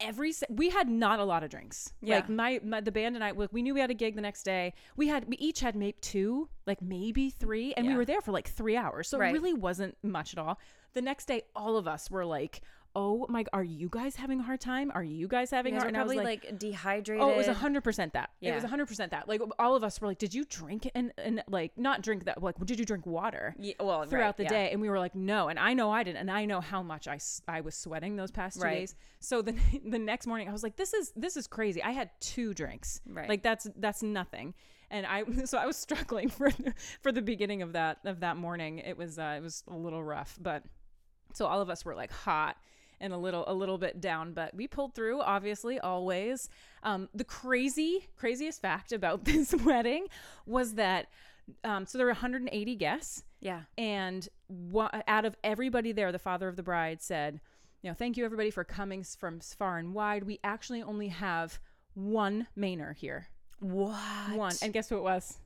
every 0.00 0.32
we 0.48 0.70
had 0.70 0.88
not 0.88 1.20
a 1.20 1.24
lot 1.24 1.42
of 1.42 1.50
drinks. 1.50 1.92
Yeah. 2.00 2.16
Like 2.16 2.28
my, 2.28 2.60
my 2.64 2.80
the 2.80 2.92
band 2.92 3.16
and 3.16 3.24
I, 3.24 3.32
we 3.32 3.62
knew 3.62 3.74
we 3.74 3.80
had 3.80 3.90
a 3.90 3.94
gig 3.94 4.16
the 4.16 4.22
next 4.22 4.42
day. 4.42 4.74
We 4.96 5.08
had 5.08 5.28
we 5.28 5.36
each 5.36 5.60
had 5.60 5.76
maybe 5.76 5.96
two, 6.00 6.48
like 6.66 6.80
maybe 6.82 7.30
three, 7.30 7.72
and 7.74 7.86
we 7.86 7.94
were 7.94 8.04
there 8.04 8.20
for 8.20 8.32
like 8.32 8.48
three 8.48 8.76
hours. 8.76 9.08
So 9.08 9.18
Right. 9.18 9.30
it 9.30 9.32
really 9.32 9.54
wasn't 9.54 9.96
much 10.02 10.32
at 10.34 10.38
all. 10.38 10.58
The 10.94 11.02
next 11.02 11.26
day, 11.26 11.42
all 11.54 11.76
of 11.76 11.86
us 11.86 12.10
were 12.10 12.24
like. 12.24 12.60
Oh 12.96 13.24
my! 13.28 13.44
Are 13.52 13.62
you 13.62 13.88
guys 13.88 14.16
having 14.16 14.40
a 14.40 14.42
hard 14.42 14.60
time? 14.60 14.90
Are 14.94 15.02
you 15.04 15.28
guys 15.28 15.50
having 15.50 15.74
You 15.74 15.78
a 15.78 15.82
guys 15.82 15.84
hard? 15.84 15.94
were 15.94 15.96
and 15.96 15.96
I 15.96 16.02
was 16.02 16.14
probably 16.24 16.48
like, 16.50 16.58
dehydrated. 16.58 17.22
Oh, 17.22 17.30
it 17.30 17.36
was 17.36 17.46
hundred 17.46 17.84
percent 17.84 18.14
that. 18.14 18.30
Yeah. 18.40 18.50
It 18.50 18.54
was 18.56 18.64
Yeah. 18.64 18.70
hundred 18.70 18.86
percent 18.88 19.12
that. 19.12 19.28
Like 19.28 19.40
all 19.60 19.76
of 19.76 19.84
us 19.84 20.00
were 20.00 20.08
like, 20.08 20.18
"Did 20.18 20.34
you 20.34 20.44
drink? 20.44 20.90
And 20.94 21.12
and 21.16 21.42
like 21.48 21.78
not 21.78 22.02
drink 22.02 22.24
that. 22.24 22.42
Like, 22.42 22.56
did 22.64 22.78
you 22.80 22.84
drink 22.84 23.06
water 23.06 23.54
Yeah, 23.58 23.74
well, 23.78 24.04
throughout 24.06 24.24
right, 24.24 24.36
the 24.38 24.42
yeah. 24.44 24.48
day? 24.48 24.70
And 24.72 24.80
we 24.80 24.88
were 24.90 24.98
like, 24.98 25.14
"No." 25.14 25.48
And 25.48 25.58
I 25.58 25.72
know 25.72 25.90
I 25.90 26.02
didn't. 26.02 26.18
And 26.18 26.30
I 26.32 26.46
know 26.46 26.60
how 26.60 26.82
much 26.82 27.06
I, 27.06 27.18
I 27.46 27.60
was 27.60 27.76
sweating 27.76 28.16
those 28.16 28.30
past 28.32 28.56
two 28.56 28.64
Right. 28.64 28.78
days. 28.80 28.94
So 29.20 29.40
the 29.40 29.54
the 29.88 29.98
next 29.98 30.26
morning, 30.26 30.48
I 30.48 30.52
was 30.52 30.62
like, 30.64 30.76
"This 30.76 30.92
is 30.92 31.12
this 31.14 31.36
is 31.36 31.46
crazy." 31.46 31.82
I 31.82 31.90
had 31.92 32.10
two 32.20 32.54
drinks. 32.54 33.00
Right. 33.06 33.28
Like 33.28 33.42
that's 33.44 33.68
that's 33.76 34.02
nothing. 34.02 34.54
And 34.90 35.06
I 35.06 35.22
so 35.44 35.58
I 35.58 35.66
was 35.66 35.76
struggling 35.76 36.28
for 36.38 36.50
for 37.02 37.12
the 37.12 37.22
beginning 37.22 37.62
of 37.62 37.74
that 37.74 37.98
of 38.04 38.18
that 38.20 38.36
morning. 38.36 38.78
It 38.78 38.96
was 38.96 39.16
uh, 39.16 39.34
it 39.38 39.42
was 39.42 39.62
a 39.68 39.76
little 39.76 40.02
rough, 40.02 40.36
but 40.40 40.64
so 41.34 41.46
all 41.46 41.60
of 41.60 41.70
us 41.70 41.84
were 41.84 41.94
like 41.94 42.10
hot 42.10 42.56
and 43.00 43.12
a 43.12 43.16
little 43.16 43.44
a 43.46 43.54
little 43.54 43.78
bit 43.78 44.00
down 44.00 44.32
but 44.32 44.54
we 44.54 44.66
pulled 44.66 44.94
through 44.94 45.20
obviously 45.20 45.78
always 45.80 46.48
um, 46.82 47.08
the 47.14 47.24
crazy 47.24 48.08
craziest 48.16 48.60
fact 48.60 48.92
about 48.92 49.24
this 49.30 49.54
wedding 49.64 50.06
was 50.46 50.74
that 50.74 51.06
um, 51.64 51.86
so 51.86 51.98
there 51.98 52.06
were 52.06 52.12
180 52.12 52.76
guests 52.76 53.24
Yeah. 53.40 53.62
and 53.78 54.28
wha- 54.48 54.90
out 55.08 55.24
of 55.24 55.34
everybody 55.42 55.92
there 55.92 56.12
the 56.12 56.18
father 56.18 56.48
of 56.48 56.56
the 56.56 56.62
bride 56.62 57.00
said 57.02 57.40
you 57.82 57.90
know 57.90 57.94
thank 57.94 58.16
you 58.16 58.24
everybody 58.24 58.50
for 58.50 58.64
coming 58.64 59.02
from 59.02 59.40
far 59.40 59.78
and 59.78 59.94
wide 59.94 60.24
we 60.24 60.38
actually 60.44 60.82
only 60.82 61.08
have 61.08 61.58
one 61.94 62.46
mainer 62.56 62.94
here 62.94 63.26
What? 63.60 64.36
one 64.36 64.54
and 64.62 64.72
guess 64.72 64.88
who 64.88 64.96
it 64.96 65.02
was 65.02 65.38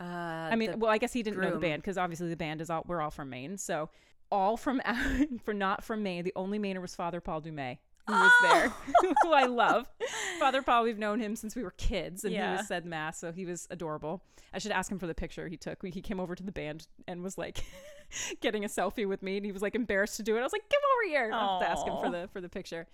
uh, 0.00 0.04
I 0.04 0.54
mean, 0.54 0.78
well, 0.78 0.92
I 0.92 0.98
guess 0.98 1.12
he 1.12 1.24
didn't 1.24 1.40
know 1.40 1.50
the 1.50 1.58
band 1.58 1.82
because 1.82 1.98
obviously 1.98 2.28
the 2.28 2.36
band 2.36 2.60
is 2.60 2.70
all 2.70 2.84
we're 2.86 3.00
all 3.00 3.10
from 3.10 3.30
Maine. 3.30 3.58
So 3.58 3.88
all 4.30 4.56
from 4.56 4.80
for 5.44 5.54
not 5.54 5.84
from 5.84 6.02
Maine. 6.02 6.24
The 6.24 6.32
only 6.36 6.58
Mainer 6.58 6.80
was 6.80 6.94
Father 6.94 7.20
Paul 7.20 7.40
Dumais, 7.40 7.78
who 8.06 8.14
was 8.14 8.32
there, 8.42 8.68
who 9.22 9.32
I 9.32 9.44
love. 9.46 9.90
Father 10.38 10.62
Paul, 10.62 10.84
we've 10.84 10.98
known 10.98 11.20
him 11.20 11.36
since 11.36 11.54
we 11.56 11.62
were 11.62 11.72
kids, 11.72 12.24
and 12.24 12.34
he 12.34 12.40
was 12.56 12.66
said 12.66 12.84
mass, 12.84 13.18
so 13.18 13.32
he 13.32 13.44
was 13.44 13.66
adorable. 13.70 14.22
I 14.52 14.58
should 14.58 14.72
ask 14.72 14.90
him 14.90 14.98
for 14.98 15.06
the 15.06 15.14
picture 15.14 15.48
he 15.48 15.56
took. 15.56 15.84
He 15.84 16.00
came 16.00 16.20
over 16.20 16.34
to 16.34 16.42
the 16.42 16.52
band 16.52 16.86
and 17.06 17.22
was 17.22 17.36
like 17.36 17.64
getting 18.40 18.64
a 18.64 18.68
selfie 18.68 19.06
with 19.06 19.22
me, 19.22 19.36
and 19.36 19.44
he 19.46 19.52
was 19.52 19.62
like 19.62 19.74
embarrassed 19.74 20.16
to 20.16 20.22
do 20.22 20.36
it. 20.36 20.40
I 20.40 20.42
was 20.42 20.52
like, 20.52 20.68
"Come 20.68 20.80
over 20.94 21.08
here!" 21.10 21.30
I'll 21.32 21.60
have 21.60 21.68
to 21.68 21.70
ask 21.70 21.86
him 21.86 21.98
for 21.98 22.10
the 22.10 22.28
for 22.32 22.40
the 22.40 22.48
picture. 22.48 22.86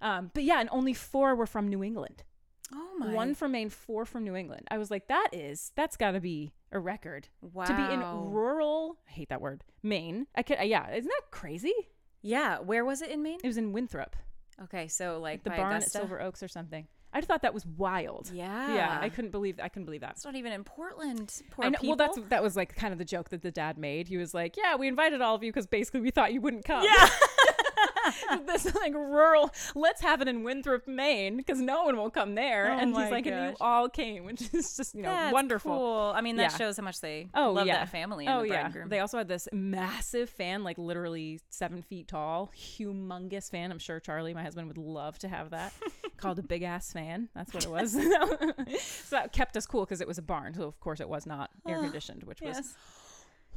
Um, 0.00 0.30
but 0.34 0.44
yeah, 0.44 0.60
and 0.60 0.68
only 0.72 0.92
four 0.92 1.34
were 1.34 1.46
from 1.46 1.68
New 1.68 1.82
England 1.82 2.24
oh 2.72 2.90
my. 2.98 3.12
one 3.12 3.34
from 3.34 3.52
Maine, 3.52 3.70
four 3.70 4.04
from 4.04 4.24
New 4.24 4.36
England. 4.36 4.66
I 4.70 4.78
was 4.78 4.90
like, 4.90 5.08
that 5.08 5.28
is 5.32 5.72
that's 5.74 5.96
got 5.96 6.12
to 6.12 6.20
be 6.20 6.52
a 6.72 6.78
record 6.78 7.28
wow. 7.40 7.64
to 7.64 7.74
be 7.74 7.82
in 7.82 8.00
rural. 8.00 8.98
I 9.08 9.12
hate 9.12 9.28
that 9.28 9.40
word, 9.40 9.64
Maine. 9.82 10.26
I 10.34 10.42
could, 10.42 10.58
uh, 10.58 10.62
yeah, 10.62 10.90
isn't 10.90 11.08
that 11.08 11.30
crazy? 11.30 11.74
Yeah. 12.22 12.58
Where 12.58 12.84
was 12.84 13.02
it 13.02 13.10
in 13.10 13.22
Maine? 13.22 13.38
It 13.42 13.46
was 13.46 13.58
in 13.58 13.72
Winthrop, 13.72 14.16
Okay, 14.62 14.88
so 14.88 15.18
like 15.20 15.42
the 15.42 15.50
by 15.50 15.56
barn 15.56 15.72
Augusta. 15.76 15.98
at 15.98 16.02
Silver 16.02 16.20
Oaks 16.20 16.42
or 16.42 16.48
something. 16.48 16.86
I 17.12 17.20
thought 17.20 17.42
that 17.42 17.54
was 17.54 17.64
wild. 17.64 18.30
Yeah. 18.32 18.74
yeah, 18.74 18.98
I 19.00 19.08
couldn't 19.08 19.30
believe 19.30 19.60
I 19.62 19.68
couldn't 19.68 19.84
believe 19.84 20.00
that. 20.00 20.12
It's 20.12 20.24
not 20.24 20.34
even 20.34 20.52
in 20.52 20.64
Portland. 20.64 21.42
Poor 21.52 21.70
know, 21.70 21.78
well, 21.84 21.96
that's 21.96 22.18
that 22.28 22.42
was 22.42 22.56
like 22.56 22.74
kind 22.74 22.92
of 22.92 22.98
the 22.98 23.04
joke 23.04 23.28
that 23.30 23.42
the 23.42 23.52
dad 23.52 23.78
made. 23.78 24.08
He 24.08 24.16
was 24.16 24.34
like, 24.34 24.56
"Yeah, 24.56 24.74
we 24.74 24.88
invited 24.88 25.20
all 25.20 25.36
of 25.36 25.44
you 25.44 25.52
because 25.52 25.66
basically 25.66 26.00
we 26.00 26.10
thought 26.10 26.32
you 26.32 26.40
wouldn't 26.40 26.64
come." 26.64 26.82
yeah. 26.82 27.08
this 28.46 28.74
like 28.74 28.94
rural. 28.94 29.50
Let's 29.74 30.00
have 30.02 30.20
it 30.20 30.28
in 30.28 30.42
Winthrop, 30.42 30.86
Maine, 30.86 31.36
because 31.36 31.60
no 31.60 31.84
one 31.84 31.96
will 31.96 32.10
come 32.10 32.34
there. 32.34 32.72
Oh 32.72 32.78
and 32.78 32.94
he's 32.96 33.10
like, 33.10 33.26
"And 33.26 33.50
you 33.50 33.56
all 33.60 33.88
came," 33.88 34.24
which 34.24 34.42
is 34.52 34.76
just 34.76 34.94
you 34.94 35.02
know 35.02 35.10
That's 35.10 35.32
wonderful. 35.32 35.76
Cool. 35.76 36.12
I 36.14 36.20
mean, 36.20 36.36
that 36.36 36.52
Yeah. 36.52 36.56
shows 36.58 36.76
how 36.76 36.82
much 36.84 37.00
they 37.00 37.28
Oh 37.34 37.52
love 37.52 37.66
yeah, 37.66 37.78
that 37.78 37.88
family 37.90 38.26
oh 38.28 38.42
the 38.42 38.48
yeah. 38.48 38.70
They 38.86 39.00
also 39.00 39.18
had 39.18 39.28
this 39.28 39.48
massive 39.52 40.28
fan, 40.30 40.64
like 40.64 40.78
literally 40.78 41.40
seven 41.50 41.82
feet 41.82 42.08
tall, 42.08 42.50
humongous 42.56 43.50
fan. 43.50 43.70
I'm 43.70 43.78
sure 43.78 44.00
Charlie, 44.00 44.34
my 44.34 44.42
husband, 44.42 44.68
would 44.68 44.78
love 44.78 45.18
to 45.20 45.28
have 45.28 45.50
that. 45.50 45.72
Called 46.16 46.38
a 46.38 46.42
big 46.42 46.62
ass 46.62 46.92
fan. 46.92 47.28
That's 47.34 47.52
what 47.52 47.64
it 47.64 47.70
was. 47.70 47.92
so 48.80 49.16
that 49.16 49.32
kept 49.32 49.56
us 49.56 49.66
cool 49.66 49.84
because 49.84 50.00
it 50.00 50.08
was 50.08 50.18
a 50.18 50.22
barn. 50.22 50.54
So 50.54 50.62
of 50.64 50.78
course 50.80 51.00
it 51.00 51.08
was 51.08 51.26
not 51.26 51.50
air 51.66 51.78
ah, 51.78 51.82
conditioned, 51.82 52.22
which 52.24 52.40
was 52.40 52.56
yes. 52.56 52.74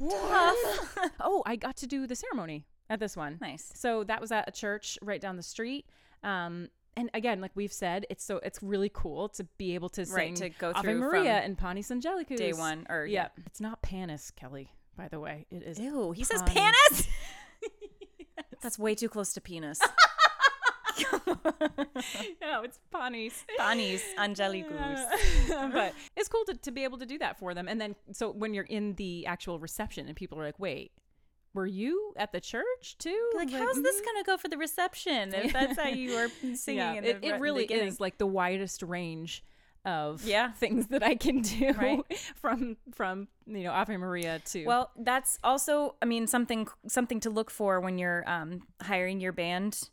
oh, 1.20 1.42
I 1.46 1.56
got 1.56 1.76
to 1.78 1.86
do 1.86 2.06
the 2.06 2.14
ceremony 2.14 2.66
at 2.90 3.00
this 3.00 3.16
one. 3.16 3.38
Nice. 3.40 3.70
So 3.74 4.04
that 4.04 4.20
was 4.20 4.32
at 4.32 4.48
a 4.48 4.52
church 4.52 4.98
right 5.02 5.20
down 5.20 5.36
the 5.36 5.42
street. 5.42 5.86
Um, 6.22 6.68
and 6.96 7.10
again, 7.14 7.40
like 7.40 7.52
we've 7.54 7.72
said, 7.72 8.06
it's 8.10 8.24
so 8.24 8.38
it's 8.42 8.60
really 8.62 8.90
cool 8.92 9.28
to 9.30 9.44
be 9.56 9.74
able 9.74 9.88
to 9.90 10.04
sing 10.04 10.14
Right, 10.14 10.36
to 10.36 10.48
go 10.48 10.72
Ave 10.74 10.80
through 10.80 10.98
Maria 10.98 11.34
and 11.34 11.56
Panis 11.56 11.90
Angelicus 11.90 12.36
Day 12.36 12.52
one, 12.52 12.86
or 12.88 13.06
yeah. 13.06 13.28
it's 13.46 13.60
not 13.60 13.82
Panis 13.82 14.32
Kelly, 14.32 14.72
by 14.96 15.06
the 15.06 15.20
way. 15.20 15.46
It 15.50 15.62
is 15.62 15.78
Ew, 15.78 16.10
he 16.10 16.24
says 16.24 16.42
Panis. 16.42 16.56
panis. 16.90 17.08
That's 18.62 18.78
way 18.80 18.96
too 18.96 19.08
close 19.08 19.32
to 19.34 19.40
penis. 19.40 19.80
no, 22.40 22.62
it's 22.62 22.80
Panis. 22.90 23.44
Panis 23.56 24.02
Angelicus. 24.18 25.06
but 25.72 25.94
it's 26.16 26.28
cool 26.28 26.44
to, 26.46 26.54
to 26.54 26.70
be 26.72 26.84
able 26.84 26.98
to 26.98 27.06
do 27.06 27.18
that 27.18 27.38
for 27.38 27.54
them. 27.54 27.68
And 27.68 27.80
then, 27.80 27.94
so 28.12 28.30
when 28.30 28.54
you're 28.54 28.64
in 28.64 28.94
the 28.94 29.26
actual 29.26 29.58
reception 29.60 30.08
and 30.08 30.16
people 30.16 30.40
are 30.40 30.44
like, 30.44 30.58
wait, 30.58 30.92
were 31.54 31.66
you 31.66 32.12
at 32.16 32.32
the 32.32 32.40
church 32.40 32.96
too? 32.98 33.30
Like, 33.34 33.48
I'm 33.52 33.58
how's 33.60 33.82
this 33.82 34.00
"Mhm." 34.00 34.04
gonna 34.04 34.24
go 34.24 34.36
for 34.36 34.48
the 34.48 34.58
reception 34.58 35.34
if 35.34 35.52
that's 35.52 35.78
how 35.78 35.88
you 35.88 36.14
are 36.16 36.28
singing? 36.54 36.78
Yeah, 36.78 36.92
in 36.94 37.04
it, 37.04 37.20
the 37.22 37.28
it 37.28 37.32
re- 37.32 37.38
really 37.40 37.64
is 37.64 38.00
like 38.00 38.18
the 38.18 38.26
widest 38.26 38.82
range 38.82 39.42
of 39.84 40.24
Yeah. 40.24 40.52
things 40.62 40.88
that 40.88 41.02
I 41.02 41.14
can 41.14 41.40
do 41.40 41.72
Right. 41.72 42.00
from 42.36 42.76
from 42.94 43.28
you 43.46 43.62
know 43.64 43.72
Ave 43.72 43.96
Maria 43.96 44.40
to 44.46 44.64
Well, 44.66 44.90
that's 44.98 45.38
also, 45.42 45.94
I 46.02 46.04
mean, 46.04 46.26
something 46.26 46.68
something 46.86 47.20
to 47.20 47.30
look 47.30 47.50
for 47.50 47.80
when 47.80 47.96
you're 47.98 48.28
um, 48.28 48.62
hiring 48.82 49.20
your 49.20 49.32
band. 49.32 49.88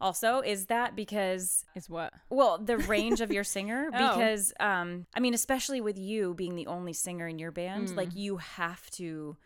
Also, 0.00 0.40
is 0.40 0.66
that 0.66 0.96
because 0.96 1.64
is 1.74 1.88
what 1.88 2.12
well 2.28 2.58
the 2.58 2.76
range 2.76 3.20
of 3.20 3.30
your 3.32 3.44
singer 3.44 3.88
Oh. 3.94 4.08
because 4.18 4.52
um 4.60 5.06
I 5.14 5.20
mean 5.20 5.34
especially 5.34 5.80
with 5.80 5.96
you 5.98 6.34
being 6.34 6.56
the 6.56 6.66
only 6.66 6.92
singer 6.92 7.26
in 7.28 7.38
your 7.38 7.52
band 7.52 7.88
Mm. 7.88 7.96
like 7.96 8.14
you 8.14 8.36
have 8.38 8.90
to 8.92 9.36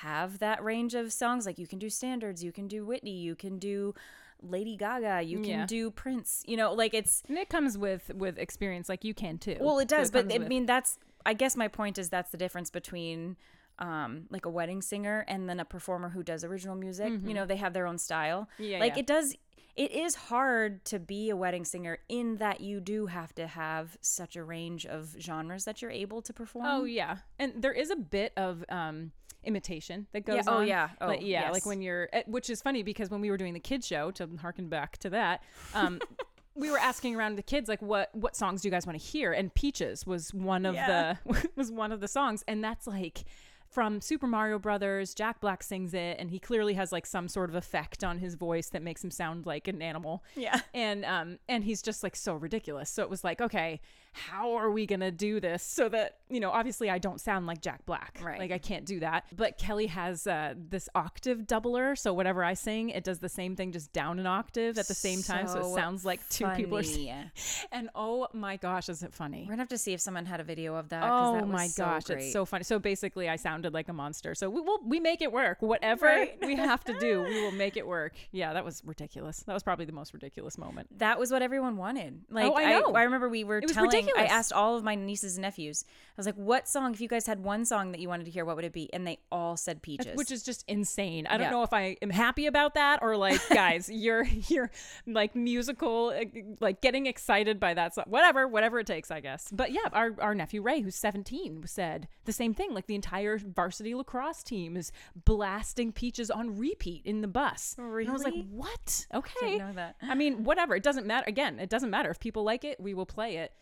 have 0.00 0.38
that 0.40 0.62
range 0.62 0.94
of 0.94 1.12
songs 1.12 1.46
like 1.46 1.58
you 1.58 1.66
can 1.66 1.78
do 1.78 1.88
standards 1.90 2.42
you 2.44 2.52
can 2.52 2.68
do 2.68 2.84
Whitney 2.84 3.16
you 3.18 3.34
can 3.34 3.58
do 3.58 3.94
Lady 4.42 4.76
Gaga, 4.76 5.22
you 5.22 5.38
can 5.40 5.48
Yeah. 5.60 5.66
do 5.66 5.90
Prince. 5.90 6.42
You 6.46 6.58
know, 6.58 6.74
like 6.74 6.92
it's 6.92 7.22
And 7.26 7.38
it 7.38 7.48
comes 7.48 7.78
with 7.78 8.10
with 8.14 8.36
experience, 8.38 8.86
like 8.86 9.02
you 9.02 9.14
can 9.14 9.38
too. 9.38 9.56
well, 9.58 9.78
it 9.78 9.88
does, 9.88 10.10
but 10.10 10.24
comes 10.24 10.34
I 10.34 10.38
with- 10.38 10.48
mean 10.48 10.66
that's 10.66 10.98
I 11.24 11.32
guess 11.32 11.56
my 11.56 11.68
point 11.68 11.96
is 11.98 12.10
that's 12.10 12.30
the 12.30 12.36
difference 12.36 12.70
between 12.70 13.36
um 13.78 14.26
like 14.30 14.44
a 14.44 14.50
wedding 14.50 14.82
singer 14.82 15.24
and 15.26 15.48
then 15.48 15.58
a 15.58 15.64
performer 15.64 16.10
who 16.10 16.22
does 16.22 16.44
original 16.44 16.76
music. 16.76 17.12
You 17.24 17.32
know, 17.32 17.46
they 17.46 17.56
have 17.56 17.72
their 17.72 17.86
own 17.86 17.96
style. 17.96 18.42
Mm-hmm. 18.54 18.64
Yeah, 18.64 18.78
like 18.80 18.94
yeah. 18.96 19.00
it 19.00 19.06
does 19.06 19.34
it 19.74 19.90
is 19.92 20.14
hard 20.14 20.84
to 20.86 20.98
be 20.98 21.30
a 21.30 21.36
wedding 21.36 21.64
singer 21.64 21.98
in 22.08 22.36
that 22.36 22.60
you 22.60 22.78
do 22.80 23.06
have 23.06 23.34
to 23.36 23.46
have 23.46 23.96
such 24.02 24.36
a 24.36 24.44
range 24.44 24.84
of 24.84 25.16
genres 25.18 25.64
that 25.64 25.80
you're 25.80 25.90
able 25.90 26.20
to 26.20 26.32
perform. 26.34 26.66
Oh 26.68 26.84
yeah, 26.84 27.18
and 27.38 27.62
there 27.62 27.72
is 27.72 27.90
a 27.90 27.96
bit 27.96 28.32
of 28.36 28.64
um, 28.68 29.12
imitation 29.46 30.06
that 30.12 30.24
goes 30.24 30.36
Yeah, 30.36 30.42
oh, 30.46 30.56
on. 30.58 30.66
yeah. 30.66 30.88
Oh, 31.00 31.06
like, 31.08 31.20
yeah, 31.22 31.50
like 31.50 31.64
when 31.66 31.80
you're, 31.82 32.08
eh, 32.12 32.22
which 32.26 32.50
is 32.50 32.60
funny 32.62 32.82
because 32.82 33.10
when 33.10 33.20
we 33.20 33.30
were 33.30 33.36
doing 33.36 33.54
the 33.54 33.60
kids 33.60 33.86
show, 33.86 34.10
to 34.12 34.28
harken 34.40 34.68
back 34.68 34.98
to 34.98 35.10
that, 35.10 35.42
um, 35.74 36.00
we 36.54 36.70
were 36.70 36.78
asking 36.78 37.16
around 37.16 37.36
the 37.36 37.42
kids 37.42 37.68
like, 37.68 37.82
what 37.82 38.08
what 38.14 38.34
songs 38.36 38.62
do 38.62 38.68
you 38.68 38.72
guys 38.72 38.86
want 38.86 38.98
to 38.98 39.04
hear? 39.04 39.32
And 39.32 39.52
Peaches 39.54 40.06
was 40.06 40.32
one 40.34 40.64
of 40.66 40.74
Yeah. 40.74 41.16
the 41.26 41.48
was 41.56 41.70
one 41.70 41.92
of 41.92 42.00
the 42.00 42.08
songs, 42.08 42.44
and 42.48 42.62
that's 42.62 42.86
like. 42.86 43.24
From 43.68 44.00
Super 44.00 44.28
Mario 44.28 44.60
Brothers, 44.60 45.12
Jack 45.12 45.40
Black 45.40 45.62
sings 45.62 45.92
it, 45.92 46.16
and 46.20 46.30
he 46.30 46.38
clearly 46.38 46.74
has 46.74 46.92
like 46.92 47.04
some 47.04 47.26
sort 47.28 47.50
of 47.50 47.56
effect 47.56 48.04
on 48.04 48.18
his 48.18 48.34
voice 48.36 48.68
that 48.70 48.80
makes 48.80 49.02
him 49.02 49.10
sound 49.10 49.44
like 49.44 49.66
an 49.68 49.82
animal 49.82 50.22
Yeah. 50.36 50.60
and 50.72 51.04
um 51.04 51.38
and 51.48 51.64
he's 51.64 51.82
just 51.82 52.02
like 52.04 52.14
so 52.16 52.34
ridiculous 52.34 52.88
so 52.88 53.02
it 53.02 53.10
was 53.10 53.24
like 53.24 53.40
okay 53.40 53.80
how 54.16 54.54
are 54.54 54.70
we 54.70 54.86
gonna 54.86 55.10
do 55.10 55.38
this 55.40 55.62
so 55.62 55.88
that 55.88 56.16
you 56.28 56.40
know 56.40 56.50
obviously 56.50 56.88
i 56.90 56.98
don't 56.98 57.20
sound 57.20 57.46
like 57.46 57.60
jack 57.60 57.84
black 57.86 58.18
Right. 58.22 58.38
like 58.38 58.50
i 58.50 58.58
can't 58.58 58.84
do 58.86 59.00
that 59.00 59.24
but 59.36 59.58
kelly 59.58 59.86
has 59.88 60.26
uh 60.26 60.54
this 60.56 60.88
octave 60.94 61.40
doubler 61.40 61.96
so 61.96 62.12
whatever 62.14 62.42
i 62.42 62.54
sing 62.54 62.88
it 62.88 63.04
does 63.04 63.18
the 63.18 63.28
same 63.28 63.56
thing 63.56 63.72
just 63.72 63.92
down 63.92 64.18
an 64.18 64.26
octave 64.26 64.78
at 64.78 64.88
the 64.88 64.94
same 64.94 65.22
time 65.22 65.46
so 65.46 65.58
it 65.60 65.74
sounds 65.74 66.04
like 66.04 66.26
two 66.30 66.46
people 66.56 66.78
are 66.78 66.82
singing 66.82 67.30
and 67.72 67.90
oh 67.94 68.26
my 68.32 68.56
gosh 68.56 68.88
is 68.88 69.02
it 69.02 69.12
funny 69.12 69.42
We're 69.42 69.52
gonna 69.52 69.62
have 69.62 69.68
to 69.68 69.78
see 69.78 69.92
if 69.92 70.00
someone 70.00 70.24
had 70.26 70.40
a 70.40 70.44
video 70.44 70.74
of 70.76 70.88
that. 70.88 71.02
Oh 71.04 71.34
that 71.34 71.42
was 71.46 71.52
my 71.52 71.66
so 71.66 71.84
gosh, 71.84 72.04
great. 72.04 72.18
it's 72.18 72.32
so 72.32 72.44
funny. 72.44 72.64
So 72.64 72.78
basically, 72.78 73.28
I 73.28 73.36
sounded 73.36 73.74
like 73.74 73.88
a 73.88 73.92
monster. 73.92 74.34
So 74.34 74.48
we 74.48 74.60
will 74.60 74.80
we 74.84 74.98
make 75.00 75.20
it 75.22 75.30
work. 75.32 75.60
Whatever 75.60 76.06
Right. 76.06 76.38
we 76.42 76.54
have 76.56 76.82
to 76.84 76.98
do, 76.98 77.22
we 77.22 77.42
will 77.42 77.52
make 77.52 77.76
it 77.80 77.86
work. 77.86 78.14
Yeah, 78.32 78.52
that 78.54 78.64
was 78.64 78.82
ridiculous. 78.84 79.40
That 79.46 79.52
was 79.54 79.62
probably 79.62 79.84
the 79.84 79.92
most 79.92 80.14
ridiculous 80.14 80.56
moment. 80.58 80.88
that 80.98 81.18
was 81.18 81.30
what 81.30 81.42
everyone 81.42 81.76
wanted. 81.76 82.22
Like 82.30 82.46
Oh, 82.46 82.54
I 82.56 82.64
know. 82.80 82.94
I, 82.94 83.02
remember 83.04 83.28
we 83.28 83.44
were 83.44 83.60
telling. 83.60 83.90
Ridiculous. 84.06 84.32
I 84.32 84.34
asked 84.36 84.52
all 84.52 84.76
of 84.76 84.84
my 84.84 84.94
nieces 84.94 85.36
and 85.36 85.42
nephews. 85.42 85.84
I 85.88 86.12
was 86.16 86.26
like, 86.26 86.34
"What 86.36 86.66
song? 86.68 86.94
If 86.94 87.00
you 87.00 87.08
guys 87.08 87.26
had 87.26 87.40
one 87.42 87.64
song 87.64 87.92
that 87.92 88.00
you 88.00 88.08
wanted 88.08 88.24
to 88.24 88.30
hear, 88.30 88.44
what 88.44 88.56
would 88.56 88.64
it 88.64 88.72
be?" 88.72 88.88
And 88.92 89.06
they 89.06 89.18
all 89.30 89.56
said 89.56 89.82
"Peaches," 89.82 90.16
which 90.16 90.30
is 90.30 90.42
just 90.42 90.64
insane. 90.68 91.26
I 91.26 91.32
don't 91.36 91.46
Yeah. 91.46 91.50
know 91.50 91.62
if 91.62 91.72
I 91.72 91.96
am 92.00 92.10
happy 92.10 92.46
about 92.46 92.74
that 92.74 93.00
or 93.02 93.16
like, 93.16 93.40
guys, 93.50 93.90
you're 93.90 94.24
you're 94.48 94.70
like 95.06 95.34
musical, 95.36 96.08
uh, 96.18 96.24
like 96.60 96.80
getting 96.80 97.06
excited 97.06 97.60
by 97.60 97.74
that 97.74 97.94
song. 97.94 98.04
Whatever, 98.08 98.48
whatever 98.48 98.78
it 98.80 98.86
takes, 98.86 99.10
I 99.10 99.20
guess. 99.20 99.50
But 99.52 99.72
yeah, 99.72 99.88
our 99.92 100.14
our 100.20 100.34
nephew 100.34 100.62
Ray, 100.62 100.80
who's 100.80 100.96
17, 100.96 101.64
said 101.66 102.08
the 102.24 102.32
same 102.32 102.54
thing. 102.54 102.72
Like 102.72 102.86
the 102.86 102.94
entire 102.94 103.38
varsity 103.38 103.94
lacrosse 103.94 104.42
team 104.42 104.76
is 104.76 104.92
blasting 105.24 105.92
Peaches 105.92 106.30
on 106.30 106.56
repeat 106.56 107.02
in 107.04 107.20
the 107.20 107.28
bus. 107.28 107.74
Really? 107.78 108.02
And 108.04 108.10
I 108.10 108.12
was 108.12 108.24
like, 108.24 108.34
what? 108.50 109.06
Okay. 109.14 109.58
know 109.58 109.72
that. 109.74 109.96
I 110.02 110.14
mean, 110.14 110.44
whatever. 110.44 110.74
It 110.74 110.82
doesn't 110.82 111.06
matter. 111.06 111.24
Again, 111.28 111.58
it 111.58 111.68
doesn't 111.68 111.90
matter 111.90 112.10
if 112.10 112.18
people 112.20 112.42
like 112.44 112.64
it. 112.64 112.80
We 112.80 112.94
will 112.94 113.06
play 113.06 113.36
it. 113.36 113.52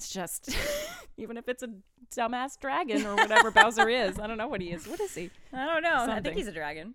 It's 0.00 0.08
just, 0.10 0.56
even 1.18 1.36
if 1.36 1.46
it's 1.46 1.62
a 1.62 1.68
dumbass 2.10 2.58
dragon 2.58 3.04
or 3.04 3.14
whatever 3.16 3.50
Bowser 3.50 3.86
is. 3.90 4.18
I 4.18 4.26
don't 4.26 4.38
know 4.38 4.48
what 4.48 4.62
he 4.62 4.70
is. 4.70 4.88
What 4.88 4.98
is 4.98 5.14
he? 5.14 5.30
I 5.52 5.66
don't 5.66 5.82
know. 5.82 6.06
I 6.08 6.20
think 6.20 6.36
he's 6.36 6.46
a 6.46 6.52
dragon. 6.52 6.94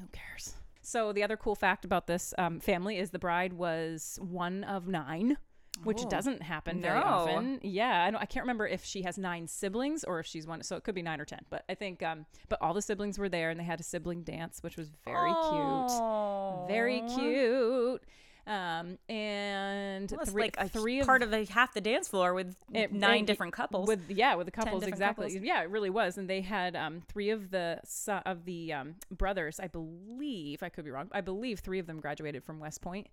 Who 0.00 0.06
cares? 0.12 0.54
So 0.80 1.12
the 1.12 1.24
other 1.24 1.36
cool 1.36 1.56
fact 1.56 1.84
about 1.84 2.06
this 2.06 2.32
um, 2.38 2.60
family 2.60 2.96
is 2.98 3.10
the 3.10 3.18
bride 3.18 3.54
was 3.54 4.20
one 4.22 4.62
of 4.62 4.86
nine, 4.86 5.36
which 5.82 6.02
Oh. 6.04 6.08
doesn't 6.08 6.42
happen 6.44 6.80
very 6.80 7.00
No. 7.00 7.06
often. 7.06 7.58
Yeah, 7.64 8.04
I 8.04 8.12
don't. 8.12 8.20
I 8.22 8.26
can't 8.26 8.44
remember 8.44 8.68
if 8.68 8.84
she 8.84 9.02
has 9.02 9.18
nine 9.18 9.48
siblings 9.48 10.04
or 10.04 10.20
if 10.20 10.26
she's 10.26 10.46
one. 10.46 10.62
So 10.62 10.76
it 10.76 10.84
could 10.84 10.94
be 10.94 11.02
nine 11.02 11.20
or 11.20 11.24
ten. 11.24 11.40
But 11.50 11.64
I 11.68 11.74
think. 11.74 12.04
Um, 12.04 12.24
but 12.48 12.62
all 12.62 12.72
the 12.72 12.82
siblings 12.82 13.18
were 13.18 13.28
there, 13.28 13.50
and 13.50 13.58
they 13.58 13.64
had 13.64 13.80
a 13.80 13.82
sibling 13.82 14.22
dance, 14.22 14.62
which 14.62 14.76
was 14.76 14.90
very 15.04 15.32
cute. 15.32 16.68
Very 16.68 17.02
cute. 17.16 18.02
Um, 18.46 18.98
and 19.08 20.10
Well, 20.10 20.26
three, 20.26 20.42
like 20.42 20.56
a 20.58 20.68
three 20.68 21.02
part 21.02 21.22
of 21.22 21.32
a 21.32 21.46
half 21.46 21.72
the 21.72 21.80
dance 21.80 22.08
floor 22.08 22.34
with 22.34 22.54
it- 22.74 22.92
nine 22.92 23.20
it- 23.24 23.26
different 23.26 23.54
couples. 23.54 23.88
with 23.88 24.10
yeah 24.10 24.34
with 24.34 24.44
the 24.46 24.50
couples 24.50 24.82
exactly 24.84 25.28
couples. 25.28 25.42
yeah 25.46 25.62
it 25.62 25.70
really 25.70 25.88
was 25.88 26.18
and 26.18 26.28
they 26.28 26.42
had 26.42 26.76
um 26.76 27.02
three 27.08 27.30
of 27.30 27.50
the 27.50 27.80
of 28.26 28.44
the 28.44 28.70
um 28.74 28.96
brothers 29.10 29.58
i 29.60 29.66
believe 29.66 30.62
i 30.62 30.68
could 30.68 30.84
be 30.84 30.90
wrong 30.90 31.08
i 31.12 31.22
believe 31.22 31.60
three 31.60 31.78
of 31.78 31.86
them 31.86 32.00
graduated 32.00 32.44
from 32.44 32.60
west 32.60 32.82
point 32.82 33.06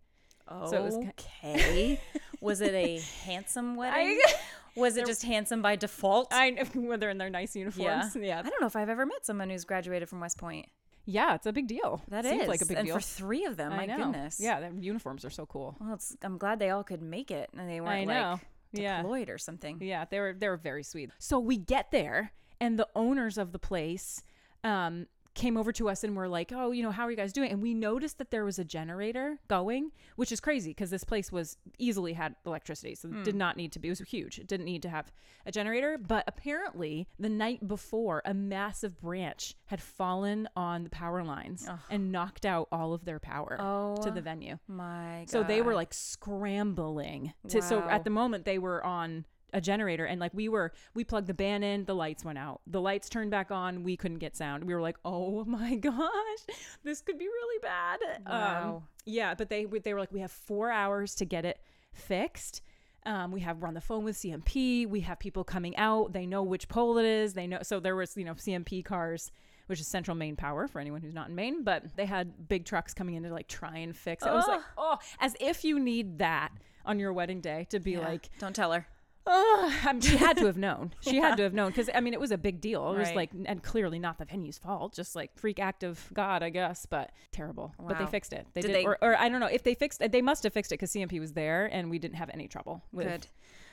so 0.67 0.75
it 0.75 0.83
was 0.83 0.95
okay. 0.97 1.97
was 2.41 2.59
it 2.59 2.73
a 2.73 2.99
handsome 3.23 3.75
wedding? 3.77 4.19
was 4.75 4.97
it 4.97 5.05
just 5.05 5.23
handsome 5.23 5.61
by 5.61 5.77
default? 5.77 6.27
i 6.33 6.49
know 6.49 6.63
when 6.73 6.99
they're 6.99 7.09
in 7.09 7.17
their 7.17 7.29
nice 7.29 7.55
yeah. 7.55 7.59
uniforms 7.59 8.17
yeah 8.19 8.39
I 8.39 8.49
don't 8.49 8.59
know 8.59 8.67
if 8.67 8.75
I've 8.75 8.89
ever 8.89 9.05
met 9.05 9.25
someone 9.25 9.49
who's 9.49 9.63
graduated 9.63 10.09
from 10.09 10.19
West 10.19 10.37
Point. 10.37 10.67
Yeah 11.05 11.35
it's 11.35 11.45
a 11.47 11.53
big 11.53 11.67
deal 11.67 12.01
That 12.09 12.25
Seems 12.25 12.43
is 12.43 12.47
like 12.47 12.61
a 12.61 12.65
big 12.65 12.77
and 12.77 12.85
deal 12.85 12.95
for 12.95 13.01
three 13.01 13.45
of 13.45 13.57
them. 13.57 13.71
I 13.73 13.77
My 13.77 13.85
know. 13.85 13.97
goodness. 13.97 14.39
yeah 14.39 14.59
their 14.59 14.71
uniforms 14.73 15.25
are 15.25 15.29
so 15.29 15.45
cool 15.45 15.75
Well, 15.79 15.93
it's, 15.95 16.15
I'm 16.21 16.37
glad 16.37 16.59
they 16.59 16.69
all 16.69 16.83
could 16.83 17.01
make 17.01 17.31
it 17.31 17.49
and 17.57 17.69
they 17.69 17.81
weren't 17.81 18.07
like 18.07 18.39
yeah 18.73 19.01
deployed 19.01 19.29
or 19.29 19.37
something. 19.37 19.79
Yeah, 19.81 20.05
they 20.09 20.19
were 20.19 20.33
they 20.37 20.47
were 20.47 20.55
very 20.57 20.83
sweet. 20.83 21.09
So 21.19 21.39
we 21.39 21.57
get 21.57 21.91
there, 21.91 22.31
and 22.61 22.79
the 22.79 22.87
owners 22.95 23.37
of 23.37 23.51
the 23.51 23.59
place 23.59 24.23
um, 24.63 25.07
came 25.33 25.57
over 25.57 25.71
to 25.71 25.89
us 25.89 26.03
and 26.03 26.15
were 26.15 26.27
like, 26.27 26.51
"Oh, 26.53 26.71
you 26.71 26.83
know, 26.83 26.91
how 26.91 27.03
are 27.03 27.11
you 27.11 27.17
guys 27.17 27.33
doing?" 27.33 27.51
And 27.51 27.61
we 27.61 27.73
noticed 27.73 28.17
that 28.17 28.31
there 28.31 28.45
was 28.45 28.59
a 28.59 28.63
generator 28.63 29.39
going, 29.47 29.91
which 30.15 30.31
is 30.31 30.39
crazy 30.39 30.71
because 30.71 30.89
this 30.89 31.03
place 31.03 31.31
was 31.31 31.57
easily 31.77 32.13
had 32.13 32.35
electricity, 32.45 32.95
so 32.95 33.09
it 33.09 33.23
did 33.23 33.33
hmm. 33.33 33.39
not 33.39 33.57
need 33.57 33.71
to 33.73 33.79
be. 33.79 33.87
It 33.87 33.91
was 33.91 33.99
huge. 34.01 34.39
It 34.39 34.47
didn't 34.47 34.65
need 34.65 34.81
to 34.83 34.89
have 34.89 35.11
a 35.45 35.51
generator, 35.51 35.97
but 35.97 36.23
apparently 36.27 37.07
the 37.19 37.29
night 37.29 37.67
before, 37.67 38.21
a 38.25 38.33
massive 38.33 38.99
branch 38.99 39.55
had 39.65 39.81
fallen 39.81 40.47
on 40.55 40.83
the 40.83 40.89
power 40.89 41.23
lines 41.23 41.67
and 41.89 42.11
knocked 42.11 42.45
out 42.45 42.67
all 42.71 42.93
of 42.93 43.05
their 43.05 43.19
power 43.19 43.57
to 43.57 43.63
Oh 43.63 44.11
the 44.11 44.21
venue. 44.21 44.57
My 44.67 45.19
God. 45.21 45.29
So 45.29 45.43
they 45.43 45.61
were 45.61 45.75
like 45.75 45.93
scrambling 45.93 47.33
to 47.49 47.61
so 47.61 47.81
at 47.81 48.03
the 48.03 48.09
moment 48.09 48.45
they 48.45 48.57
were 48.57 48.83
on 48.85 49.25
a 49.53 49.59
generator 49.61 50.05
and 50.05 50.19
like 50.19 50.33
we 50.33 50.47
were 50.47 50.71
we 50.93 51.03
plugged 51.03 51.27
the 51.27 51.33
band 51.33 51.63
in 51.63 51.83
the 51.85 51.93
lights 51.93 52.23
went 52.23 52.37
out 52.37 52.61
the 52.67 52.79
lights 52.79 53.09
turned 53.09 53.29
back 53.31 53.51
on 53.51 53.83
we 53.83 53.97
couldn't 53.97 54.19
get 54.19 54.35
sound 54.35 54.63
we 54.63 54.73
were 54.73 54.81
like 54.81 54.95
oh 55.03 55.43
my 55.47 55.75
gosh 55.75 56.39
this 56.83 57.01
could 57.01 57.17
be 57.17 57.25
really 57.25 57.59
bad 57.61 57.99
um, 58.25 58.31
Wow. 58.31 58.83
yeah 59.05 59.33
but 59.35 59.49
they 59.49 59.65
they 59.65 59.93
were 59.93 59.99
like 59.99 60.11
we 60.13 60.21
have 60.21 60.31
four 60.31 60.71
hours 60.71 61.15
to 61.15 61.25
get 61.25 61.43
it 61.45 61.59
fixed 61.93 62.61
um, 63.05 63.31
we 63.31 63.41
have 63.41 63.57
we're 63.57 63.67
on 63.67 63.73
the 63.73 63.81
phone 63.81 64.03
with 64.03 64.15
cmp 64.15 64.87
we 64.87 65.01
have 65.01 65.19
people 65.19 65.43
coming 65.43 65.75
out 65.77 66.13
they 66.13 66.25
know 66.25 66.43
which 66.43 66.67
pole 66.69 66.97
it 66.97 67.05
is 67.05 67.33
they 67.33 67.47
know 67.47 67.59
so 67.63 67.79
there 67.79 67.95
was 67.95 68.15
you 68.15 68.23
know 68.23 68.33
cmp 68.33 68.85
cars 68.85 69.31
which 69.67 69.79
is 69.79 69.87
Central 69.87 70.17
Maine 70.17 70.35
Power 70.35 70.67
for 70.67 70.81
anyone 70.81 71.01
who's 71.01 71.13
not 71.13 71.29
in 71.29 71.35
maine 71.35 71.63
but 71.63 71.95
they 71.95 72.05
had 72.05 72.47
big 72.49 72.65
trucks 72.65 72.93
coming 72.93 73.15
in 73.15 73.23
to 73.23 73.31
like 73.31 73.47
try 73.47 73.77
and 73.77 73.95
fix 73.95 74.23
it 74.25 74.29
i 74.29 74.33
was 74.35 74.47
like 74.47 74.59
oh 74.77 74.97
as 75.19 75.33
if 75.39 75.63
you 75.63 75.79
need 75.79 76.17
that 76.19 76.49
on 76.85 76.99
your 76.99 77.13
wedding 77.13 77.39
day 77.41 77.65
to 77.69 77.79
be 77.79 77.91
Yeah. 77.91 77.99
like 77.99 78.29
don't 78.39 78.55
tell 78.55 78.71
her. 78.73 78.85
Oh, 79.27 79.79
I 79.85 79.93
mean, 79.93 80.01
she 80.01 80.17
had 80.17 80.37
to 80.37 80.45
have 80.45 80.57
known. 80.67 80.93
She 81.01 81.17
had 81.17 81.35
to 81.37 81.43
have 81.43 81.53
known 81.53 81.69
because 81.69 81.89
I 81.93 81.99
mean, 81.99 82.13
it 82.13 82.19
was 82.19 82.31
a 82.31 82.37
big 82.37 82.59
deal. 82.59 82.91
It 82.93 82.97
was 82.97 83.11
like, 83.13 83.29
and 83.45 83.61
clearly 83.61 83.99
not 83.99 84.17
the 84.17 84.25
venue's 84.25 84.57
fault. 84.57 84.93
Just 84.95 85.15
like 85.15 85.31
freak 85.37 85.59
act 85.59 85.83
of 85.83 86.09
God, 86.13 86.41
I 86.43 86.49
guess. 86.49 86.85
But 86.85 87.11
terrible. 87.31 87.73
But 87.79 87.99
they 87.99 88.05
fixed 88.07 88.33
it. 88.33 88.47
They 88.53 88.61
Did 88.61 88.67
did, 88.67 88.75
they- 88.77 88.85
or, 88.85 88.97
or 89.01 89.15
I 89.15 89.29
don't 89.29 89.39
know 89.39 89.45
if 89.47 89.63
they 89.63 89.75
fixed 89.75 90.01
it. 90.01 90.11
They 90.11 90.21
must 90.21 90.43
have 90.43 90.53
fixed 90.53 90.71
it 90.71 90.75
because 90.79 90.91
CMP 90.91 91.19
was 91.19 91.33
there, 91.33 91.69
and 91.71 91.89
we 91.89 91.99
didn't 91.99 92.15
have 92.17 92.29
any 92.33 92.47
trouble 92.47 92.83
with 92.91 93.07
Good. 93.07 93.27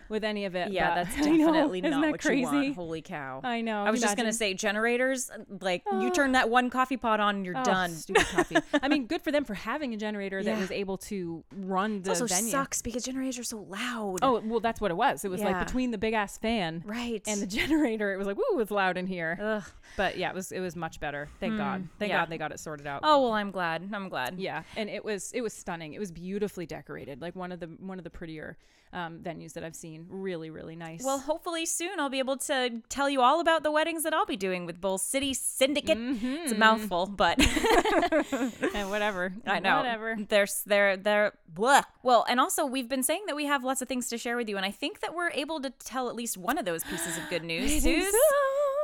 With 0.08 0.24
any 0.24 0.44
of 0.44 0.54
it. 0.54 0.72
Yeah, 0.72 0.94
but- 0.94 0.94
that's 1.12 1.16
know, 1.26 1.36
definitely 1.36 1.80
isn't 1.80 2.00
that 2.00 2.10
what 2.10 2.20
crazy? 2.20 2.40
you 2.40 2.46
want. 2.46 2.74
Holy 2.74 3.02
cow. 3.02 3.40
I 3.44 3.60
know. 3.60 3.84
I 3.84 3.90
was 3.90 4.00
just 4.00 4.16
gonna 4.16 4.32
say 4.32 4.54
generators. 4.54 5.30
Like 5.60 5.82
you 5.92 6.10
turn 6.10 6.32
that 6.32 6.50
one 6.50 6.70
coffee 6.70 6.96
pot 6.96 7.20
on, 7.20 7.36
and 7.36 7.44
you're 7.46 7.58
Oh, 7.58 7.64
done. 7.64 7.90
Stupid 7.90 8.26
coffee. 8.32 8.56
I 8.82 8.88
mean, 8.88 9.06
good 9.06 9.22
for 9.22 9.32
them 9.32 9.44
for 9.44 9.54
having 9.54 9.94
a 9.94 9.96
generator 9.96 10.42
that 10.42 10.58
was 10.58 10.70
able 10.70 10.98
to 10.98 11.44
run 11.56 12.02
the 12.02 12.10
venue. 12.10 12.18
It 12.18 12.22
also 12.22 12.26
venue. 12.34 12.50
sucks 12.50 12.82
because 12.82 13.04
generators 13.04 13.38
are 13.38 13.44
so 13.44 13.58
loud. 13.68 14.18
Oh 14.22 14.40
well, 14.44 14.60
that's 14.60 14.80
what 14.80 14.90
it 14.90 14.96
was. 14.96 15.24
It 15.24 15.30
was 15.30 15.40
Yeah. 15.40 15.52
like 15.52 15.66
between 15.66 15.90
the 15.90 15.98
big 15.98 16.14
ass 16.14 16.38
fan 16.38 16.82
right. 16.86 17.22
and 17.26 17.40
the 17.40 17.46
generator. 17.58 18.12
It 18.12 18.16
was 18.16 18.26
like, 18.26 18.36
woo, 18.36 18.60
it's 18.60 18.70
loud 18.70 18.96
in 18.96 19.06
here. 19.06 19.38
Ugh. 19.40 19.64
But 19.96 20.18
yeah, 20.18 20.30
it 20.30 20.34
was 20.34 20.52
it 20.52 20.60
was 20.60 20.76
much 20.76 21.00
better. 21.00 21.28
Thank 21.40 21.52
hmm. 21.54 21.58
God. 21.58 21.88
Thank 21.98 22.10
yeah. 22.10 22.20
God 22.20 22.30
they 22.30 22.38
got 22.38 22.52
it 22.52 22.60
sorted 22.60 22.86
out. 22.86 23.00
Oh 23.02 23.22
well, 23.22 23.32
I'm 23.32 23.50
glad. 23.50 23.88
I'm 23.92 24.08
glad. 24.08 24.38
Yeah, 24.38 24.62
and 24.76 24.88
it 24.88 25.04
was 25.04 25.32
it 25.32 25.40
was 25.40 25.52
stunning. 25.52 25.94
It 25.94 25.98
was 25.98 26.10
beautifully 26.10 26.66
decorated, 26.66 27.20
like 27.20 27.34
one 27.34 27.52
of 27.52 27.60
the 27.60 27.66
one 27.80 27.98
of 27.98 28.04
the 28.04 28.10
prettier 28.10 28.56
um, 28.92 29.18
venues 29.18 29.52
that 29.54 29.64
I've 29.64 29.76
seen. 29.76 30.06
Really, 30.08 30.50
really 30.50 30.76
nice. 30.76 31.02
Well, 31.04 31.18
hopefully 31.18 31.66
soon 31.66 32.00
I'll 32.00 32.08
be 32.08 32.18
able 32.18 32.36
to 32.38 32.82
tell 32.88 33.08
you 33.08 33.20
all 33.20 33.40
about 33.40 33.62
the 33.62 33.70
weddings 33.70 34.02
that 34.04 34.14
I'll 34.14 34.26
be 34.26 34.36
doing 34.36 34.66
with 34.66 34.80
Bull 34.80 34.98
City 34.98 35.34
Syndicate. 35.34 35.98
It's 36.00 36.52
a 36.52 36.54
mouthful, 36.56 37.06
but 37.06 37.38
and 38.74 38.90
whatever. 38.90 39.32
I 39.46 39.60
know. 39.60 39.76
Whatever. 39.78 40.16
There's 40.28 40.62
they're 40.66 40.96
they're 40.96 41.32
blah. 41.48 41.82
Well, 42.02 42.24
and 42.28 42.40
also 42.40 42.64
we've 42.66 42.88
been 42.88 43.02
saying 43.02 43.24
that 43.26 43.36
we 43.36 43.46
have 43.46 43.64
lots 43.64 43.82
of 43.82 43.88
things 43.88 44.08
to 44.08 44.18
share 44.18 44.36
with 44.36 44.48
you, 44.48 44.56
and 44.56 44.64
I 44.66 44.70
think 44.70 45.00
that 45.00 45.14
we're 45.14 45.30
able 45.30 45.60
to 45.60 45.70
tell 45.70 46.08
at 46.08 46.14
least 46.14 46.36
one 46.36 46.58
of 46.58 46.64
those 46.64 46.84
pieces 46.84 47.16
of 47.16 47.28
good 47.28 47.44
news. 47.44 47.70
I. 47.82 48.12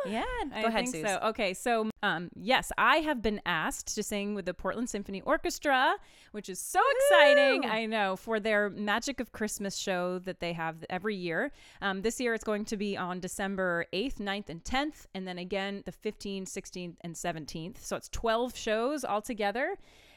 Yeah. 0.06 0.22
Go 0.50 0.56
I 0.56 0.60
ahead, 0.60 0.84
think 0.84 0.94
Suze. 0.94 1.06
so. 1.06 1.18
Okay, 1.28 1.54
so 1.54 1.90
um, 2.02 2.30
yes, 2.34 2.70
I 2.76 2.98
have 2.98 3.22
been 3.22 3.40
asked 3.46 3.94
to 3.94 4.02
sing 4.02 4.34
with 4.34 4.46
the 4.46 4.54
Portland 4.54 4.90
Symphony 4.90 5.20
Orchestra, 5.22 5.96
which 6.32 6.48
is 6.48 6.58
so 6.58 6.80
exciting. 6.96 7.64
I 7.64 7.86
know 7.86 8.16
for 8.16 8.40
their 8.40 8.70
Magic 8.70 9.20
of 9.20 9.32
Christmas 9.32 9.76
show 9.76 10.18
that 10.20 10.40
they 10.40 10.52
have 10.52 10.84
every 10.90 11.16
year. 11.16 11.52
Um, 11.80 12.02
this 12.02 12.20
year 12.20 12.34
it's 12.34 12.44
going 12.44 12.64
to 12.66 12.76
be 12.76 12.96
on 12.96 13.20
December 13.20 13.86
8th, 13.92 14.16
9th, 14.16 14.48
and 14.48 14.62
10th, 14.64 15.06
and 15.14 15.26
then 15.26 15.38
again 15.38 15.82
the 15.86 15.92
15th, 15.92 16.44
16th, 16.44 16.96
and 17.00 17.14
17th. 17.14 17.78
So 17.78 17.96
it's 17.96 18.08
12 18.10 18.56
shows 18.56 19.04
altogether, 19.04 19.76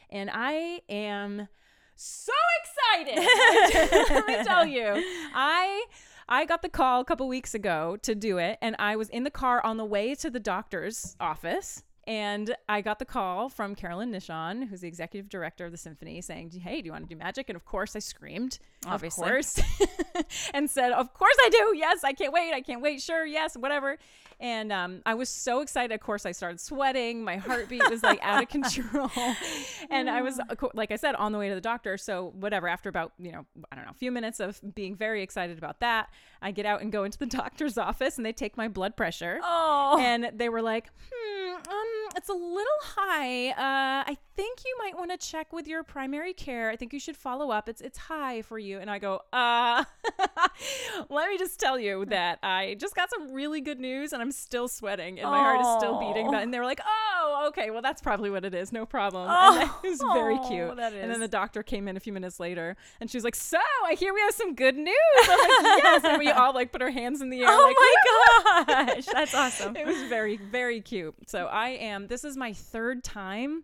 and 0.09 0.29
I 0.33 0.81
am 0.89 1.47
so 1.95 2.33
excited. 2.61 3.27
Let 4.09 4.27
me 4.27 4.43
tell 4.43 4.65
you, 4.65 5.03
I 5.33 5.85
I 6.29 6.43
got 6.43 6.61
the 6.61 6.67
call 6.67 6.99
a 6.99 7.05
couple 7.05 7.25
weeks 7.29 7.53
ago 7.53 7.97
to 8.01 8.13
do 8.13 8.37
it, 8.37 8.57
and 8.61 8.75
I 8.79 8.97
was 8.97 9.07
in 9.09 9.23
the 9.23 9.31
car 9.31 9.63
on 9.65 9.77
the 9.77 9.85
way 9.85 10.13
to 10.15 10.29
the 10.29 10.41
doctor's 10.41 11.15
office. 11.21 11.83
And 12.07 12.55
I 12.69 12.79
got 12.79 12.99
the 12.99 13.05
call 13.05 13.49
from 13.49 13.75
Carolyn 13.75 14.13
Nishon, 14.13 14.69
who's 14.69 14.79
the 14.79 14.87
executive 14.87 15.27
director 15.27 15.65
of 15.65 15.73
the 15.73 15.77
symphony, 15.77 16.21
saying, 16.21 16.51
"Hey, 16.51 16.81
do 16.81 16.85
you 16.85 16.93
want 16.93 17.07
to 17.07 17.13
do 17.13 17.19
magic?" 17.19 17.49
And 17.49 17.57
of 17.57 17.65
course, 17.65 17.97
I 17.97 17.99
screamed, 17.99 18.59
Obviously. 18.85 19.25
of 19.25 19.29
course, 19.29 19.59
and 20.53 20.69
said, 20.69 20.93
"Of 20.93 21.13
course 21.13 21.35
I 21.41 21.49
do. 21.49 21.75
Yes, 21.77 22.05
I 22.05 22.13
can't 22.13 22.31
wait. 22.31 22.53
I 22.53 22.61
can't 22.61 22.81
wait. 22.81 23.01
Sure, 23.01 23.25
yes, 23.25 23.57
whatever." 23.57 23.97
And 24.39 24.71
um, 24.71 25.01
I 25.05 25.15
was 25.15 25.29
so 25.29 25.61
excited. 25.61 25.93
Of 25.93 25.99
course, 25.99 26.25
I 26.25 26.31
started 26.31 26.61
sweating. 26.61 27.23
My 27.23 27.37
heartbeat 27.37 27.89
was 27.89 28.03
like 28.03 28.19
out 28.21 28.41
of 28.41 28.49
control, 28.57 29.11
and 29.89 30.09
I 30.09 30.21
was, 30.21 30.39
like 30.73 30.91
I 30.91 30.95
said, 30.95 31.15
on 31.15 31.33
the 31.33 31.39
way 31.39 31.49
to 31.49 31.55
the 31.55 31.61
doctor. 31.61 31.97
So 31.97 32.31
whatever. 32.35 32.69
After 32.69 32.87
about 32.87 33.11
you 33.19 33.33
know, 33.33 33.45
I 33.69 33.75
don't 33.75 33.83
know, 33.83 33.91
a 33.91 33.95
few 33.95 34.13
minutes 34.13 34.39
of 34.39 34.61
being 34.75 34.95
very 34.95 35.23
excited 35.23 35.57
about 35.57 35.81
that, 35.81 36.09
I 36.41 36.51
get 36.51 36.65
out 36.65 36.81
and 36.81 36.91
go 36.91 37.03
into 37.03 37.17
the 37.17 37.25
doctor's 37.41 37.77
office, 37.77 38.17
and 38.17 38.25
they 38.25 38.33
take 38.33 38.57
my 38.57 38.67
blood 38.67 38.95
pressure 38.95 39.39
Oh. 39.43 39.97
and 39.99 40.31
they 40.33 40.49
were 40.49 40.61
like, 40.61 40.89
"Hmm, 41.11 41.55
um, 41.55 42.09
it's 42.15 42.29
a 42.29 42.33
little 42.33 42.81
high. 42.81 43.49
Uh, 43.49 44.03
I 44.11 44.17
think 44.35 44.59
you 44.65 44.75
might 44.79 44.95
want 44.97 45.11
to 45.11 45.17
check 45.17 45.51
with 45.51 45.67
your 45.67 45.83
primary 45.83 46.33
care. 46.33 46.69
I 46.69 46.75
think 46.75 46.93
you 46.93 46.99
should 46.99 47.17
follow 47.17 47.49
up. 47.51 47.67
It's 47.69 47.81
it's 47.81 47.97
high 47.97 48.41
for 48.43 48.57
you." 48.59 48.79
And 48.79 48.89
I 48.89 48.99
go, 48.99 49.21
"Uh, 49.33 49.83
let 51.09 51.29
me 51.29 51.37
just 51.37 51.59
tell 51.59 51.79
you 51.79 52.05
that 52.09 52.39
I 52.43 52.75
just 52.79 52.95
got 52.95 53.09
some 53.09 53.31
really 53.33 53.61
good 53.61 53.79
news, 53.79 54.13
and 54.13 54.21
I'm 54.21 54.31
still 54.31 54.67
sweating, 54.67 55.19
and 55.19 55.29
my 55.29 55.37
heart 55.37 55.61
is 55.61 55.67
still 55.77 55.99
beating." 55.99 56.29
But 56.31 56.43
and 56.43 56.53
they 56.53 56.59
were 56.59 56.65
like, 56.65 56.81
"Oh, 56.85 57.45
okay. 57.49 57.71
Well, 57.71 57.81
that's 57.81 58.01
probably 58.01 58.29
what 58.29 58.45
it 58.45 58.53
is. 58.53 58.71
No 58.71 58.85
problem." 58.85 59.27
Oh, 59.29 59.59
and 59.59 59.69
it 59.83 59.89
was 59.89 60.01
very 60.13 60.37
oh, 60.41 60.47
cute. 60.47 60.75
that 60.77 60.93
And 60.93 61.11
then 61.11 61.19
the 61.19 61.27
doctor 61.27 61.63
came 61.63 61.87
in 61.87 61.97
a 61.97 61.99
few 61.99 62.13
minutes 62.13 62.39
later, 62.39 62.75
and 63.01 63.09
she 63.09 63.17
was 63.17 63.23
like, 63.23 63.35
"So, 63.35 63.57
I 63.85 63.93
hear 63.95 64.13
we 64.13 64.21
have 64.21 64.33
some 64.33 64.55
good 64.55 64.75
news." 64.75 64.95
I'm 65.23 65.37
like, 65.39 65.83
"Yes," 65.83 66.03
and 66.03 66.19
we 66.19 66.26
all 66.31 66.53
like 66.53 66.71
put 66.71 66.81
our 66.81 66.89
hands 66.89 67.21
in 67.21 67.29
the 67.29 67.41
air. 67.41 67.47
Oh 67.49 67.65
like, 67.67 67.75
Oh 67.79 68.63
my 68.67 68.85
gosh. 68.85 69.05
That's 69.05 69.33
awesome. 69.33 69.75
it 69.75 69.85
was 69.85 70.01
very 70.03 70.37
very 70.37 70.81
cute 70.81 71.15
so 71.27 71.45
i 71.47 71.69
am 71.69 72.07
this 72.07 72.23
is 72.23 72.37
my 72.37 72.53
third 72.53 73.03
time 73.03 73.63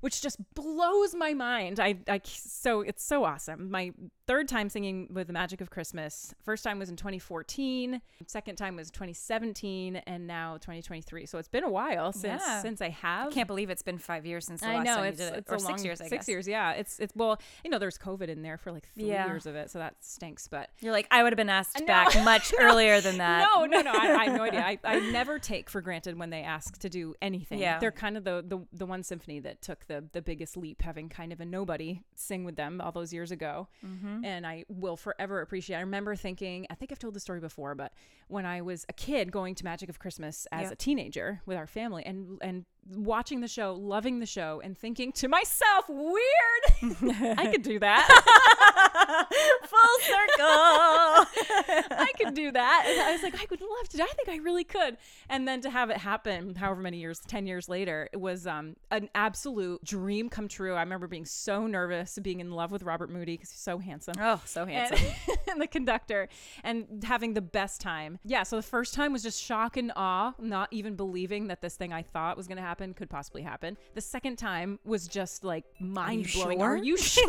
which 0.00 0.22
just 0.22 0.38
blows 0.54 1.14
my 1.14 1.34
mind 1.34 1.78
i, 1.80 1.96
I 2.08 2.20
so 2.24 2.80
it's 2.80 3.04
so 3.04 3.24
awesome 3.24 3.70
my 3.70 3.92
third 4.30 4.46
time 4.46 4.68
singing 4.68 5.08
with 5.12 5.26
the 5.26 5.32
magic 5.32 5.60
of 5.60 5.70
christmas 5.70 6.32
first 6.44 6.62
time 6.62 6.78
was 6.78 6.88
in 6.88 6.94
2014 6.96 8.00
second 8.28 8.54
time 8.56 8.76
was 8.76 8.88
2017 8.90 9.96
and 9.96 10.26
now 10.26 10.54
2023 10.58 11.26
so 11.26 11.36
it's 11.38 11.48
been 11.48 11.64
a 11.64 11.70
while 11.70 12.12
since 12.12 12.40
Yeah. 12.46 12.62
since 12.62 12.80
i 12.80 12.90
have 12.90 13.28
I 13.28 13.30
Can't 13.32 13.48
believe 13.48 13.70
it's 13.70 13.82
been 13.82 13.98
five 13.98 14.24
years 14.26 14.46
since 14.46 14.60
the 14.60 14.68
I 14.68 14.76
last 14.76 14.84
know 14.86 14.94
time 14.96 15.04
it's, 15.06 15.20
you 15.20 15.26
did 15.26 15.34
it. 15.34 15.38
it's 15.38 15.52
or 15.52 15.58
six 15.58 15.68
long, 15.68 15.84
years, 15.84 16.00
I 16.00 16.04
six 16.04 16.20
guess. 16.26 16.28
years, 16.28 16.48
yeah. 16.48 16.72
It's 16.72 16.98
it's 17.00 17.12
well, 17.16 17.40
you 17.64 17.70
know, 17.70 17.78
there's 17.78 17.98
COVID 17.98 18.28
in 18.28 18.42
there 18.42 18.56
for 18.58 18.70
like 18.72 18.88
three 18.94 19.06
Yeah. 19.08 19.26
years 19.26 19.46
of 19.46 19.54
it, 19.56 19.70
so 19.70 19.78
that 19.78 19.94
stinks. 20.00 20.48
But 20.48 20.70
You're 20.80 20.92
like, 20.92 21.06
I 21.10 21.22
would 21.22 21.32
have 21.32 21.36
been 21.36 21.48
asked 21.50 21.76
No. 21.80 21.86
back 21.86 22.14
much 22.24 22.52
earlier 22.58 23.00
than 23.00 23.18
that. 23.18 23.46
No, 23.54 23.66
no, 23.66 23.80
no. 23.82 23.90
I, 23.92 24.14
I 24.20 24.24
have 24.26 24.36
no 24.36 24.42
idea. 24.44 24.60
I, 24.64 24.78
I 24.84 24.98
never 25.10 25.38
take 25.38 25.68
for 25.70 25.80
granted 25.80 26.18
when 26.18 26.30
they 26.30 26.42
ask 26.42 26.78
to 26.78 26.88
do 26.88 27.14
anything. 27.22 27.58
Yeah. 27.58 27.78
They're 27.78 27.92
kind 27.92 28.16
of 28.16 28.24
the, 28.24 28.44
the 28.46 28.58
the 28.72 28.86
one 28.86 29.02
symphony 29.02 29.40
that 29.40 29.62
took 29.62 29.86
the 29.86 30.04
the 30.12 30.22
biggest 30.22 30.56
leap, 30.56 30.82
having 30.82 31.08
kind 31.08 31.32
of 31.32 31.40
a 31.40 31.44
nobody 31.44 32.02
sing 32.14 32.44
with 32.44 32.56
them 32.56 32.80
all 32.80 32.92
those 32.92 33.12
years 33.12 33.30
ago. 33.30 33.68
Mm-hmm. 33.86 34.19
Mm-hmm. 34.20 34.24
And 34.24 34.46
I 34.46 34.64
will 34.68 34.96
forever 34.96 35.40
appreciate. 35.40 35.76
I 35.76 35.80
remember 35.80 36.14
thinking, 36.16 36.66
I 36.70 36.74
think 36.74 36.92
I've 36.92 36.98
told 36.98 37.14
the 37.14 37.20
story 37.20 37.40
before, 37.40 37.74
but 37.74 37.92
when 38.28 38.46
I 38.46 38.60
was 38.62 38.84
a 38.88 38.92
kid 38.92 39.32
going 39.32 39.54
to 39.56 39.64
Magic 39.64 39.88
of 39.88 39.98
Christmas 39.98 40.46
as 40.52 40.64
Yep. 40.64 40.72
a 40.72 40.76
teenager 40.76 41.40
with 41.46 41.56
our 41.56 41.66
family, 41.66 42.04
and 42.04 42.38
and 42.42 42.64
watching 42.88 43.40
the 43.40 43.48
show, 43.48 43.74
loving 43.74 44.20
the 44.20 44.26
show, 44.26 44.60
and 44.62 44.76
thinking 44.76 45.12
to 45.12 45.28
myself, 45.28 45.88
weird, 45.88 47.38
I 47.38 47.48
could 47.50 47.62
do 47.62 47.78
that. 47.78 48.06
Full 49.64 49.98
circle. 50.02 51.86
I 51.98 52.12
could 52.18 52.34
do 52.34 52.50
that. 52.50 52.84
And 52.88 53.00
I 53.00 53.12
was 53.12 53.22
like, 53.22 53.34
I 53.34 53.46
would 53.48 53.60
love 53.60 53.88
to. 53.90 54.02
I 54.02 54.06
think 54.06 54.28
I 54.28 54.36
really 54.42 54.64
could. 54.64 54.96
And 55.28 55.46
then 55.46 55.60
to 55.62 55.70
have 55.70 55.90
it 55.90 55.98
happen, 55.98 56.54
however 56.54 56.80
many 56.80 56.98
years, 56.98 57.20
10 57.20 57.46
years 57.46 57.68
later, 57.68 58.08
it 58.12 58.20
was 58.20 58.46
um, 58.46 58.76
an 58.90 59.08
absolute 59.14 59.84
dream 59.84 60.28
come 60.28 60.48
true. 60.48 60.74
I 60.74 60.80
remember 60.80 61.06
being 61.06 61.26
so 61.26 61.66
nervous, 61.66 62.18
being 62.20 62.40
in 62.40 62.50
love 62.50 62.72
with 62.72 62.82
Robert 62.82 63.10
Moody 63.10 63.34
because 63.34 63.50
he's 63.50 63.60
so 63.60 63.78
handsome. 63.78 64.14
oh, 64.20 64.40
so 64.44 64.62
And, 64.62 64.70
handsome. 64.70 65.34
and 65.50 65.60
the 65.60 65.66
conductor 65.66 66.28
and 66.64 67.04
having 67.04 67.34
the 67.34 67.40
best 67.40 67.80
time. 67.80 68.18
Yeah, 68.24 68.42
so 68.42 68.56
the 68.56 68.62
first 68.62 68.94
time 68.94 69.12
was 69.12 69.22
just 69.22 69.40
shock 69.42 69.76
and 69.76 69.92
awe, 69.94 70.34
not 70.40 70.68
even 70.72 70.96
believing 70.96 71.48
that 71.48 71.60
this 71.60 71.76
thing 71.76 71.92
I 71.92 72.02
thought 72.02 72.36
was 72.36 72.46
going 72.46 72.56
to 72.56 72.62
happen 72.62 72.69
could 72.94 73.10
possibly 73.10 73.42
happen. 73.42 73.76
The 73.94 74.00
second 74.00 74.36
time 74.36 74.78
was 74.84 75.08
just 75.08 75.44
like 75.44 75.64
mind 75.80 76.28
blowing. 76.32 76.58
sure? 76.58 76.68
Are 76.68 76.76
you 76.76 76.96
sure? 77.14 77.26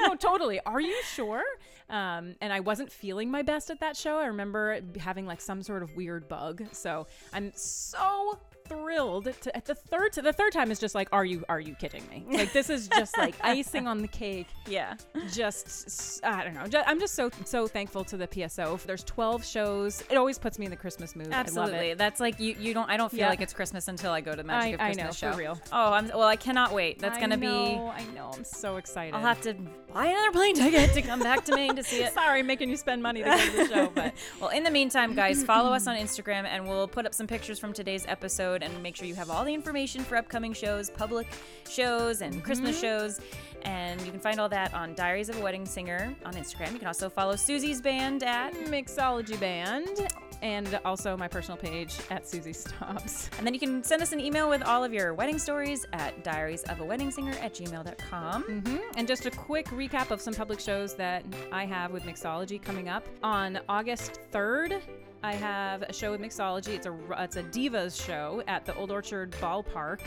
no, 0.00 0.14
totally. 0.14 0.60
Are 0.66 0.80
you 0.80 0.96
sure? 1.12 1.42
Um, 1.90 2.34
and 2.40 2.52
I 2.52 2.60
wasn't 2.60 2.90
feeling 2.90 3.30
my 3.30 3.42
best 3.42 3.70
at 3.70 3.80
that 3.80 3.96
show. 3.96 4.18
I 4.18 4.26
remember 4.26 4.80
having 4.98 5.26
like 5.26 5.40
some 5.40 5.62
sort 5.62 5.82
of 5.82 5.94
weird 5.96 6.28
bug. 6.28 6.62
So 6.72 7.06
I'm 7.32 7.52
so 7.54 8.38
thrilled 8.66 9.28
to 9.42 9.54
at 9.56 9.64
the 9.66 9.74
third 9.74 10.12
the 10.14 10.32
third 10.32 10.52
time 10.52 10.70
is 10.70 10.78
just 10.78 10.94
like 10.94 11.08
are 11.12 11.24
you 11.24 11.44
are 11.48 11.60
you 11.60 11.74
kidding 11.74 12.02
me 12.10 12.24
like 12.30 12.52
this 12.52 12.70
is 12.70 12.88
just 12.88 13.16
like 13.18 13.34
icing 13.42 13.86
on 13.86 14.00
the 14.00 14.08
cake 14.08 14.46
yeah. 14.66 14.94
just 15.32 16.24
i 16.24 16.42
don't 16.42 16.54
know. 16.54 16.66
Ju- 16.66 16.82
I'm 16.86 16.98
just 16.98 17.14
so 17.14 17.30
so 17.44 17.66
thankful 17.66 18.04
to 18.04 18.16
the 18.16 18.26
PSO. 18.26 18.80
There's 18.82 19.04
12 19.04 19.44
shows. 19.44 20.02
It 20.10 20.16
always 20.16 20.38
puts 20.38 20.58
me 20.58 20.64
in 20.66 20.70
the 20.70 20.76
Christmas 20.76 21.14
mood. 21.14 21.26
I 21.28 21.30
love 21.38 21.40
Absolutely. 21.46 21.94
That's 21.94 22.20
like 22.20 22.40
you. 22.40 22.54
You 22.58 22.72
don't. 22.74 22.88
I 22.90 22.96
don't 22.96 23.10
feel 23.10 23.20
Yeah. 23.20 23.28
like 23.28 23.40
it's 23.40 23.52
Christmas 23.52 23.88
until 23.88 24.12
I 24.12 24.20
go 24.20 24.30
to 24.32 24.36
the 24.38 24.44
Magic 24.44 24.70
I- 24.70 24.74
of 24.74 24.80
I 24.80 24.84
Christmas 24.94 25.22
know, 25.22 25.28
show. 25.28 25.32
for 25.32 25.38
real. 25.38 25.60
Oh, 25.72 25.92
I'm. 25.92 26.08
Well, 26.08 26.22
I 26.22 26.36
cannot 26.36 26.72
wait. 26.72 26.98
That's 26.98 27.16
I 27.18 27.20
gonna 27.20 27.36
be. 27.38 27.46
know, 27.46 27.92
I 27.94 28.04
know. 28.14 28.30
I'm 28.34 28.44
so 28.44 28.76
excited. 28.76 29.14
I'll 29.14 29.20
have 29.20 29.40
to 29.42 29.54
buy 29.92 30.06
another 30.06 30.32
plane 30.32 30.54
ticket 30.54 30.92
to 30.94 31.02
come 31.02 31.20
back 31.20 31.44
to 31.46 31.54
Maine 31.54 31.76
to 31.76 31.82
see 31.84 32.02
it. 32.02 32.12
Sorry, 32.14 32.42
making 32.42 32.70
you 32.70 32.76
spend 32.76 33.02
money 33.02 33.22
to 33.22 33.28
go 33.28 33.38
to 33.38 33.56
the 33.56 33.66
show, 33.68 33.92
but 33.94 34.12
Well, 34.40 34.50
in 34.50 34.62
the 34.64 34.70
meantime, 34.70 35.14
guys, 35.14 35.44
follow 35.44 35.72
us 35.72 35.86
on 35.86 35.96
Instagram 35.96 36.44
and 36.46 36.66
we'll 36.66 36.88
put 36.88 37.06
up 37.06 37.14
some 37.14 37.26
pictures 37.26 37.58
from 37.58 37.72
today's 37.72 38.04
episode 38.08 38.62
and 38.64 38.82
make 38.82 38.96
sure 38.96 39.06
you 39.06 39.14
have 39.14 39.30
all 39.30 39.44
the 39.44 39.54
information 39.54 40.02
for 40.02 40.16
upcoming 40.16 40.52
shows, 40.52 40.90
public 40.90 41.26
shows, 41.68 42.20
and 42.22 42.42
Christmas 42.42 42.76
mm-hmm. 42.76 42.80
shows. 42.80 43.20
And 43.64 44.00
you 44.02 44.10
can 44.10 44.20
find 44.20 44.38
all 44.40 44.48
that 44.50 44.74
on 44.74 44.94
Diaries 44.94 45.28
of 45.28 45.38
a 45.38 45.42
Wedding 45.42 45.64
Singer 45.64 46.14
on 46.24 46.34
Instagram. 46.34 46.72
You 46.72 46.78
can 46.78 46.88
also 46.88 47.08
follow 47.08 47.36
Susie's 47.36 47.80
band 47.80 48.22
at. 48.22 48.52
Mixology 48.54 49.38
Band, 49.40 50.08
and 50.42 50.78
also 50.84 51.16
my 51.16 51.28
personal 51.28 51.56
page 51.56 51.96
at 52.10 52.28
Susie 52.28 52.52
Stops. 52.52 53.30
And 53.38 53.46
then 53.46 53.54
you 53.54 53.60
can 53.60 53.82
send 53.82 54.02
us 54.02 54.12
an 54.12 54.20
email 54.20 54.48
with 54.48 54.62
all 54.62 54.84
of 54.84 54.92
your 54.92 55.14
wedding 55.14 55.38
stories 55.38 55.86
at 55.92 56.22
diariesofaweddingsinger 56.24 57.42
at 57.42 57.54
gmail.com. 57.54 58.42
hmm 58.42 58.76
And 58.96 59.06
just 59.08 59.26
a 59.26 59.30
quick 59.30 59.66
recap 59.68 60.10
of 60.10 60.20
some 60.20 60.34
public 60.34 60.60
shows 60.60 60.94
that 60.96 61.24
I 61.52 61.64
have 61.64 61.92
with 61.92 62.04
Mixology 62.04 62.60
coming 62.60 62.88
up 62.88 63.06
on 63.22 63.60
August 63.68 64.20
3rd. 64.32 64.80
I 65.22 65.32
have 65.32 65.82
a 65.82 65.92
show 65.92 66.10
with 66.10 66.20
Mixology. 66.20 66.74
It's 66.74 66.86
a 66.86 66.94
it's 67.18 67.36
a 67.36 67.42
divas 67.44 68.04
show 68.04 68.42
at 68.46 68.66
the 68.66 68.74
Old 68.74 68.90
Orchard 68.90 69.30
Ballpark. 69.40 70.00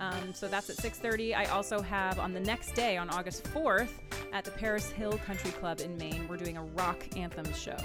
Um, 0.00 0.32
so 0.34 0.48
that's 0.48 0.70
at 0.70 0.76
6:30. 0.76 1.34
I 1.34 1.44
also 1.46 1.80
have 1.82 2.18
on 2.18 2.32
the 2.32 2.40
next 2.40 2.74
day, 2.74 2.96
on 2.96 3.10
August 3.10 3.44
4th, 3.44 3.90
at 4.32 4.44
the 4.44 4.50
Paris 4.50 4.90
Hill 4.90 5.18
Country 5.26 5.50
Club 5.52 5.80
in 5.80 5.96
Maine, 5.98 6.26
we're 6.28 6.36
doing 6.38 6.56
a 6.56 6.62
rock 6.62 7.04
anthems 7.16 7.60
show. 7.60 7.76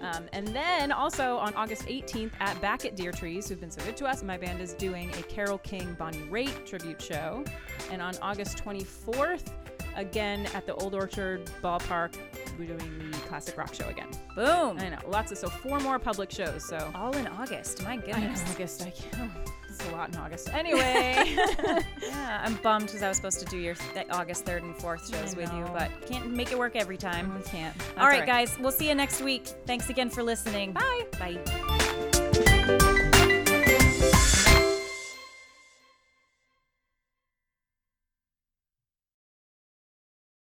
Um, 0.00 0.24
and 0.32 0.48
then 0.48 0.92
also 0.92 1.36
on 1.36 1.52
August 1.54 1.82
18th 1.82 2.32
at 2.40 2.58
Back 2.60 2.84
at 2.84 2.96
Deertrees, 2.96 3.48
who've 3.48 3.60
been 3.60 3.70
so 3.70 3.82
good 3.84 3.96
to 3.98 4.06
us, 4.06 4.22
my 4.22 4.38
band 4.38 4.60
is 4.60 4.72
doing 4.74 5.10
a 5.10 5.22
Carole 5.24 5.58
King 5.58 5.94
Bonnie 5.98 6.22
Raitt 6.30 6.64
tribute 6.64 7.02
show. 7.02 7.44
And 7.90 8.00
on 8.00 8.16
August 8.22 8.58
24th, 8.64 9.52
again 9.96 10.46
at 10.54 10.64
the 10.66 10.74
Old 10.76 10.94
Orchard 10.94 11.50
Ballpark, 11.62 12.14
we're 12.58 12.66
doing 12.66 13.10
the 13.10 13.18
classic 13.28 13.58
rock 13.58 13.74
show 13.74 13.88
again. 13.88 14.08
Boom! 14.34 14.78
I 14.78 14.90
know, 14.90 14.98
lots 15.08 15.32
of 15.32 15.38
so 15.38 15.48
four 15.48 15.80
more 15.80 15.98
public 15.98 16.30
shows. 16.30 16.64
So 16.64 16.90
All 16.94 17.14
in 17.16 17.26
August. 17.26 17.82
My 17.82 17.92
I 17.92 17.96
know, 17.96 18.02
goodness. 18.06 18.42
August. 18.54 18.82
I 18.82 18.90
can't. 18.90 19.30
It's 19.78 19.88
a 19.88 19.92
lot 19.92 20.08
in 20.10 20.16
August. 20.16 20.52
Anyway, 20.52 21.36
Yeah, 22.02 22.42
I'm 22.44 22.54
bummed 22.56 22.86
because 22.86 23.02
I 23.02 23.08
was 23.08 23.16
supposed 23.16 23.38
to 23.40 23.46
do 23.46 23.56
your 23.58 23.74
th- 23.74 24.06
August 24.10 24.44
3rd 24.44 24.62
and 24.62 24.74
4th 24.76 25.12
shows 25.12 25.36
with 25.36 25.52
you, 25.52 25.64
but 25.72 25.90
can't 26.08 26.30
make 26.32 26.50
it 26.52 26.58
work 26.58 26.74
every 26.74 26.96
time. 26.96 27.32
I 27.36 27.48
can't. 27.48 27.76
all 27.98 28.06
right, 28.08 28.26
guys, 28.26 28.58
we'll 28.58 28.72
see 28.72 28.88
you 28.88 28.94
next 28.94 29.20
week. 29.20 29.46
Thanks 29.66 29.88
again 29.88 30.10
for 30.10 30.22
listening. 30.22 30.72
Bye. 30.72 31.06
Bye. 31.18 32.94